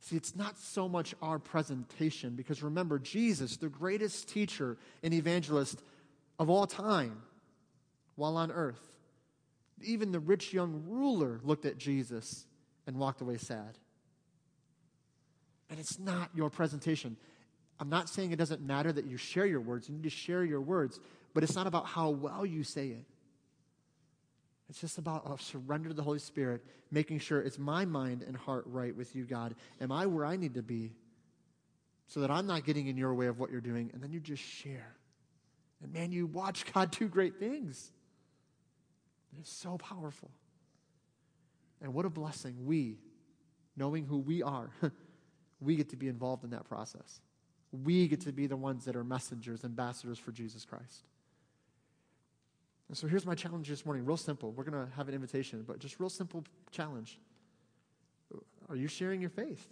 See, 0.00 0.16
it's 0.16 0.34
not 0.34 0.58
so 0.58 0.88
much 0.88 1.14
our 1.22 1.38
presentation, 1.38 2.34
because 2.34 2.62
remember, 2.62 2.98
Jesus, 2.98 3.56
the 3.56 3.68
greatest 3.68 4.28
teacher 4.28 4.76
and 5.02 5.14
evangelist 5.14 5.82
of 6.38 6.50
all 6.50 6.66
time 6.66 7.22
while 8.16 8.36
on 8.36 8.50
earth, 8.50 8.90
Even 9.84 10.12
the 10.12 10.20
rich 10.20 10.52
young 10.52 10.84
ruler 10.86 11.40
looked 11.42 11.66
at 11.66 11.78
Jesus 11.78 12.46
and 12.86 12.96
walked 12.96 13.20
away 13.20 13.36
sad. 13.36 13.78
And 15.70 15.80
it's 15.80 15.98
not 15.98 16.30
your 16.34 16.50
presentation. 16.50 17.16
I'm 17.80 17.88
not 17.88 18.08
saying 18.08 18.32
it 18.32 18.36
doesn't 18.36 18.60
matter 18.62 18.92
that 18.92 19.06
you 19.06 19.16
share 19.16 19.46
your 19.46 19.60
words. 19.60 19.88
You 19.88 19.94
need 19.94 20.04
to 20.04 20.10
share 20.10 20.44
your 20.44 20.60
words, 20.60 21.00
but 21.34 21.42
it's 21.42 21.56
not 21.56 21.66
about 21.66 21.86
how 21.86 22.10
well 22.10 22.44
you 22.44 22.62
say 22.62 22.88
it. 22.88 23.04
It's 24.72 24.80
just 24.80 24.96
about 24.96 25.38
surrender 25.38 25.90
to 25.90 25.94
the 25.94 26.02
Holy 26.02 26.18
Spirit, 26.18 26.64
making 26.90 27.18
sure 27.18 27.42
it's 27.42 27.58
my 27.58 27.84
mind 27.84 28.24
and 28.26 28.34
heart 28.34 28.64
right 28.66 28.96
with 28.96 29.14
you, 29.14 29.26
God. 29.26 29.54
Am 29.82 29.92
I 29.92 30.06
where 30.06 30.24
I 30.24 30.36
need 30.36 30.54
to 30.54 30.62
be 30.62 30.92
so 32.06 32.20
that 32.20 32.30
I'm 32.30 32.46
not 32.46 32.64
getting 32.64 32.86
in 32.86 32.96
your 32.96 33.12
way 33.12 33.26
of 33.26 33.38
what 33.38 33.50
you're 33.50 33.60
doing? 33.60 33.90
And 33.92 34.02
then 34.02 34.12
you 34.12 34.18
just 34.18 34.42
share. 34.42 34.96
And 35.82 35.92
man, 35.92 36.10
you 36.10 36.24
watch 36.26 36.64
God 36.72 36.90
do 36.90 37.06
great 37.06 37.38
things. 37.38 37.92
It's 39.38 39.52
so 39.52 39.76
powerful. 39.76 40.30
And 41.82 41.92
what 41.92 42.06
a 42.06 42.10
blessing 42.10 42.64
we, 42.64 42.96
knowing 43.76 44.06
who 44.06 44.20
we 44.20 44.42
are, 44.42 44.70
we 45.60 45.76
get 45.76 45.90
to 45.90 45.96
be 45.96 46.08
involved 46.08 46.44
in 46.44 46.50
that 46.52 46.64
process. 46.64 47.20
We 47.84 48.08
get 48.08 48.22
to 48.22 48.32
be 48.32 48.46
the 48.46 48.56
ones 48.56 48.86
that 48.86 48.96
are 48.96 49.04
messengers, 49.04 49.66
ambassadors 49.66 50.18
for 50.18 50.32
Jesus 50.32 50.64
Christ. 50.64 51.04
And 52.92 52.98
so 52.98 53.06
here's 53.06 53.24
my 53.24 53.34
challenge 53.34 53.68
this 53.68 53.86
morning, 53.86 54.04
real 54.04 54.18
simple. 54.18 54.52
We're 54.52 54.64
going 54.64 54.86
to 54.86 54.92
have 54.96 55.08
an 55.08 55.14
invitation, 55.14 55.64
but 55.66 55.78
just 55.78 55.98
real 55.98 56.10
simple 56.10 56.44
challenge. 56.70 57.18
Are 58.68 58.76
you 58.76 58.86
sharing 58.86 59.22
your 59.22 59.30
faith? 59.30 59.66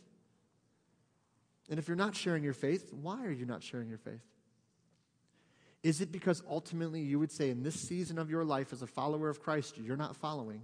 And 1.68 1.78
if 1.78 1.86
you're 1.86 1.98
not 1.98 2.16
sharing 2.16 2.42
your 2.42 2.54
faith, 2.54 2.90
why 2.94 3.26
are 3.26 3.30
you 3.30 3.44
not 3.44 3.62
sharing 3.62 3.90
your 3.90 3.98
faith? 3.98 4.22
Is 5.82 6.00
it 6.00 6.10
because 6.10 6.42
ultimately 6.48 7.02
you 7.02 7.18
would 7.18 7.30
say 7.30 7.50
in 7.50 7.62
this 7.62 7.74
season 7.74 8.18
of 8.18 8.30
your 8.30 8.42
life 8.42 8.72
as 8.72 8.80
a 8.80 8.86
follower 8.86 9.28
of 9.28 9.42
Christ, 9.42 9.76
you're 9.76 9.98
not 9.98 10.16
following? 10.16 10.62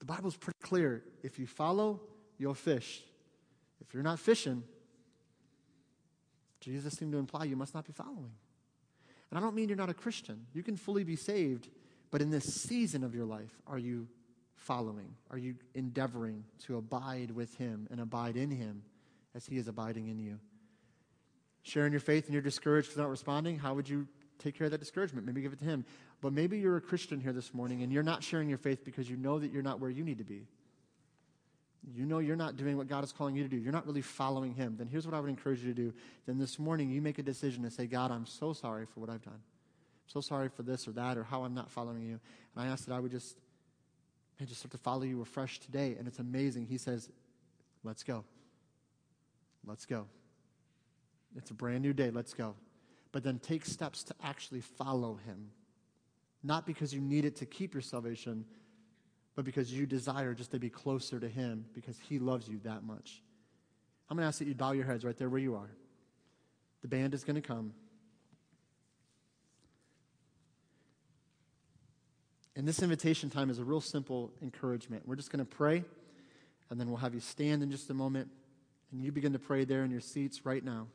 The 0.00 0.04
Bible's 0.04 0.36
pretty 0.36 0.58
clear. 0.60 1.02
If 1.22 1.38
you 1.38 1.46
follow, 1.46 2.02
you'll 2.36 2.52
fish. 2.52 3.02
If 3.80 3.94
you're 3.94 4.02
not 4.02 4.18
fishing, 4.18 4.64
Jesus 6.60 6.92
seemed 6.92 7.12
to 7.12 7.18
imply 7.18 7.44
you 7.44 7.56
must 7.56 7.74
not 7.74 7.86
be 7.86 7.94
following. 7.94 8.32
And 9.30 9.38
I 9.38 9.42
don't 9.42 9.54
mean 9.54 9.68
you're 9.68 9.76
not 9.76 9.90
a 9.90 9.94
Christian. 9.94 10.46
You 10.52 10.62
can 10.62 10.76
fully 10.76 11.04
be 11.04 11.16
saved, 11.16 11.68
but 12.10 12.20
in 12.20 12.30
this 12.30 12.44
season 12.44 13.04
of 13.04 13.14
your 13.14 13.24
life, 13.24 13.60
are 13.66 13.78
you 13.78 14.08
following? 14.54 15.14
Are 15.30 15.38
you 15.38 15.54
endeavoring 15.74 16.44
to 16.66 16.76
abide 16.76 17.30
with 17.30 17.54
Him 17.56 17.86
and 17.90 18.00
abide 18.00 18.36
in 18.36 18.50
Him 18.50 18.82
as 19.34 19.46
He 19.46 19.56
is 19.56 19.68
abiding 19.68 20.08
in 20.08 20.18
you? 20.18 20.38
Sharing 21.62 21.92
your 21.92 22.00
faith 22.00 22.24
and 22.24 22.32
you're 22.32 22.42
discouraged 22.42 22.88
for 22.88 23.00
not 23.00 23.10
responding, 23.10 23.58
how 23.58 23.74
would 23.74 23.88
you 23.88 24.08
take 24.38 24.56
care 24.56 24.64
of 24.64 24.70
that 24.72 24.80
discouragement? 24.80 25.26
Maybe 25.26 25.42
give 25.42 25.52
it 25.52 25.58
to 25.60 25.64
Him. 25.64 25.84
But 26.20 26.32
maybe 26.32 26.58
you're 26.58 26.76
a 26.76 26.80
Christian 26.80 27.20
here 27.20 27.32
this 27.32 27.54
morning 27.54 27.82
and 27.82 27.92
you're 27.92 28.02
not 28.02 28.24
sharing 28.24 28.48
your 28.48 28.58
faith 28.58 28.84
because 28.84 29.08
you 29.08 29.16
know 29.16 29.38
that 29.38 29.52
you're 29.52 29.62
not 29.62 29.80
where 29.80 29.90
you 29.90 30.04
need 30.04 30.18
to 30.18 30.24
be. 30.24 30.46
You 31.82 32.04
know 32.04 32.18
you're 32.18 32.36
not 32.36 32.56
doing 32.56 32.76
what 32.76 32.88
God 32.88 33.04
is 33.04 33.12
calling 33.12 33.34
you 33.34 33.42
to 33.42 33.48
do. 33.48 33.56
You're 33.56 33.72
not 33.72 33.86
really 33.86 34.02
following 34.02 34.54
Him. 34.54 34.76
Then 34.76 34.86
here's 34.86 35.06
what 35.06 35.14
I 35.14 35.20
would 35.20 35.30
encourage 35.30 35.60
you 35.60 35.72
to 35.72 35.74
do. 35.74 35.94
Then 36.26 36.38
this 36.38 36.58
morning, 36.58 36.90
you 36.90 37.00
make 37.00 37.18
a 37.18 37.22
decision 37.22 37.62
to 37.62 37.70
say, 37.70 37.86
God, 37.86 38.10
I'm 38.10 38.26
so 38.26 38.52
sorry 38.52 38.86
for 38.86 39.00
what 39.00 39.08
I've 39.08 39.22
done. 39.22 39.34
I'm 39.34 40.08
so 40.08 40.20
sorry 40.20 40.48
for 40.48 40.62
this 40.62 40.86
or 40.86 40.92
that 40.92 41.16
or 41.16 41.24
how 41.24 41.44
I'm 41.44 41.54
not 41.54 41.70
following 41.70 42.02
you. 42.02 42.20
And 42.54 42.64
I 42.64 42.66
ask 42.66 42.84
that 42.84 42.94
I 42.94 43.00
would 43.00 43.10
just, 43.10 43.36
man, 44.38 44.46
just 44.46 44.60
start 44.60 44.72
to 44.72 44.78
follow 44.78 45.02
you 45.02 45.22
afresh 45.22 45.58
today. 45.58 45.96
And 45.98 46.06
it's 46.06 46.18
amazing. 46.18 46.66
He 46.66 46.76
says, 46.76 47.08
let's 47.82 48.02
go. 48.02 48.24
Let's 49.66 49.86
go. 49.86 50.06
It's 51.36 51.50
a 51.50 51.54
brand 51.54 51.82
new 51.82 51.92
day. 51.92 52.10
Let's 52.10 52.34
go. 52.34 52.54
But 53.12 53.24
then 53.24 53.38
take 53.38 53.64
steps 53.64 54.02
to 54.04 54.14
actually 54.22 54.60
follow 54.60 55.18
Him. 55.26 55.50
Not 56.42 56.66
because 56.66 56.94
you 56.94 57.00
need 57.00 57.24
it 57.24 57.36
to 57.36 57.46
keep 57.46 57.74
your 57.74 57.82
salvation, 57.82 58.44
but 59.40 59.46
because 59.46 59.72
you 59.72 59.86
desire 59.86 60.34
just 60.34 60.50
to 60.50 60.58
be 60.58 60.68
closer 60.68 61.18
to 61.18 61.26
Him 61.26 61.64
because 61.72 61.98
He 62.10 62.18
loves 62.18 62.46
you 62.46 62.60
that 62.64 62.84
much. 62.84 63.22
I'm 64.10 64.18
going 64.18 64.24
to 64.24 64.28
ask 64.28 64.38
that 64.40 64.48
you 64.48 64.54
bow 64.54 64.72
your 64.72 64.84
heads 64.84 65.02
right 65.02 65.16
there 65.16 65.30
where 65.30 65.40
you 65.40 65.54
are. 65.54 65.70
The 66.82 66.88
band 66.88 67.14
is 67.14 67.24
going 67.24 67.36
to 67.36 67.40
come. 67.40 67.72
And 72.54 72.68
this 72.68 72.82
invitation 72.82 73.30
time 73.30 73.48
is 73.48 73.58
a 73.58 73.64
real 73.64 73.80
simple 73.80 74.30
encouragement. 74.42 75.08
We're 75.08 75.16
just 75.16 75.32
going 75.32 75.42
to 75.42 75.50
pray, 75.50 75.84
and 76.68 76.78
then 76.78 76.88
we'll 76.88 76.98
have 76.98 77.14
you 77.14 77.20
stand 77.20 77.62
in 77.62 77.70
just 77.70 77.88
a 77.88 77.94
moment, 77.94 78.28
and 78.92 79.02
you 79.02 79.10
begin 79.10 79.32
to 79.32 79.38
pray 79.38 79.64
there 79.64 79.84
in 79.84 79.90
your 79.90 80.02
seats 80.02 80.44
right 80.44 80.62
now. 80.62 80.86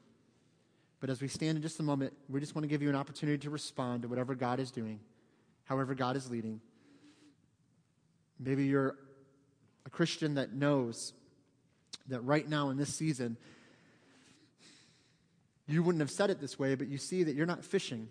But 1.00 1.10
as 1.10 1.20
we 1.20 1.30
stand 1.30 1.56
in 1.56 1.64
just 1.64 1.80
a 1.80 1.84
moment, 1.84 2.14
we 2.30 2.40
just 2.40 2.54
want 2.54 2.62
to 2.62 2.70
give 2.70 2.84
you 2.84 2.90
an 2.90 2.96
opportunity 2.96 3.40
to 3.40 3.50
respond 3.50 4.04
to 4.04 4.08
whatever 4.08 4.36
God 4.36 4.60
is 4.60 4.70
doing, 4.70 5.00
however 5.64 5.96
God 5.96 6.16
is 6.16 6.30
leading. 6.30 6.62
Maybe 8.40 8.66
you're 8.66 8.96
a 9.86 9.90
Christian 9.90 10.36
that 10.36 10.54
knows 10.54 11.14
that 12.08 12.22
right 12.22 12.48
now 12.48 12.70
in 12.70 12.78
this 12.78 12.94
season, 12.94 13.38
you 15.68 15.82
wouldn't 15.82 16.02
have 16.02 16.12
said 16.12 16.30
it 16.30 16.40
this 16.40 16.60
way, 16.60 16.76
but 16.76 16.88
you 16.88 16.98
see 16.98 17.24
that 17.24 17.36
you're 17.36 17.46
not 17.46 17.64
fishing. 17.64 18.08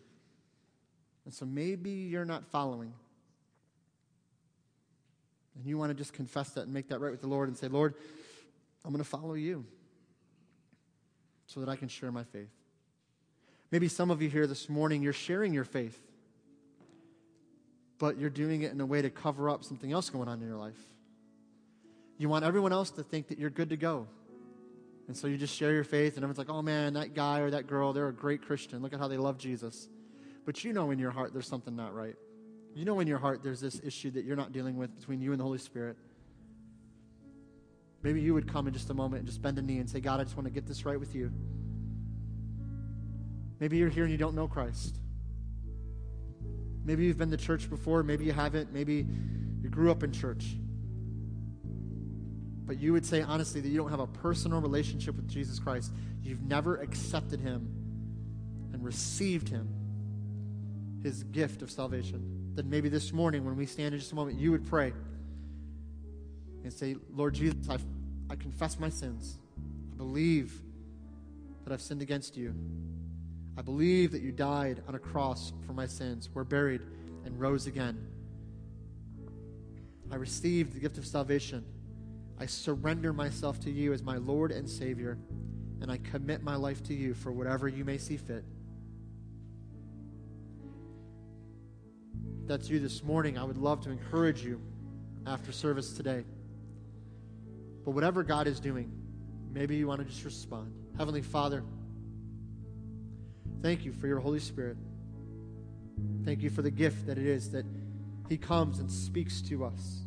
And 1.25 1.33
so 1.33 1.47
maybe 1.47 1.91
you're 1.91 2.25
not 2.25 2.45
following. 2.47 2.93
And 5.57 5.67
you 5.67 5.79
want 5.79 5.91
to 5.91 5.95
just 5.95 6.13
confess 6.13 6.51
that 6.51 6.63
and 6.63 6.75
make 6.75 6.89
that 6.89 7.01
right 7.01 7.13
with 7.13 7.21
the 7.21 7.29
Lord 7.29 7.49
and 7.49 7.57
say, 7.57 7.69
Lord, 7.69 7.95
I'm 8.85 8.91
going 8.91 9.03
to 9.03 9.09
follow 9.09 9.35
you 9.35 9.65
so 11.47 11.61
that 11.61 11.69
I 11.69 11.77
can 11.77 11.89
share 11.89 12.11
my 12.11 12.25
faith. 12.25 12.51
Maybe 13.71 13.89
some 13.89 14.11
of 14.11 14.21
you 14.21 14.29
here 14.29 14.47
this 14.47 14.69
morning, 14.69 15.03
you're 15.03 15.13
sharing 15.13 15.55
your 15.55 15.65
faith 15.65 16.01
but 18.05 18.19
you're 18.19 18.29
doing 18.29 18.61
it 18.61 18.71
in 18.71 18.83
a 18.83 18.85
way 18.85 19.01
to 19.01 19.09
cover 19.09 19.49
up 19.49 19.65
something 19.65 19.91
else 19.91 20.11
going 20.11 20.29
on 20.29 20.39
in 20.43 20.47
your 20.47 20.59
life. 20.59 20.77
You 22.19 22.29
want 22.29 22.45
everyone 22.45 22.71
else 22.71 22.91
to 22.91 23.03
think 23.03 23.29
that 23.29 23.39
you're 23.39 23.49
good 23.49 23.71
to 23.71 23.79
go. 23.79 24.07
And 25.09 25.17
so 25.17 25.27
you 25.27 25.39
just 25.39 25.57
share 25.57 25.73
your 25.73 25.85
faith, 25.85 26.17
and 26.17 26.19
everyone's 26.19 26.37
like, 26.37 26.51
oh 26.51 26.61
man, 26.61 26.93
that 26.93 27.15
guy 27.15 27.41
or 27.41 27.51
that 27.53 27.67
girl, 27.67 27.95
they're 27.95 28.09
a 28.09 28.13
great 28.13 28.43
Christian. 28.43 28.83
Look 28.83 28.93
at 28.93 28.99
how 28.99 29.09
they 29.09 29.17
love 29.17 29.39
Jesus. 29.39 29.89
But 30.45 30.65
you 30.65 30.75
know 30.75 30.91
in 30.91 30.99
your 30.99 31.13
heart 31.13 31.33
there's 31.33 31.47
something 31.47 31.75
not 31.75 31.95
right. 31.95 32.15
You 32.75 32.85
know 32.85 33.01
in 33.01 33.09
your 33.09 33.17
heart 33.17 33.43
there's 33.43 33.63
this 33.63 33.81
issue 33.83 34.11
that 34.11 34.27
you're 34.27 34.37
not 34.37 34.53
dealing 34.53 34.77
with 34.77 34.95
between 34.99 35.23
you 35.23 35.31
and 35.31 35.41
the 35.41 35.45
Holy 35.45 35.57
Spirit. 35.57 35.97
Maybe 38.03 38.21
you 38.21 38.35
would 38.35 38.53
come 38.53 38.67
in 38.67 38.75
just 38.75 38.91
a 38.91 38.95
moment 38.95 39.21
and 39.21 39.27
just 39.27 39.41
bend 39.41 39.59
a 39.59 39.63
knee 39.63 39.79
and 39.79 39.89
say, 39.89 40.01
God, 40.01 40.21
I 40.21 40.25
just 40.25 40.37
want 40.37 40.45
to 40.45 40.53
get 40.53 40.67
this 40.67 40.85
right 40.85 41.01
with 41.01 41.15
you. 41.15 41.33
Maybe 43.61 43.79
you're 43.79 43.89
here 43.89 44.05
and 44.05 44.13
you 44.13 44.19
don't 44.19 44.35
know 44.35 44.47
Christ. 44.47 44.99
Maybe 46.85 47.05
you've 47.05 47.19
been 47.19 47.31
to 47.31 47.37
church 47.37 47.71
before, 47.71 48.03
maybe 48.03 48.25
you 48.25 48.33
haven't, 48.33 48.73
maybe 48.73 49.07
you 49.63 49.69
grew 49.71 49.91
up 49.91 50.03
in 50.03 50.13
church. 50.13 50.57
But 52.67 52.79
you 52.79 52.93
would 52.93 53.05
say 53.05 53.23
honestly 53.23 53.61
that 53.61 53.69
you 53.69 53.77
don't 53.77 53.91
have 53.91 54.01
a 54.01 54.07
personal 54.07 54.61
relationship 54.61 55.17
with 55.17 55.29
Jesus 55.29 55.59
Christ. 55.59 55.93
You've 56.23 56.43
never 56.43 56.77
accepted 56.77 57.41
him 57.41 57.69
and 58.73 58.83
received 58.85 59.49
him, 59.49 59.69
his 61.03 61.25
gift 61.25 61.63
of 61.63 61.71
salvation. 61.71 62.53
Then 62.55 62.71
maybe 62.71 62.89
this 62.89 63.13
morning, 63.13 63.45
when 63.45 63.57
we 63.57 63.67
stand 63.67 63.95
in 63.95 64.01
just 64.01 64.13
a 64.13 64.15
moment, 64.15 64.39
you 64.39 64.51
would 64.51 64.67
pray 64.67 64.93
and 66.63 66.73
say, 66.73 66.97
Lord 67.13 67.35
Jesus, 67.35 67.69
I, 67.69 67.79
I 68.31 68.37
confess 68.37 68.79
my 68.79 68.89
sins. 68.89 69.39
I 69.93 69.97
believe 69.97 70.63
that 71.65 71.73
I've 71.73 71.83
sinned 71.83 72.03
against 72.03 72.37
you. 72.37 72.55
I 73.57 73.63
believe 73.63 74.13
that 74.13 74.23
you 74.23 74.33
died 74.33 74.83
on 74.89 74.95
a 74.95 74.99
cross 74.99 75.53
for 75.67 75.73
my 75.73 75.87
sins, 75.87 76.29
were 76.35 76.45
buried, 76.45 76.83
and 77.25 77.39
rose 77.39 77.67
again. 77.67 78.07
I 80.11 80.17
received 80.17 80.75
the 80.75 80.81
gift 80.81 80.99
of 80.99 81.07
salvation. 81.07 81.65
I 82.39 82.47
surrender 82.47 83.13
myself 83.13 83.61
to 83.61 83.71
you 83.71 83.93
as 83.93 84.03
my 84.03 84.17
Lord 84.17 84.51
and 84.51 84.69
Savior, 84.69 85.19
and 85.81 85.91
I 85.91 85.99
commit 85.99 86.43
my 86.43 86.57
life 86.57 86.83
to 86.85 86.95
you 86.95 87.15
for 87.15 87.31
whatever 87.31 87.69
you 87.69 87.85
may 87.85 87.99
see 87.99 88.17
fit. 88.17 88.45
If 92.43 92.49
that's 92.49 92.69
you 92.69 92.81
this 92.81 93.03
morning. 93.03 93.39
I 93.39 93.45
would 93.45 93.57
love 93.57 93.81
to 93.83 93.91
encourage 93.91 94.45
you 94.45 94.61
after 95.27 95.53
service 95.53 95.95
today. 95.95 96.25
But 97.85 97.93
whatever 97.93 98.23
God 98.23 98.47
is 98.47 98.61
doing, 98.61 98.93
maybe 99.53 99.77
you 99.77 99.87
want 99.87 100.01
to 100.01 100.07
just 100.07 100.25
respond. 100.25 100.73
Heavenly 100.99 101.23
Father, 101.23 101.63
Thank 103.65 103.87
you 103.87 103.95
for 103.95 104.07
your 104.07 104.21
Holy 104.21 104.41
Spirit. 104.41 104.77
Thank 106.23 106.43
you 106.43 106.51
for 106.51 106.61
the 106.61 106.71
gift 106.71 107.07
that 107.07 107.17
it 107.17 107.25
is 107.25 107.53
that 107.53 107.65
He 108.29 108.37
comes 108.37 108.79
and 108.79 108.93
speaks 108.93 109.41
to 109.41 109.65
us. 109.65 110.05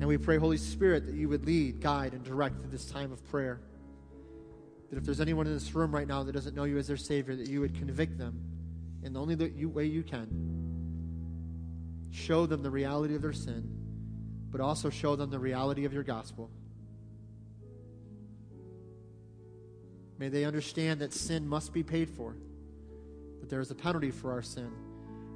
And 0.00 0.08
we 0.08 0.16
pray, 0.16 0.38
Holy 0.38 0.56
Spirit, 0.56 1.04
that 1.04 1.14
you 1.14 1.28
would 1.28 1.44
lead, 1.44 1.82
guide, 1.82 2.14
and 2.14 2.24
direct 2.24 2.58
through 2.58 2.70
this 2.70 2.86
time 2.86 3.12
of 3.12 3.22
prayer. 3.30 3.60
That 4.88 4.96
if 4.96 5.04
there's 5.04 5.20
anyone 5.20 5.46
in 5.46 5.52
this 5.52 5.74
room 5.74 5.94
right 5.94 6.08
now 6.08 6.22
that 6.22 6.32
doesn't 6.32 6.56
know 6.56 6.64
you 6.64 6.78
as 6.78 6.86
their 6.86 6.96
Savior, 6.96 7.36
that 7.36 7.48
you 7.50 7.60
would 7.60 7.74
convict 7.74 8.16
them 8.16 8.40
in 9.02 9.12
the 9.12 9.20
only 9.20 9.36
way 9.66 9.84
you 9.84 10.02
can. 10.02 10.26
Show 12.10 12.46
them 12.46 12.62
the 12.62 12.70
reality 12.70 13.14
of 13.14 13.20
their 13.20 13.34
sin, 13.34 13.68
but 14.50 14.62
also 14.62 14.88
show 14.88 15.16
them 15.16 15.28
the 15.28 15.38
reality 15.38 15.84
of 15.84 15.92
your 15.92 16.02
gospel. 16.02 16.50
May 20.18 20.28
they 20.28 20.44
understand 20.44 21.00
that 21.00 21.12
sin 21.12 21.46
must 21.48 21.72
be 21.72 21.82
paid 21.82 22.10
for, 22.10 22.34
that 23.40 23.48
there 23.48 23.60
is 23.60 23.70
a 23.70 23.74
penalty 23.74 24.10
for 24.10 24.32
our 24.32 24.42
sin, 24.42 24.70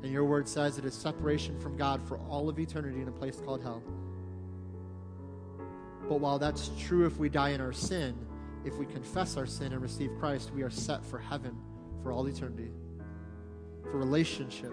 And 0.02 0.10
your 0.10 0.24
word 0.24 0.48
says 0.48 0.78
it 0.78 0.84
is 0.84 0.94
separation 0.94 1.58
from 1.60 1.76
God 1.76 2.02
for 2.02 2.18
all 2.18 2.48
of 2.48 2.58
eternity 2.58 3.00
in 3.00 3.08
a 3.08 3.12
place 3.12 3.40
called 3.44 3.62
hell. 3.62 3.82
But 6.08 6.18
while 6.18 6.40
that's 6.40 6.70
true 6.78 7.06
if 7.06 7.18
we 7.18 7.28
die 7.28 7.50
in 7.50 7.60
our 7.60 7.72
sin, 7.72 8.16
if 8.64 8.76
we 8.76 8.86
confess 8.86 9.36
our 9.36 9.46
sin 9.46 9.72
and 9.72 9.80
receive 9.80 10.10
Christ, 10.18 10.52
we 10.52 10.62
are 10.62 10.70
set 10.70 11.04
for 11.04 11.18
heaven 11.18 11.56
for 12.02 12.10
all 12.10 12.26
eternity, 12.26 12.72
for 13.84 13.98
relationship. 13.98 14.72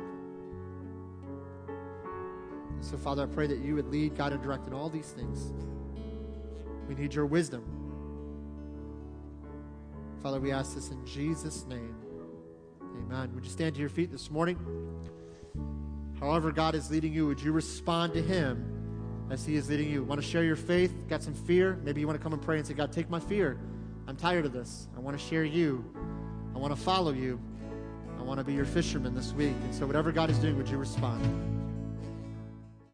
And 1.68 2.84
so, 2.84 2.98
Father, 2.98 3.24
I 3.24 3.28
pray 3.28 3.46
that 3.46 3.60
you 3.60 3.76
would 3.76 3.90
lead, 3.90 4.18
guide, 4.18 4.34
and 4.34 4.42
direct 4.42 4.66
in 4.68 4.74
all 4.74 4.90
these 4.90 5.12
things. 5.12 5.52
We 6.88 6.96
need 6.96 7.14
your 7.14 7.28
wisdom. 7.28 7.79
Father, 10.22 10.40
we 10.40 10.52
ask 10.52 10.76
this 10.76 10.90
in 10.90 11.06
Jesus' 11.06 11.66
name. 11.66 11.96
Amen. 12.82 13.34
Would 13.34 13.46
you 13.46 13.52
stand 13.52 13.76
to 13.76 13.80
your 13.80 13.90
feet 13.90 14.12
this 14.12 14.30
morning? 14.30 14.58
However, 16.20 16.52
God 16.52 16.76
is 16.76 16.92
leading 16.92 17.14
you, 17.14 17.28
would 17.28 17.42
you 17.42 17.54
respond 17.54 18.14
to 18.14 18.22
Him 18.22 19.28
as 19.32 19.46
He 19.46 19.56
is 19.56 19.70
leading 19.70 19.90
you? 19.90 20.04
Want 20.04 20.22
to 20.22 20.28
share 20.28 20.44
your 20.44 20.58
faith? 20.58 20.94
Got 21.08 21.24
some 21.24 21.34
fear? 21.34 21.80
Maybe 21.84 22.02
you 22.02 22.08
want 22.08 22.20
to 22.20 22.24
come 22.24 22.34
and 22.34 22.42
pray 22.42 22.58
and 22.58 22.68
say, 22.68 22.74
God, 22.74 22.92
take 22.92 23.10
my 23.10 23.20
fear. 23.20 23.58
I'm 24.08 24.18
tired 24.18 24.46
of 24.46 24.52
this. 24.52 24.90
I 24.98 25.00
want 25.00 25.18
to 25.18 25.24
share 25.24 25.46
you. 25.46 25.86
I 26.54 26.58
want 26.58 26.76
to 26.76 26.82
follow 26.82 27.14
you. 27.14 27.40
I 28.20 28.24
want 28.24 28.40
to 28.40 28.44
be 28.44 28.54
your 28.54 28.66
fisherman 28.66 29.16
this 29.16 29.32
week. 29.32 29.56
And 29.64 29.74
so, 29.74 29.88
whatever 29.88 30.12
God 30.12 30.30
is 30.30 30.38
doing, 30.40 30.58
would 30.58 30.68
you 30.68 30.78
respond? 30.78 31.49